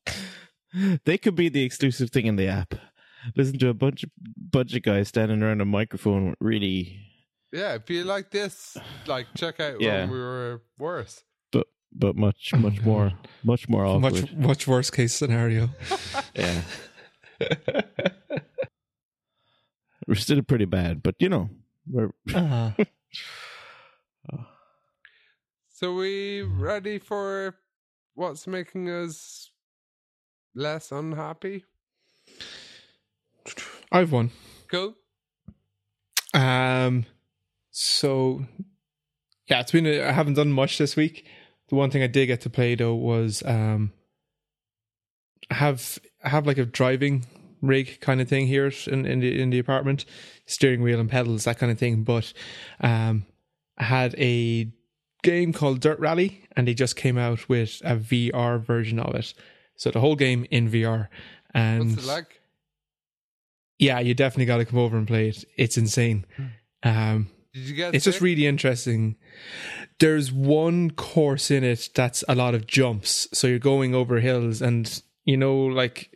they 1.06 1.18
could 1.18 1.36
be 1.36 1.50
the 1.50 1.64
exclusive 1.64 2.12
thing 2.12 2.26
in 2.28 2.36
the 2.36 2.48
app. 2.48 2.76
Listen 3.36 3.58
to 3.60 3.70
a 3.70 3.74
bunch 3.74 4.04
of 4.04 4.12
bunch 4.38 4.76
of 4.76 4.84
guys 4.84 5.08
standing 5.08 5.42
around 5.42 5.62
a 5.62 5.66
microphone 5.66 6.36
really 6.40 7.00
Yeah, 7.52 7.74
if 7.74 7.90
you 7.90 8.04
like 8.04 8.30
this, 8.30 8.78
like 9.08 9.26
check 9.36 9.60
out 9.60 9.82
Yeah. 9.82 10.02
when 10.02 10.12
we 10.12 10.20
were 10.20 10.62
worse. 10.78 11.24
but 11.52 11.66
but 11.92 12.16
much 12.16 12.54
much 12.54 12.82
more 12.86 13.14
much 13.44 13.68
more 13.68 13.86
awkward. 13.86 14.14
much 14.14 14.34
much 14.34 14.68
worse 14.68 14.92
case 14.92 15.16
scenario. 15.16 15.70
Yeah. 16.36 16.62
We're 20.08 20.16
still 20.16 20.42
pretty 20.44 20.66
bad, 20.66 21.02
but 21.02 21.16
you 21.20 21.30
know, 21.30 21.50
we're 21.90 22.12
Ah. 22.34 22.76
So 25.78 25.94
we 25.94 26.42
ready 26.42 27.00
for 27.00 27.54
what's 28.14 28.48
making 28.48 28.90
us 28.90 29.52
less 30.56 30.90
unhappy? 30.90 31.66
I've 33.92 34.14
won. 34.14 34.32
Cool. 34.72 34.96
Um, 36.34 37.06
so 37.72 38.46
yeah, 39.50 39.60
it's 39.60 39.74
been. 39.74 39.86
A, 39.86 40.04
I 40.04 40.12
haven't 40.14 40.36
done 40.36 40.54
much 40.54 40.78
this 40.78 40.96
week. 40.96 41.26
The 41.68 41.76
one 41.76 41.92
thing 41.92 42.04
I 42.04 42.08
did 42.08 42.28
get 42.28 42.40
to 42.42 42.50
play 42.50 42.76
though 42.76 42.96
was 42.96 43.44
um, 43.46 43.92
have 45.50 46.00
I 46.24 46.30
have 46.30 46.48
like 46.48 46.58
a 46.58 46.66
driving 46.66 47.26
rig 47.62 48.00
kind 48.02 48.22
of 48.22 48.28
thing 48.28 48.48
here 48.48 48.72
in 48.88 49.06
in 49.06 49.20
the 49.20 49.42
in 49.42 49.50
the 49.50 49.60
apartment, 49.60 50.06
steering 50.46 50.82
wheel 50.82 51.00
and 51.00 51.10
pedals 51.10 51.44
that 51.46 51.58
kind 51.60 51.72
of 51.72 51.80
thing. 51.80 52.04
But 52.04 52.34
um, 52.82 53.26
I 53.78 53.84
had 53.84 54.16
a 54.18 54.72
game 55.24 55.54
called 55.54 55.80
Dirt 55.82 56.00
Rally, 56.00 56.44
and 56.56 56.68
they 56.68 56.74
just 56.74 56.96
came 56.96 57.18
out 57.18 57.50
with 57.50 57.82
a 57.84 57.96
VR 57.96 58.64
version 58.64 59.00
of 59.00 59.16
it. 59.16 59.34
So 59.76 59.92
the 59.92 60.00
whole 60.00 60.16
game 60.16 60.46
in 60.52 60.70
VR, 60.70 61.10
and 61.54 61.92
What's 61.92 62.06
it 62.06 62.08
like? 62.08 62.42
yeah, 63.78 64.00
you 64.00 64.14
definitely 64.14 64.46
got 64.46 64.58
to 64.58 64.66
come 64.66 64.80
over 64.80 64.98
and 64.98 65.08
play 65.08 65.30
it. 65.30 65.44
It's 65.58 65.78
insane. 65.78 66.26
Um, 66.84 67.28
Did 67.54 67.64
you 67.64 67.76
get 67.76 67.96
it's 67.96 68.06
just 68.06 68.22
really 68.22 68.46
interesting. 68.46 69.18
There's 70.00 70.32
one 70.32 70.92
course 70.92 71.52
in 71.52 71.64
it 71.64 71.90
that's 71.94 72.24
a 72.28 72.36
lot 72.36 72.56
of 72.56 72.68
jumps. 72.68 73.28
So 73.34 73.48
you're 73.48 73.60
going 73.60 73.94
over 73.94 74.20
hills, 74.20 74.62
and 74.62 75.02
you 75.26 75.36
know, 75.38 75.56
like 75.58 76.15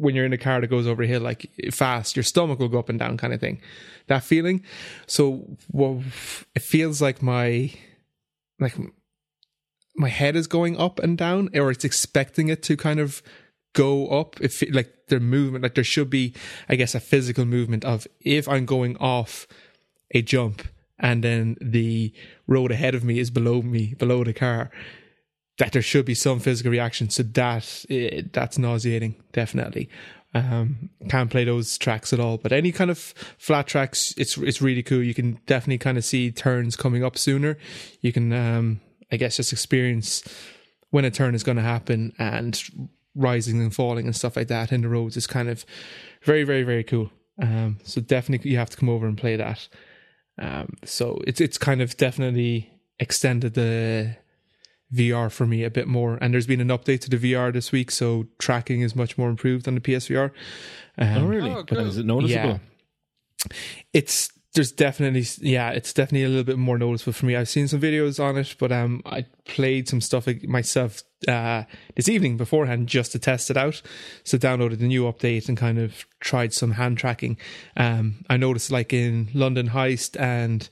when 0.00 0.14
you're 0.14 0.24
in 0.24 0.32
a 0.32 0.38
car 0.38 0.60
that 0.60 0.68
goes 0.68 0.86
over 0.86 1.02
a 1.02 1.06
hill, 1.06 1.20
like 1.20 1.50
fast, 1.70 2.16
your 2.16 2.22
stomach 2.22 2.58
will 2.58 2.68
go 2.68 2.78
up 2.78 2.88
and 2.88 2.98
down, 2.98 3.16
kind 3.16 3.32
of 3.32 3.40
thing. 3.40 3.60
That 4.06 4.24
feeling. 4.24 4.64
So 5.06 5.46
well, 5.70 6.02
it 6.54 6.62
feels 6.62 7.02
like 7.02 7.22
my 7.22 7.72
like 8.58 8.76
my 9.96 10.08
head 10.08 10.36
is 10.36 10.46
going 10.46 10.78
up 10.78 10.98
and 10.98 11.18
down, 11.18 11.50
or 11.54 11.70
it's 11.70 11.84
expecting 11.84 12.48
it 12.48 12.62
to 12.64 12.76
kind 12.76 12.98
of 12.98 13.22
go 13.74 14.08
up. 14.08 14.40
If 14.40 14.62
it, 14.62 14.74
like 14.74 15.06
their 15.08 15.20
movement, 15.20 15.62
like 15.62 15.74
there 15.74 15.84
should 15.84 16.10
be, 16.10 16.34
I 16.68 16.76
guess, 16.76 16.94
a 16.94 17.00
physical 17.00 17.44
movement 17.44 17.84
of 17.84 18.06
if 18.20 18.48
I'm 18.48 18.64
going 18.64 18.96
off 18.96 19.46
a 20.12 20.22
jump 20.22 20.66
and 20.98 21.24
then 21.24 21.56
the 21.60 22.12
road 22.46 22.70
ahead 22.70 22.94
of 22.94 23.04
me 23.04 23.18
is 23.18 23.30
below 23.30 23.62
me, 23.62 23.94
below 23.98 24.24
the 24.24 24.32
car, 24.34 24.70
that 25.60 25.72
there 25.72 25.82
should 25.82 26.06
be 26.06 26.14
some 26.14 26.40
physical 26.40 26.72
reaction. 26.72 27.10
So 27.10 27.22
that 27.22 27.84
eh, 27.90 28.22
that's 28.32 28.58
nauseating, 28.58 29.14
definitely. 29.32 29.90
Um, 30.32 30.88
can't 31.08 31.30
play 31.30 31.44
those 31.44 31.76
tracks 31.76 32.14
at 32.14 32.20
all. 32.20 32.38
But 32.38 32.52
any 32.52 32.72
kind 32.72 32.90
of 32.90 32.98
flat 33.36 33.66
tracks, 33.66 34.14
it's 34.16 34.38
it's 34.38 34.62
really 34.62 34.82
cool. 34.82 35.02
You 35.02 35.12
can 35.12 35.38
definitely 35.46 35.76
kind 35.76 35.98
of 35.98 36.04
see 36.04 36.30
turns 36.32 36.76
coming 36.76 37.04
up 37.04 37.18
sooner. 37.18 37.58
You 38.00 38.10
can, 38.10 38.32
um, 38.32 38.80
I 39.12 39.16
guess, 39.16 39.36
just 39.36 39.52
experience 39.52 40.22
when 40.88 41.04
a 41.04 41.10
turn 41.10 41.34
is 41.34 41.42
going 41.42 41.58
to 41.58 41.62
happen 41.62 42.14
and 42.18 42.60
rising 43.14 43.60
and 43.60 43.74
falling 43.74 44.06
and 44.06 44.16
stuff 44.16 44.36
like 44.36 44.48
that 44.48 44.72
in 44.72 44.80
the 44.80 44.88
roads 44.88 45.16
is 45.16 45.26
kind 45.26 45.50
of 45.50 45.66
very, 46.22 46.42
very, 46.42 46.62
very 46.62 46.84
cool. 46.84 47.10
Um, 47.40 47.80
so 47.84 48.00
definitely 48.00 48.50
you 48.50 48.56
have 48.56 48.70
to 48.70 48.78
come 48.78 48.88
over 48.88 49.06
and 49.06 49.18
play 49.18 49.36
that. 49.36 49.68
Um, 50.38 50.78
so 50.84 51.20
it's 51.26 51.38
it's 51.38 51.58
kind 51.58 51.82
of 51.82 51.98
definitely 51.98 52.70
extended 52.98 53.52
the 53.52 54.16
VR 54.94 55.30
for 55.30 55.46
me 55.46 55.64
a 55.64 55.70
bit 55.70 55.86
more. 55.86 56.18
And 56.20 56.34
there's 56.34 56.46
been 56.46 56.60
an 56.60 56.68
update 56.68 57.00
to 57.00 57.10
the 57.10 57.32
VR 57.32 57.52
this 57.52 57.72
week, 57.72 57.90
so 57.90 58.26
tracking 58.38 58.80
is 58.80 58.96
much 58.96 59.16
more 59.16 59.28
improved 59.28 59.68
on 59.68 59.74
the 59.74 59.80
PSVR. 59.80 60.30
Um, 60.98 61.16
oh 61.18 61.26
really? 61.26 61.50
Oh, 61.50 61.64
but 61.66 61.78
is 61.78 61.98
it 61.98 62.06
noticeable? 62.06 62.60
yeah. 63.48 63.48
It's 63.92 64.30
there's 64.54 64.72
definitely 64.72 65.24
yeah, 65.40 65.70
it's 65.70 65.92
definitely 65.92 66.24
a 66.24 66.28
little 66.28 66.44
bit 66.44 66.58
more 66.58 66.76
noticeable 66.76 67.12
for 67.12 67.26
me. 67.26 67.36
I've 67.36 67.48
seen 67.48 67.68
some 67.68 67.80
videos 67.80 68.22
on 68.22 68.36
it, 68.36 68.56
but 68.58 68.72
um, 68.72 69.00
I 69.06 69.26
played 69.44 69.88
some 69.88 70.00
stuff 70.00 70.28
myself 70.44 71.02
uh 71.28 71.64
this 71.96 72.08
evening 72.08 72.38
beforehand 72.38 72.88
just 72.88 73.12
to 73.12 73.18
test 73.18 73.50
it 73.50 73.56
out. 73.56 73.80
So 74.24 74.38
downloaded 74.38 74.78
the 74.78 74.88
new 74.88 75.04
update 75.04 75.48
and 75.48 75.56
kind 75.56 75.78
of 75.78 76.04
tried 76.18 76.52
some 76.52 76.72
hand 76.72 76.98
tracking. 76.98 77.36
Um, 77.76 78.24
I 78.28 78.36
noticed 78.36 78.70
like 78.70 78.92
in 78.92 79.28
London 79.34 79.68
Heist 79.68 80.18
and 80.20 80.68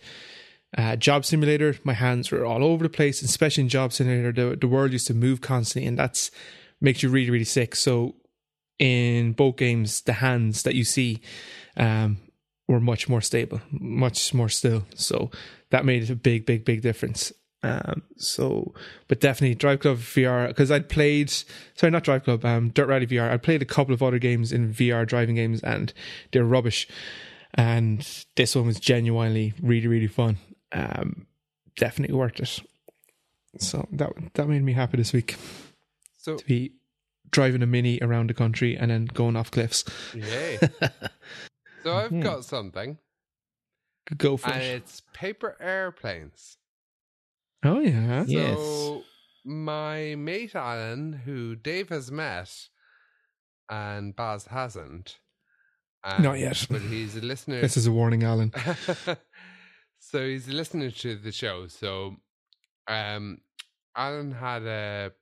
uh, 0.77 0.97
Job 0.97 1.25
Simulator, 1.25 1.77
my 1.85 1.95
hands 1.95 2.31
were 2.31 2.45
all 2.45 2.63
over 2.63 2.83
the 2.85 2.91
place, 2.91 3.23
especially 3.23 3.63
in 3.63 3.69
Job 3.69 3.93
Simulator. 3.93 4.33
The 4.33 4.57
the 4.57 4.69
world 4.69 4.93
used 4.93 5.07
to 5.07 5.15
move 5.15 5.41
constantly, 5.41 5.89
and 5.89 5.99
that's 5.99 6.31
makes 6.81 7.03
you 7.03 7.09
really 7.09 7.31
really 7.31 7.45
sick. 7.45 7.75
So 7.75 8.15
in 8.79 9.33
both 9.33 9.57
games, 9.57 10.03
the 10.03 10.15
hands 10.15 10.63
that 10.63 10.75
you 10.75 10.85
see 10.85 11.21
um, 11.77 12.19
were 12.69 12.81
much 12.81 13.09
more 13.09 13.21
stable, 13.21 13.61
much 13.71 14.33
more 14.35 14.49
still. 14.49 14.87
So 14.95 15.31
that 15.71 15.85
made 15.85 16.09
a 16.11 16.15
big, 16.15 16.47
big, 16.47 16.65
big 16.65 16.83
difference. 16.83 17.33
Um, 17.63 18.03
so, 18.17 18.73
but 19.09 19.21
definitely 19.21 19.57
Drive 19.57 19.81
Club 19.81 19.99
VR 19.99 20.49
because 20.49 20.71
I'd 20.71 20.89
played, 20.89 21.31
sorry, 21.75 21.91
not 21.91 22.05
Drive 22.05 22.25
Club, 22.25 22.45
um, 22.45 22.69
Dirt 22.69 22.87
Rally 22.87 23.07
VR. 23.07 23.31
I 23.31 23.37
played 23.37 23.63
a 23.63 23.67
couple 23.67 23.95
of 23.95 24.03
other 24.03 24.19
games 24.19 24.53
in 24.53 24.73
VR 24.73 25.07
driving 25.07 25.35
games 25.35 25.61
and 25.63 25.93
they're 26.33 26.45
rubbish. 26.45 26.87
And 27.55 28.07
this 28.37 28.55
one 28.55 28.67
was 28.67 28.79
genuinely 28.79 29.55
really, 29.61 29.89
really 29.89 30.07
fun. 30.07 30.37
Um, 30.73 31.27
definitely 31.77 32.15
worth 32.17 32.39
it. 32.41 32.61
So 33.61 33.89
that 33.93 34.13
that 34.35 34.49
made 34.49 34.63
me 34.63 34.73
happy 34.75 34.97
this 34.99 35.13
week 35.13 35.37
So 36.19 36.37
to 36.37 36.45
be 36.45 36.73
driving 37.31 37.63
a 37.63 37.67
mini 37.67 37.99
around 38.03 38.29
the 38.31 38.35
country 38.35 38.77
and 38.77 38.91
then 38.91 39.07
going 39.07 39.37
off 39.37 39.51
cliffs. 39.51 39.85
yay. 40.15 40.59
so 41.83 41.95
I've 41.97 42.11
Mhm. 42.11 42.23
got 42.23 42.45
something, 42.45 42.99
Go 44.17 44.37
for 44.37 44.51
and 44.51 44.63
it. 44.63 44.77
it's 44.83 45.03
paper 45.13 45.57
airplanes. 45.61 46.59
Oh 47.65 47.81
yeah. 47.81 48.25
Yes. 48.27 48.59
My 49.45 50.15
mate 50.17 50.55
Alan, 50.55 51.13
who 51.25 51.57
Dave 51.57 51.89
has 51.89 52.11
met, 52.11 52.51
and 53.71 54.15
Baz 54.15 54.47
hasn't. 54.47 55.19
and- 56.05 56.23
Not 56.23 56.39
yet. 56.39 56.67
but 56.71 56.81
he's 56.83 57.17
a 57.17 57.21
listener. 57.21 57.61
This 57.61 57.77
is 57.77 57.87
a 57.87 57.93
warning, 57.93 58.23
Alan. 58.25 58.53
so 60.11 60.27
he's 60.27 60.49
a 60.49 60.53
listener 60.53 60.91
to 60.91 61.17
the 61.17 61.33
show. 61.33 61.67
So, 61.67 62.17
um, 62.87 63.39
Alan 63.95 64.33
had 64.33 64.63
a, 64.63 65.13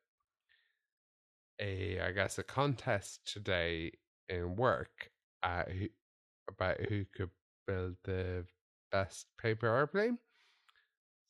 a 1.60 2.00
I 2.00 2.12
guess 2.12 2.38
a 2.38 2.44
contest 2.44 3.32
today 3.32 3.90
in 4.28 4.54
work, 4.54 5.10
uh, 5.42 5.64
who, 5.64 5.88
about 6.48 6.80
who 6.82 7.04
could 7.16 7.30
build 7.66 7.96
the 8.04 8.44
best 8.92 9.26
paper 9.42 9.66
airplane. 9.66 10.18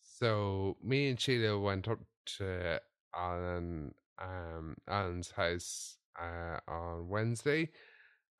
So 0.02 0.76
me 0.82 1.08
and 1.08 1.18
Sheila 1.18 1.58
went 1.58 1.88
up 1.88 2.00
to 2.36 2.78
Alan, 3.14 3.94
um, 4.20 4.76
Alan's 4.86 5.30
house 5.30 5.96
uh, 6.20 6.58
on 6.68 7.08
Wednesday, 7.08 7.70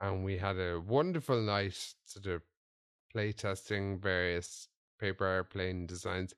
and 0.03 0.25
we 0.25 0.37
had 0.37 0.59
a 0.59 0.79
wonderful 0.79 1.41
night 1.41 1.79
sort 2.05 2.27
of 2.27 2.43
playtesting 3.14 4.03
various 4.03 4.69
paper 4.99 5.26
airplane 5.26 5.86
designs. 5.86 6.34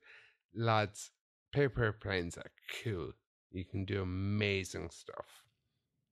Lads, 0.55 1.11
paper 1.51 1.83
airplanes 1.83 2.37
are 2.37 2.51
cool. 2.83 3.11
You 3.51 3.65
can 3.65 3.85
do 3.85 4.01
amazing 4.01 4.89
stuff. 4.91 5.25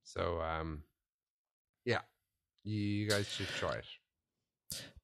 So 0.04 0.40
um 0.40 0.82
yeah, 1.84 2.00
You 2.64 3.08
guys 3.08 3.28
should 3.28 3.48
try 3.48 3.74
it. 3.76 3.84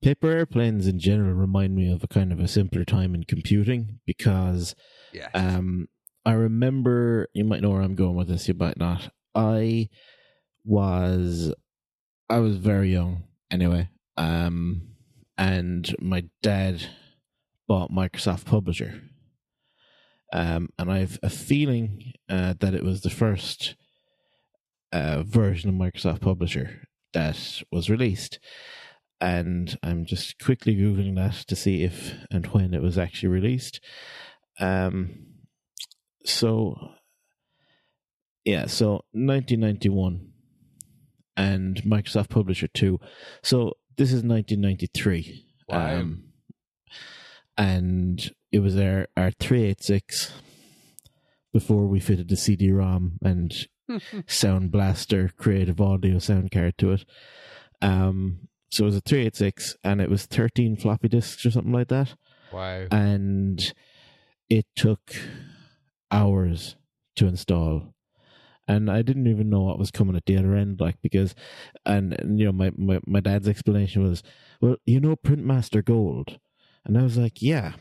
Paper 0.03 0.29
airplanes 0.31 0.87
in 0.87 0.99
general 0.99 1.33
remind 1.33 1.75
me 1.75 1.91
of 1.91 2.05
a 2.05 2.09
kind 2.09 2.31
of 2.33 2.39
a 2.41 2.49
simpler 2.49 2.85
time 2.85 3.15
in 3.15 3.25
computing 3.25 4.01
because 4.07 4.75
Yes. 5.13 5.31
um, 5.35 5.89
I 6.27 6.33
remember 6.33 7.29
you 7.33 7.45
might 7.45 7.63
know 7.63 7.71
where 7.71 7.81
I'm 7.81 7.95
going 7.95 8.17
with 8.17 8.29
this, 8.29 8.49
you 8.49 8.55
might 8.55 8.77
not. 8.79 9.11
I 9.35 9.89
was 10.65 11.55
I 12.29 12.39
was 12.39 12.57
very 12.57 12.93
young 12.93 13.25
anyway. 13.51 13.89
Um, 14.17 14.89
and 15.39 15.95
my 16.01 16.25
dad 16.43 16.87
bought 17.67 17.91
Microsoft 17.91 18.45
Publisher. 18.45 19.03
Um, 20.33 20.71
and 20.79 20.91
I've 20.91 21.19
a 21.23 21.31
feeling 21.31 22.13
uh, 22.29 22.55
that 22.61 22.75
it 22.75 22.83
was 22.83 23.03
the 23.03 23.11
first 23.11 23.77
uh, 24.93 25.23
version 25.23 25.71
of 25.71 25.77
Microsoft 25.77 26.21
Publisher 26.21 26.89
that 27.13 27.63
was 27.71 27.89
released. 27.89 28.39
And 29.21 29.79
I'm 29.83 30.05
just 30.05 30.39
quickly 30.43 30.75
googling 30.77 31.17
that 31.17 31.47
to 31.47 31.57
see 31.57 31.85
if 31.85 32.15
and 32.31 32.47
when 32.49 32.75
it 32.75 32.83
was 32.83 32.99
actually 32.99 33.29
released. 33.29 33.81
Um, 34.59 35.27
so 36.25 36.77
yeah, 38.45 38.67
so 38.67 39.05
1991 39.13 40.33
and 41.37 41.77
Microsoft 41.83 42.29
Publisher 42.29 42.69
2. 42.69 42.99
So 43.43 43.75
this 43.97 44.11
is 44.11 44.23
1993. 44.23 45.47
Wow. 45.69 46.01
Um, 46.01 46.25
and 47.57 48.33
it 48.53 48.61
was 48.61 48.77
our, 48.77 49.07
our 49.17 49.31
386 49.31 50.33
before 51.53 51.87
we 51.87 52.01
fitted 52.01 52.29
the 52.29 52.37
CD-ROM 52.37 53.19
and 53.23 53.53
Sound 54.27 54.71
Blaster 54.73 55.31
Creative 55.37 55.81
Audio 55.81 56.19
sound 56.19 56.51
card 56.51 56.77
to 56.79 56.93
it. 56.93 57.05
Um, 57.83 58.49
so 58.75 58.85
it 58.85 58.87
was 58.87 58.97
a 58.97 59.01
386 59.01 59.77
and 59.85 60.01
it 60.01 60.11
was 60.11 60.27
13 60.27 60.77
floppy 60.77 61.09
disks 61.09 61.47
or 61.47 61.51
something 61.51 61.73
like 61.73 61.89
that 61.89 62.15
wow. 62.53 62.87
and 62.91 63.73
it 64.51 64.67
took 64.75 65.15
hours 66.11 66.75
to 67.15 67.27
install 67.29 67.95
and 68.67 68.91
i 68.91 69.01
didn't 69.01 69.29
even 69.29 69.49
know 69.49 69.63
what 69.63 69.79
was 69.79 69.93
coming 69.93 70.17
at 70.17 70.27
the 70.27 70.37
other 70.37 70.55
end 70.55 70.81
like 70.81 70.97
because 71.03 71.35
and, 71.87 72.15
and, 72.19 72.41
you 72.41 72.47
know 72.47 72.53
my, 72.53 72.73
my 72.77 72.99
my 73.07 73.21
dad's 73.21 73.49
explanation 73.49 74.03
was 74.03 74.23
well 74.61 74.77
you 74.85 74.99
know 74.99 75.15
printmaster 75.15 75.85
gold 75.85 76.39
and 76.85 76.99
i 76.99 77.03
was 77.03 77.17
like 77.17 77.41
yeah 77.43 77.73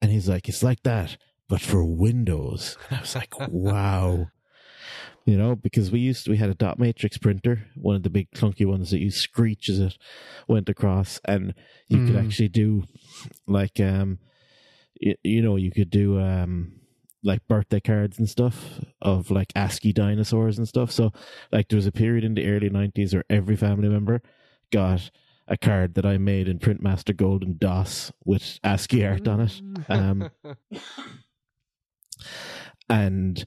and 0.00 0.10
he's 0.10 0.28
like 0.28 0.48
it's 0.48 0.62
like 0.62 0.82
that 0.82 1.16
but 1.48 1.60
for 1.60 1.84
windows 1.84 2.76
and 2.88 2.98
i 2.98 3.00
was 3.00 3.14
like 3.14 3.34
wow 3.48 4.28
you 5.24 5.36
know 5.36 5.54
because 5.54 5.90
we 5.90 6.00
used 6.00 6.24
to, 6.24 6.30
we 6.30 6.36
had 6.36 6.50
a 6.50 6.54
dot 6.54 6.78
matrix 6.78 7.18
printer 7.18 7.66
one 7.76 7.94
of 7.96 8.02
the 8.02 8.10
big 8.10 8.30
clunky 8.32 8.66
ones 8.66 8.90
that 8.90 8.98
you 9.00 9.10
screech 9.10 9.68
as 9.68 9.78
it 9.78 9.98
went 10.48 10.68
across 10.68 11.20
and 11.24 11.54
you 11.88 11.98
could 12.00 12.16
Mm. 12.16 12.24
actually 12.24 12.48
do 12.48 12.84
like 13.46 13.78
um 13.80 14.18
you, 15.00 15.14
you 15.22 15.42
know 15.42 15.56
you 15.56 15.70
could 15.70 15.90
do 15.90 16.18
um 16.20 16.72
like 17.24 17.46
birthday 17.46 17.78
cards 17.78 18.18
and 18.18 18.28
stuff 18.28 18.80
of 19.00 19.30
like 19.30 19.52
ASCII 19.54 19.92
dinosaurs 19.92 20.58
and 20.58 20.66
stuff. 20.66 20.90
So 20.90 21.12
like 21.52 21.68
there 21.68 21.76
was 21.76 21.86
a 21.86 21.92
period 21.92 22.24
in 22.24 22.34
the 22.34 22.44
early 22.48 22.68
nineties 22.68 23.14
where 23.14 23.22
every 23.30 23.54
family 23.54 23.88
member 23.88 24.22
got 24.72 25.08
a 25.48 25.56
card 25.56 25.94
that 25.94 26.06
I 26.06 26.18
made 26.18 26.48
in 26.48 26.58
Printmaster 26.58 27.16
Gold 27.16 27.42
and 27.42 27.58
DOS 27.58 28.12
with 28.24 28.58
ASCII 28.62 29.04
art 29.04 29.28
on 29.28 29.40
it. 29.40 29.60
Um, 29.88 30.30
And 32.88 33.44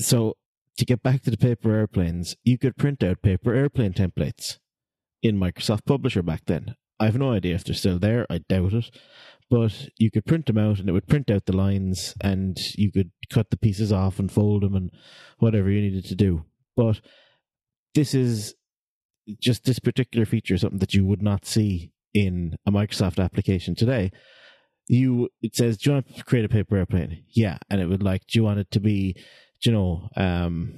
so 0.00 0.36
to 0.78 0.84
get 0.84 1.02
back 1.02 1.22
to 1.22 1.30
the 1.30 1.36
paper 1.36 1.74
airplanes, 1.74 2.36
you 2.44 2.58
could 2.58 2.76
print 2.76 3.02
out 3.02 3.22
paper 3.22 3.54
airplane 3.54 3.92
templates 3.92 4.58
in 5.22 5.38
Microsoft 5.38 5.86
Publisher 5.86 6.22
back 6.22 6.42
then. 6.46 6.76
I 7.00 7.06
have 7.06 7.18
no 7.18 7.32
idea 7.32 7.54
if 7.54 7.64
they're 7.64 7.74
still 7.74 7.98
there. 7.98 8.26
I 8.30 8.38
doubt 8.48 8.72
it. 8.72 8.90
But 9.50 9.88
you 9.96 10.10
could 10.10 10.24
print 10.24 10.46
them 10.46 10.58
out 10.58 10.78
and 10.78 10.88
it 10.88 10.92
would 10.92 11.06
print 11.08 11.30
out 11.30 11.46
the 11.46 11.56
lines 11.56 12.14
and 12.20 12.56
you 12.74 12.90
could 12.90 13.10
cut 13.30 13.50
the 13.50 13.56
pieces 13.56 13.92
off 13.92 14.18
and 14.18 14.30
fold 14.30 14.62
them 14.62 14.74
and 14.74 14.90
whatever 15.38 15.70
you 15.70 15.80
needed 15.80 16.04
to 16.06 16.14
do. 16.14 16.44
But 16.76 17.00
this 17.94 18.14
is 18.14 18.54
just 19.40 19.64
this 19.64 19.78
particular 19.78 20.24
feature, 20.26 20.56
something 20.56 20.78
that 20.78 20.94
you 20.94 21.04
would 21.04 21.22
not 21.22 21.44
see 21.44 21.92
in 22.14 22.56
a 22.66 22.70
Microsoft 22.70 23.22
application 23.22 23.74
today. 23.74 24.10
You 24.88 25.28
it 25.42 25.56
says, 25.56 25.76
Do 25.76 25.90
you 25.90 25.94
want 25.94 26.16
to 26.16 26.24
create 26.24 26.44
a 26.44 26.48
paper 26.48 26.76
airplane? 26.76 27.24
Yeah. 27.30 27.58
And 27.68 27.80
it 27.80 27.86
would 27.86 28.02
like, 28.02 28.26
do 28.26 28.38
you 28.38 28.44
want 28.44 28.60
it 28.60 28.70
to 28.70 28.80
be, 28.80 29.14
do 29.60 29.70
you 29.70 29.72
know, 29.72 30.08
um 30.16 30.74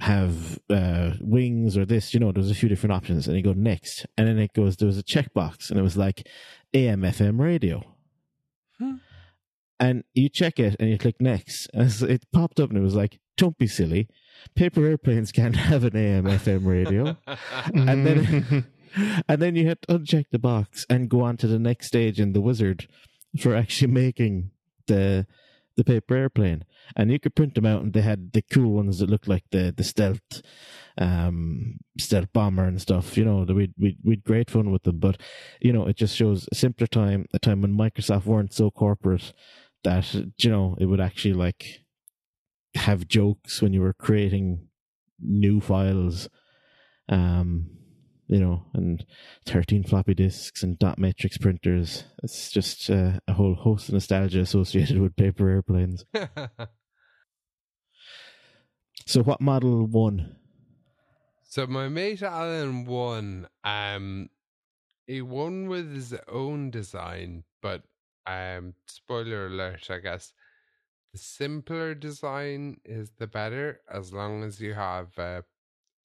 have 0.00 0.58
uh 0.68 1.12
wings 1.20 1.76
or 1.76 1.86
this, 1.86 2.12
you 2.12 2.20
know, 2.20 2.32
there's 2.32 2.50
a 2.50 2.54
few 2.54 2.68
different 2.68 2.92
options. 2.92 3.26
And 3.26 3.36
you 3.36 3.42
go 3.42 3.52
next. 3.52 4.06
And 4.18 4.26
then 4.26 4.38
it 4.38 4.52
goes 4.52 4.76
there 4.76 4.86
was 4.86 4.98
a 4.98 5.02
checkbox 5.02 5.70
and 5.70 5.78
it 5.78 5.82
was 5.82 5.96
like 5.96 6.28
AM 6.74 7.02
FM 7.02 7.38
radio. 7.38 7.82
Hmm. 8.78 8.96
And 9.78 10.04
you 10.12 10.28
check 10.28 10.58
it 10.58 10.76
and 10.80 10.90
you 10.90 10.98
click 10.98 11.16
next. 11.20 11.68
And 11.72 11.90
it 12.10 12.24
popped 12.32 12.58
up 12.60 12.70
and 12.70 12.78
it 12.78 12.82
was 12.82 12.94
like, 12.94 13.20
Don't 13.36 13.58
be 13.58 13.66
silly. 13.66 14.08
Paper 14.54 14.86
airplanes 14.86 15.32
can't 15.32 15.56
have 15.70 15.84
an 15.84 15.96
AM 15.96 16.24
FM 16.24 16.66
radio. 16.66 17.16
And 17.72 18.06
then 18.06 18.66
and 19.28 19.42
then 19.42 19.56
you 19.56 19.68
had 19.68 19.82
to 19.82 19.98
uncheck 19.98 20.26
the 20.30 20.38
box 20.38 20.86
and 20.88 21.08
go 21.08 21.20
on 21.22 21.36
to 21.38 21.46
the 21.46 21.58
next 21.58 21.86
stage 21.88 22.20
in 22.20 22.32
the 22.32 22.40
wizard 22.40 22.88
for 23.38 23.54
actually 23.54 23.92
making 23.92 24.50
the 24.86 25.26
the 25.76 25.84
paper 25.84 26.16
airplane. 26.16 26.64
And 26.94 27.10
you 27.10 27.18
could 27.18 27.34
print 27.34 27.54
them 27.54 27.66
out 27.66 27.82
and 27.82 27.92
they 27.92 28.00
had 28.00 28.32
the 28.32 28.42
cool 28.42 28.72
ones 28.72 28.98
that 28.98 29.10
looked 29.10 29.28
like 29.28 29.44
the 29.50 29.72
the 29.76 29.84
stealth 29.84 30.42
um 30.98 31.78
stealth 31.98 32.32
bomber 32.32 32.64
and 32.64 32.80
stuff, 32.80 33.16
you 33.16 33.24
know, 33.24 33.44
that 33.44 33.54
we'd 33.54 33.74
we'd 33.78 33.98
we'd 34.02 34.24
great 34.24 34.50
fun 34.50 34.70
with 34.70 34.84
them. 34.84 34.98
But 34.98 35.20
you 35.60 35.72
know, 35.72 35.86
it 35.86 35.96
just 35.96 36.16
shows 36.16 36.48
a 36.50 36.54
simpler 36.54 36.86
time, 36.86 37.26
a 37.34 37.38
time 37.38 37.60
when 37.60 37.76
Microsoft 37.76 38.24
weren't 38.24 38.54
so 38.54 38.70
corporate 38.70 39.32
that 39.84 40.14
you 40.14 40.50
know, 40.50 40.76
it 40.80 40.86
would 40.86 41.00
actually 41.00 41.34
like 41.34 41.82
have 42.76 43.08
jokes 43.08 43.60
when 43.60 43.72
you 43.72 43.80
were 43.80 43.94
creating 43.94 44.68
new 45.20 45.60
files. 45.60 46.28
Um 47.08 47.70
you 48.28 48.40
know, 48.40 48.64
and 48.74 49.06
13 49.44 49.84
floppy 49.84 50.12
disks 50.12 50.64
and 50.64 50.76
dot 50.80 50.98
matrix 50.98 51.38
printers. 51.38 52.02
It's 52.24 52.50
just 52.50 52.90
uh, 52.90 53.20
a 53.28 53.34
whole 53.34 53.54
host 53.54 53.86
of 53.86 53.94
nostalgia 53.94 54.40
associated 54.40 55.00
with 55.00 55.14
paper 55.14 55.48
airplanes. 55.48 56.04
So, 59.06 59.22
what 59.22 59.40
model 59.40 59.86
won? 59.86 60.34
so 61.44 61.66
my 61.68 61.88
mate 61.88 62.22
Alan 62.22 62.84
won. 62.86 63.46
Um, 63.62 64.30
he 65.06 65.22
won 65.22 65.68
with 65.68 65.94
his 65.94 66.12
own 66.28 66.70
design, 66.70 67.44
but 67.62 67.82
um, 68.26 68.74
spoiler 68.86 69.46
alert, 69.46 69.88
I 69.90 69.98
guess. 69.98 70.32
The 71.16 71.22
simpler 71.22 71.94
design 71.94 72.82
is 72.84 73.12
the 73.12 73.26
better, 73.26 73.80
as 73.90 74.12
long 74.12 74.42
as 74.44 74.60
you 74.60 74.74
have 74.74 75.18
uh, 75.18 75.40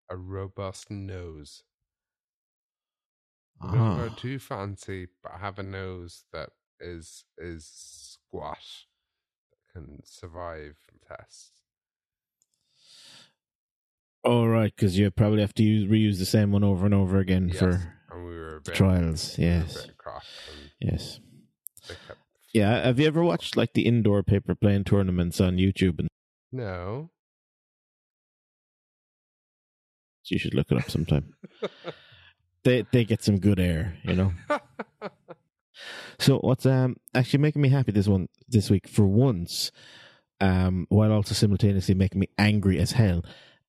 a 0.10 0.18
robust 0.18 0.92
nose. 0.92 1.64
Don't 3.62 3.96
go 3.96 4.10
Ah, 4.10 4.16
too 4.18 4.38
fancy, 4.38 5.08
but 5.24 5.32
have 5.40 5.60
a 5.60 5.64
nose 5.64 6.26
that 6.34 6.50
is 6.82 7.24
is 7.38 7.66
squat 7.66 8.60
that 9.50 9.60
can 9.72 10.02
survive 10.04 10.76
tests. 11.08 11.62
all 14.26 14.50
right, 14.50 14.76
because 14.76 14.98
you 15.00 15.10
probably 15.10 15.40
have 15.40 15.54
to 15.54 15.64
use, 15.64 15.90
reuse 15.90 16.20
the 16.20 16.26
same 16.26 16.52
one 16.52 16.66
over 16.66 16.86
and 16.86 16.94
over 16.94 17.18
again 17.20 17.48
Yes, 17.48 17.60
for 17.60 17.94
and 18.10 18.26
we 18.26 18.36
were 18.36 18.58
a 18.58 18.62
trials. 18.62 19.38
a 19.38 19.42
Yes, 19.42 19.88
yes. 20.82 21.22
they 21.88 21.96
kept- 21.96 22.27
Yeah, 22.58 22.86
have 22.88 23.00
you 23.00 23.06
ever 23.06 23.24
watched 23.24 23.56
like 23.56 23.74
the 23.74 23.86
indoor 23.86 24.24
paper 24.24 24.56
plane 24.56 24.84
tournaments 24.84 25.40
on 25.40 25.58
YouTube? 25.58 26.00
And 26.00 26.08
No. 26.52 27.12
you 30.26 30.40
should 30.40 30.56
look 30.56 30.72
it 30.72 30.78
up 30.78 30.90
sometime. 30.90 31.36
they 32.64 32.84
they 32.92 33.06
get 33.06 33.24
some 33.24 33.38
good 33.40 33.60
air, 33.60 33.98
you 34.04 34.16
know. 34.16 34.34
So 36.18 36.40
what's 36.40 36.66
um 36.66 36.96
actually 37.14 37.38
making 37.42 37.62
me 37.62 37.70
happy 37.70 37.92
this 37.92 38.08
one 38.08 38.28
this 38.50 38.72
week 38.72 38.88
for 38.88 39.06
once, 39.06 39.72
um, 40.42 40.88
while 40.90 41.12
also 41.12 41.36
simultaneously 41.36 41.94
making 41.94 42.20
me 42.20 42.30
angry 42.40 42.80
as 42.80 42.94
hell, 42.94 43.24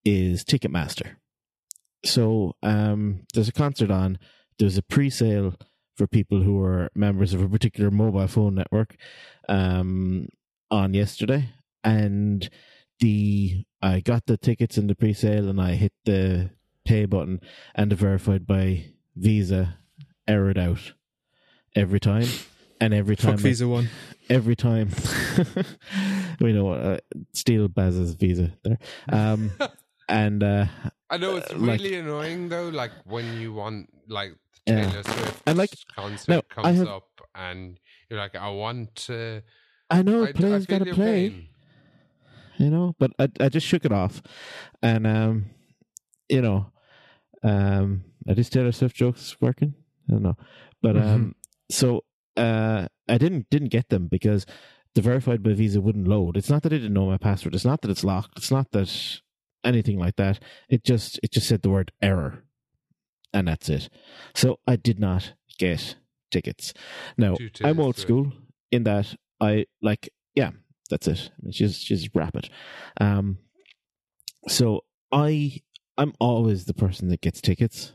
is 0.06 0.42
Ticketmaster. 0.44 1.16
So 2.06 2.56
um 2.62 3.26
there's 3.34 3.48
a 3.50 3.52
concert 3.52 3.90
on, 3.90 4.18
there's 4.58 4.78
a 4.78 4.82
pre 4.82 5.10
sale 5.10 5.54
for 5.98 6.06
people 6.06 6.40
who 6.42 6.62
are 6.62 6.88
members 6.94 7.34
of 7.34 7.42
a 7.42 7.48
particular 7.48 7.90
mobile 7.90 8.28
phone 8.28 8.54
network 8.54 8.94
um 9.48 10.28
on 10.70 10.94
yesterday 10.94 11.50
and 11.84 12.48
the 13.00 13.64
I 13.82 14.00
got 14.00 14.26
the 14.26 14.36
tickets 14.36 14.78
in 14.78 14.86
the 14.86 14.94
pre 14.94 15.12
sale 15.12 15.48
and 15.48 15.60
I 15.60 15.72
hit 15.74 15.92
the 16.04 16.50
pay 16.84 17.04
button 17.04 17.40
and 17.74 17.90
the 17.92 17.96
verified 17.96 18.46
by 18.46 18.86
Visa 19.16 19.78
errored 20.26 20.58
out 20.58 20.92
every 21.76 22.00
time. 22.00 22.26
And 22.80 22.94
every 22.94 23.16
time 23.16 23.32
Fuck 23.38 23.40
I- 23.40 23.48
Visa 23.48 23.66
One. 23.68 23.88
every 24.30 24.54
time 24.56 24.90
we 26.40 26.52
know 26.52 26.64
what 26.66 26.80
uh, 26.80 26.96
steal 27.32 27.68
Baz's 27.68 28.14
visa 28.14 28.52
there. 28.62 28.78
Um 29.08 29.50
and 30.08 30.42
uh 30.42 30.66
I 31.10 31.16
know 31.18 31.36
it's 31.36 31.50
Uh, 31.52 31.58
like- 31.58 31.80
really 31.80 31.94
annoying 31.96 32.48
though. 32.48 32.68
Like 32.68 32.92
when 33.04 33.40
you 33.40 33.52
want 33.52 33.88
like 34.08 34.34
Yeah. 34.68 34.90
Taylor 34.90 35.02
Swift 35.02 35.42
And, 35.46 35.58
like, 35.58 35.70
concert 35.96 36.48
comes 36.48 36.78
have- 36.78 36.86
up, 36.88 37.08
and 37.34 37.78
you're 38.10 38.18
like, 38.20 38.34
I 38.36 38.50
want 38.50 38.94
to. 39.06 39.42
I 39.90 40.02
know 40.02 40.24
I, 40.24 40.28
I 40.28 40.32
got 40.32 40.84
to 40.84 40.94
play. 40.94 41.30
pain. 41.30 41.48
you 42.58 42.68
know 42.70 42.94
but 42.98 43.10
i 43.18 43.28
i 43.40 43.48
just 43.48 43.66
shook 43.66 43.84
it 43.86 43.92
off 43.92 44.20
and 44.82 45.06
um 45.06 45.46
you 46.28 46.42
know 46.42 46.66
um 47.42 48.02
are 48.28 48.34
these 48.34 48.50
taylor 48.50 48.72
swift 48.72 48.96
jokes 48.96 49.36
working 49.40 49.74
i 50.08 50.12
don't 50.12 50.22
know 50.22 50.36
but 50.82 50.96
um 50.96 51.34
so 51.70 52.02
uh 52.36 52.86
i 53.08 53.16
didn't 53.16 53.48
didn't 53.50 53.68
get 53.68 53.88
them 53.88 54.08
because 54.08 54.44
the 54.94 55.00
verified 55.00 55.42
by 55.42 55.52
visa 55.54 55.80
wouldn't 55.80 56.08
load 56.08 56.36
it's 56.36 56.50
not 56.50 56.62
that 56.62 56.72
i 56.72 56.76
didn't 56.76 56.92
know 56.92 57.06
my 57.06 57.16
password 57.16 57.54
it's 57.54 57.64
not 57.64 57.80
that 57.80 57.90
it's 57.90 58.04
locked 58.04 58.36
it's 58.36 58.50
not 58.50 58.70
that 58.72 58.90
anything 59.64 59.98
like 59.98 60.16
that 60.16 60.38
it 60.68 60.84
just 60.84 61.18
it 61.22 61.30
just 61.32 61.46
said 61.48 61.62
the 61.62 61.70
word 61.70 61.92
error 62.02 62.42
and 63.32 63.48
that's 63.48 63.68
it 63.68 63.88
so 64.34 64.58
i 64.66 64.76
did 64.76 64.98
not 64.98 65.34
get 65.58 65.96
tickets 66.30 66.72
now 67.16 67.34
i'm 67.62 67.80
old 67.80 67.96
school 67.96 68.32
in 68.70 68.84
that 68.84 69.14
i 69.40 69.64
like 69.82 70.08
yeah 70.34 70.50
that's 70.88 71.06
it. 71.06 71.30
I 71.30 71.42
mean, 71.42 71.52
she's 71.52 71.76
she's 71.76 72.08
rapid. 72.14 72.48
Um, 73.00 73.38
so 74.46 74.84
I 75.12 75.60
I'm 75.96 76.14
always 76.18 76.64
the 76.64 76.74
person 76.74 77.08
that 77.08 77.20
gets 77.20 77.40
tickets. 77.40 77.92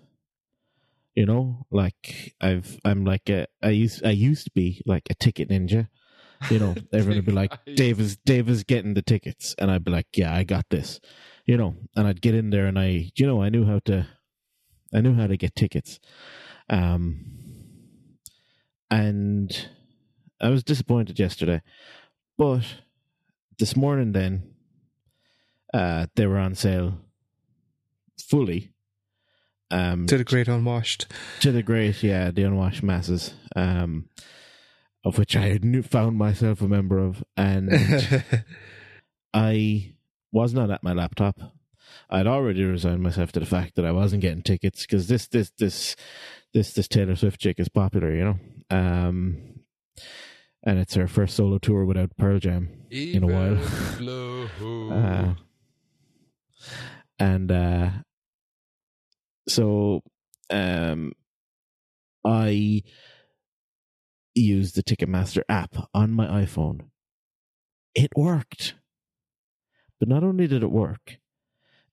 You 1.16 1.26
know, 1.26 1.66
like 1.72 2.36
I've 2.42 2.80
I'm 2.84 3.06
like 3.06 3.30
a 3.30 3.48
I 3.62 3.70
used 3.70 4.06
I 4.06 4.12
used 4.12 4.46
to 4.46 4.52
be 4.52 4.82
like 4.86 5.04
a 5.10 5.16
ticket 5.16 5.50
ninja. 5.50 5.90
You 6.50 6.60
know, 6.60 6.76
everyone 6.94 7.18
would 7.18 7.26
be 7.26 7.32
like. 7.32 7.54
Dave 7.66 8.00
is 8.00 8.18
Dave 8.18 8.50
is 8.50 8.64
getting 8.64 8.94
the 8.94 9.02
tickets, 9.02 9.56
and 9.58 9.70
I'd 9.70 9.84
be 9.84 9.92
like, 9.92 10.08
yeah, 10.16 10.34
I 10.34 10.44
got 10.44 10.66
this. 10.70 11.00
You 11.46 11.58
know, 11.58 11.76
and 11.96 12.08
I'd 12.08 12.22
get 12.22 12.36
in 12.36 12.50
there, 12.50 12.66
and 12.66 12.80
I 12.80 13.12
you 13.16 13.28
know 13.28 13.42
I 13.42 13.50
knew 13.50 13.66
how 13.66 13.80
to 13.86 14.08
I 14.94 15.02
knew 15.02 15.14
how 15.16 15.28
to 15.28 15.38
get 15.38 15.56
tickets. 15.56 16.00
Um, 16.70 17.26
and 18.92 19.68
I 20.40 20.50
was 20.50 20.64
disappointed 20.64 21.20
yesterday. 21.20 21.62
But 22.38 22.64
this 23.58 23.76
morning, 23.76 24.12
then, 24.12 24.54
uh, 25.74 26.08
they 26.16 26.28
were 26.28 26.38
on 26.38 26.56
sale 26.56 27.00
fully. 28.20 28.72
Um, 29.72 30.06
To 30.08 30.18
the 30.18 30.24
great 30.24 30.48
unwashed. 30.48 31.08
to 31.40 31.52
the 31.52 31.64
great, 31.64 32.04
yeah, 32.04 32.30
the 32.30 32.44
unwashed 32.44 32.84
masses, 32.84 33.34
um, 33.56 34.10
of 35.04 35.18
which 35.18 35.36
I 35.36 35.58
knew, 35.64 35.82
found 35.82 36.18
myself 36.18 36.62
a 36.62 36.68
member 36.68 37.00
of, 37.00 37.24
and 37.36 37.72
I 39.34 39.96
was 40.32 40.54
not 40.54 40.70
at 40.70 40.84
my 40.84 40.94
laptop. 40.94 41.40
I'd 42.10 42.28
already 42.28 42.64
resigned 42.64 43.02
myself 43.02 43.32
to 43.34 43.40
the 43.40 43.46
fact 43.46 43.76
that 43.76 43.86
I 43.86 43.92
wasn't 43.92 44.22
getting 44.22 44.42
tickets 44.42 44.82
because 44.84 45.08
this, 45.08 45.28
this, 45.28 45.52
this, 45.58 45.96
this, 46.54 46.74
this 46.74 46.88
Taylor 46.88 47.16
Swift 47.16 47.40
chick 47.40 47.60
is 47.60 47.70
popular, 47.70 48.14
you 48.14 48.24
know. 48.24 48.40
Um, 48.70 49.60
and 50.64 50.80
it's 50.80 50.96
her 50.96 51.08
first 51.08 51.36
solo 51.36 51.58
tour 51.58 51.86
without 51.86 52.16
Pearl 52.18 52.40
Jam 52.40 52.70
in 52.90 53.24
a 53.24 53.28
while. 53.28 53.58
Uh, 54.94 55.34
and 57.20 57.52
uh, 57.52 57.90
so 59.48 60.02
um, 60.50 61.14
I 62.26 62.84
used 64.36 64.76
the 64.76 64.84
Ticketmaster 64.84 65.44
app 65.50 65.76
on 65.94 66.12
my 66.12 66.28
iPhone. 66.28 66.88
It 67.96 68.12
worked. 68.16 68.76
But 70.00 70.10
not 70.10 70.24
only 70.24 70.48
did 70.48 70.64
it 70.64 70.72
work, 70.72 71.18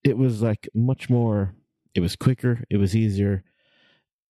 it 0.04 0.16
was 0.16 0.42
like 0.42 0.68
much 0.74 1.10
more, 1.10 1.54
it 1.94 2.00
was 2.00 2.16
quicker, 2.16 2.64
it 2.70 2.76
was 2.76 2.96
easier. 2.96 3.44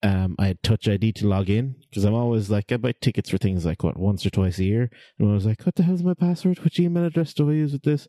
Um, 0.02 0.34
I 0.38 0.46
had 0.46 0.62
Touch 0.62 0.88
ID 0.88 1.12
to 1.12 1.28
log 1.28 1.50
in 1.50 1.74
because 1.90 2.04
I'm 2.04 2.14
always 2.14 2.48
like, 2.48 2.72
I 2.72 2.78
buy 2.78 2.94
tickets 3.02 3.28
for 3.28 3.36
things 3.36 3.66
like 3.66 3.82
what, 3.82 3.98
once 3.98 4.24
or 4.24 4.30
twice 4.30 4.58
a 4.58 4.64
year. 4.64 4.90
And 5.18 5.30
I 5.30 5.34
was 5.34 5.44
like, 5.44 5.62
what 5.66 5.74
the 5.74 5.82
hell's 5.82 6.02
my 6.02 6.14
password? 6.14 6.58
Which 6.60 6.80
email 6.80 7.04
address 7.04 7.34
do 7.34 7.50
I 7.50 7.52
use 7.52 7.72
with 7.72 7.82
this? 7.82 8.08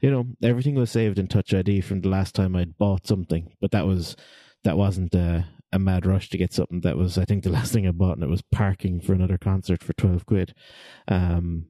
you 0.00 0.10
know 0.10 0.26
everything 0.42 0.74
was 0.74 0.90
saved 0.90 1.18
in 1.18 1.26
touch 1.26 1.52
id 1.54 1.80
from 1.80 2.00
the 2.00 2.08
last 2.08 2.34
time 2.34 2.54
i'd 2.56 2.78
bought 2.78 3.06
something 3.06 3.52
but 3.60 3.70
that 3.70 3.86
was 3.86 4.16
that 4.64 4.76
wasn't 4.76 5.14
uh, 5.14 5.42
a 5.72 5.78
mad 5.78 6.06
rush 6.06 6.28
to 6.28 6.38
get 6.38 6.52
something 6.52 6.80
that 6.80 6.96
was 6.96 7.18
i 7.18 7.24
think 7.24 7.44
the 7.44 7.50
last 7.58 7.72
thing 7.72 7.86
i 7.86 7.90
bought 7.90 8.16
and 8.16 8.24
it 8.24 8.30
was 8.30 8.42
parking 8.52 9.00
for 9.00 9.12
another 9.12 9.38
concert 9.38 9.82
for 9.82 9.92
12 9.94 10.26
quid 10.26 10.54
um 11.08 11.66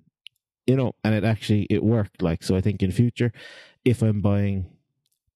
you 0.66 0.76
know 0.76 0.92
and 1.04 1.14
it 1.14 1.24
actually 1.24 1.66
it 1.70 1.82
worked 1.82 2.22
like 2.22 2.42
so 2.42 2.56
i 2.56 2.60
think 2.60 2.82
in 2.82 2.90
future 2.90 3.32
if 3.84 4.02
i'm 4.02 4.20
buying 4.20 4.66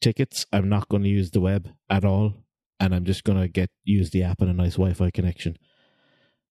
tickets 0.00 0.46
i'm 0.52 0.68
not 0.68 0.88
going 0.88 1.02
to 1.02 1.08
use 1.08 1.30
the 1.30 1.40
web 1.40 1.68
at 1.88 2.04
all 2.04 2.34
and 2.78 2.94
i'm 2.94 3.04
just 3.04 3.24
going 3.24 3.40
to 3.40 3.48
get 3.48 3.70
use 3.84 4.10
the 4.10 4.22
app 4.22 4.40
and 4.40 4.50
a 4.50 4.54
nice 4.54 4.74
wi-fi 4.74 5.10
connection 5.10 5.56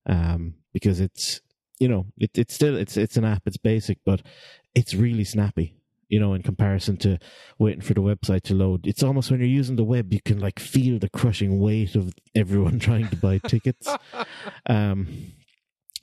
um 0.05 0.55
because 0.73 0.99
it's 0.99 1.41
you 1.79 1.87
know 1.87 2.05
it, 2.17 2.31
it's 2.35 2.53
still 2.53 2.75
it's 2.75 2.97
it's 2.97 3.17
an 3.17 3.25
app 3.25 3.43
it's 3.45 3.57
basic 3.57 3.97
but 4.05 4.21
it's 4.75 4.93
really 4.93 5.23
snappy 5.23 5.79
you 6.09 6.19
know, 6.19 6.33
in 6.33 6.41
comparison 6.41 6.97
to 6.97 7.19
waiting 7.59 7.81
for 7.81 7.93
the 7.93 8.01
website 8.01 8.41
to 8.41 8.55
load. 8.55 8.87
It's 8.87 9.03
almost 9.03 9.29
when 9.29 9.39
you're 9.39 9.47
using 9.47 9.75
the 9.75 9.83
web, 9.83 10.11
you 10.11 10.19
can 10.25 10.39
like 10.39 10.59
feel 10.59 10.97
the 10.97 11.09
crushing 11.09 11.59
weight 11.59 11.95
of 11.95 12.13
everyone 12.35 12.79
trying 12.87 13.07
to 13.09 13.15
buy 13.15 13.37
tickets. 13.37 13.87
Um, 14.65 15.33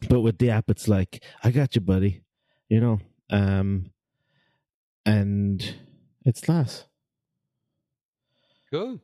but 0.08 0.20
with 0.20 0.38
the 0.38 0.50
app, 0.50 0.68
it's 0.68 0.88
like, 0.88 1.22
I 1.42 1.50
got 1.50 1.74
you, 1.74 1.80
buddy, 1.80 2.22
you 2.68 2.80
know, 2.80 3.00
um, 3.30 3.90
and 5.06 5.74
it's 6.24 6.42
class. 6.42 6.84
Cool. 8.70 9.00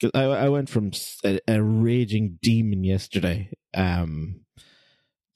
'Cause 0.00 0.10
I, 0.14 0.22
I 0.24 0.48
went 0.48 0.68
from 0.70 0.92
a 1.24 1.62
raging 1.62 2.38
demon 2.42 2.84
yesterday, 2.84 3.50
um, 3.74 4.42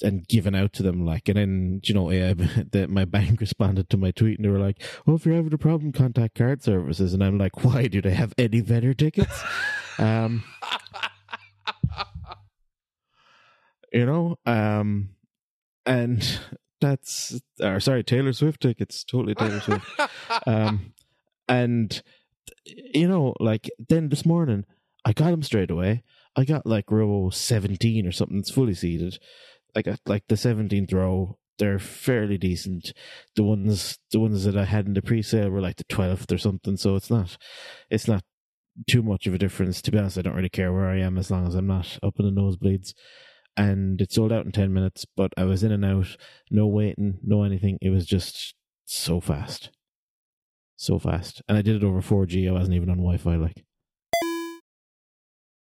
and 0.02 0.26
given 0.28 0.54
out 0.54 0.72
to 0.74 0.82
them 0.82 1.04
like, 1.04 1.28
and 1.28 1.36
then 1.38 1.80
you 1.84 1.94
know, 1.94 2.10
yeah, 2.10 2.34
that 2.72 2.90
my 2.90 3.04
bank 3.04 3.40
responded 3.40 3.90
to 3.90 3.96
my 3.96 4.10
tweet 4.12 4.38
and 4.38 4.44
they 4.44 4.50
were 4.50 4.58
like, 4.60 4.82
"Well, 5.06 5.16
if 5.16 5.26
you're 5.26 5.34
having 5.36 5.52
a 5.52 5.58
problem, 5.58 5.92
contact 5.92 6.36
card 6.36 6.62
services." 6.62 7.14
And 7.14 7.24
I'm 7.24 7.38
like, 7.38 7.64
"Why 7.64 7.88
do 7.88 8.00
they 8.00 8.14
have 8.14 8.34
any 8.38 8.60
vendor 8.60 8.94
tickets?" 8.94 9.42
um, 9.98 10.44
you 13.92 14.06
know, 14.06 14.36
um, 14.46 15.10
and 15.86 16.40
that's 16.80 17.40
or 17.60 17.80
sorry, 17.80 18.04
Taylor 18.04 18.32
Swift 18.32 18.60
tickets, 18.62 19.04
totally 19.04 19.34
Taylor 19.34 19.60
Swift 19.60 19.86
um, 20.46 20.92
and 21.48 22.02
you 22.64 23.08
know, 23.08 23.34
like 23.40 23.70
then 23.88 24.08
this 24.08 24.26
morning, 24.26 24.64
I 25.04 25.12
got 25.12 25.30
them 25.30 25.42
straight 25.42 25.70
away. 25.70 26.02
I 26.36 26.44
got 26.44 26.66
like 26.66 26.90
row 26.90 27.30
seventeen 27.30 28.06
or 28.06 28.12
something. 28.12 28.38
It's 28.38 28.50
fully 28.50 28.74
seated. 28.74 29.18
I 29.74 29.82
got 29.82 30.00
like 30.06 30.24
the 30.28 30.36
seventeenth 30.36 30.92
row. 30.92 31.38
They're 31.58 31.78
fairly 31.78 32.38
decent. 32.38 32.92
The 33.36 33.42
ones, 33.42 33.98
the 34.10 34.18
ones 34.18 34.44
that 34.44 34.56
I 34.56 34.64
had 34.64 34.86
in 34.86 34.94
the 34.94 35.02
pre-sale 35.02 35.50
were 35.50 35.60
like 35.60 35.76
the 35.76 35.84
twelfth 35.84 36.32
or 36.32 36.38
something. 36.38 36.76
So 36.76 36.96
it's 36.96 37.10
not, 37.10 37.36
it's 37.90 38.08
not 38.08 38.24
too 38.88 39.02
much 39.02 39.26
of 39.26 39.34
a 39.34 39.38
difference. 39.38 39.82
To 39.82 39.90
be 39.90 39.98
honest, 39.98 40.18
I 40.18 40.22
don't 40.22 40.34
really 40.34 40.48
care 40.48 40.72
where 40.72 40.88
I 40.88 40.98
am 40.98 41.18
as 41.18 41.30
long 41.30 41.46
as 41.46 41.54
I'm 41.54 41.66
not 41.66 41.98
up 42.02 42.14
in 42.18 42.24
the 42.24 42.40
nosebleeds. 42.40 42.94
And 43.56 44.00
it 44.00 44.12
sold 44.12 44.32
out 44.32 44.46
in 44.46 44.52
ten 44.52 44.72
minutes, 44.72 45.04
but 45.14 45.32
I 45.36 45.44
was 45.44 45.62
in 45.62 45.72
and 45.72 45.84
out, 45.84 46.16
no 46.50 46.66
waiting, 46.66 47.18
no 47.22 47.44
anything. 47.44 47.78
It 47.82 47.90
was 47.90 48.06
just 48.06 48.54
so 48.86 49.20
fast 49.20 49.70
so 50.82 50.98
fast. 50.98 51.42
And 51.48 51.56
I 51.56 51.62
did 51.62 51.76
it 51.76 51.84
over 51.84 52.00
4G. 52.00 52.48
I 52.48 52.52
wasn't 52.52 52.74
even 52.74 52.90
on 52.90 52.98
Wi 52.98 53.16
Fi. 53.16 53.36
Like, 53.36 53.64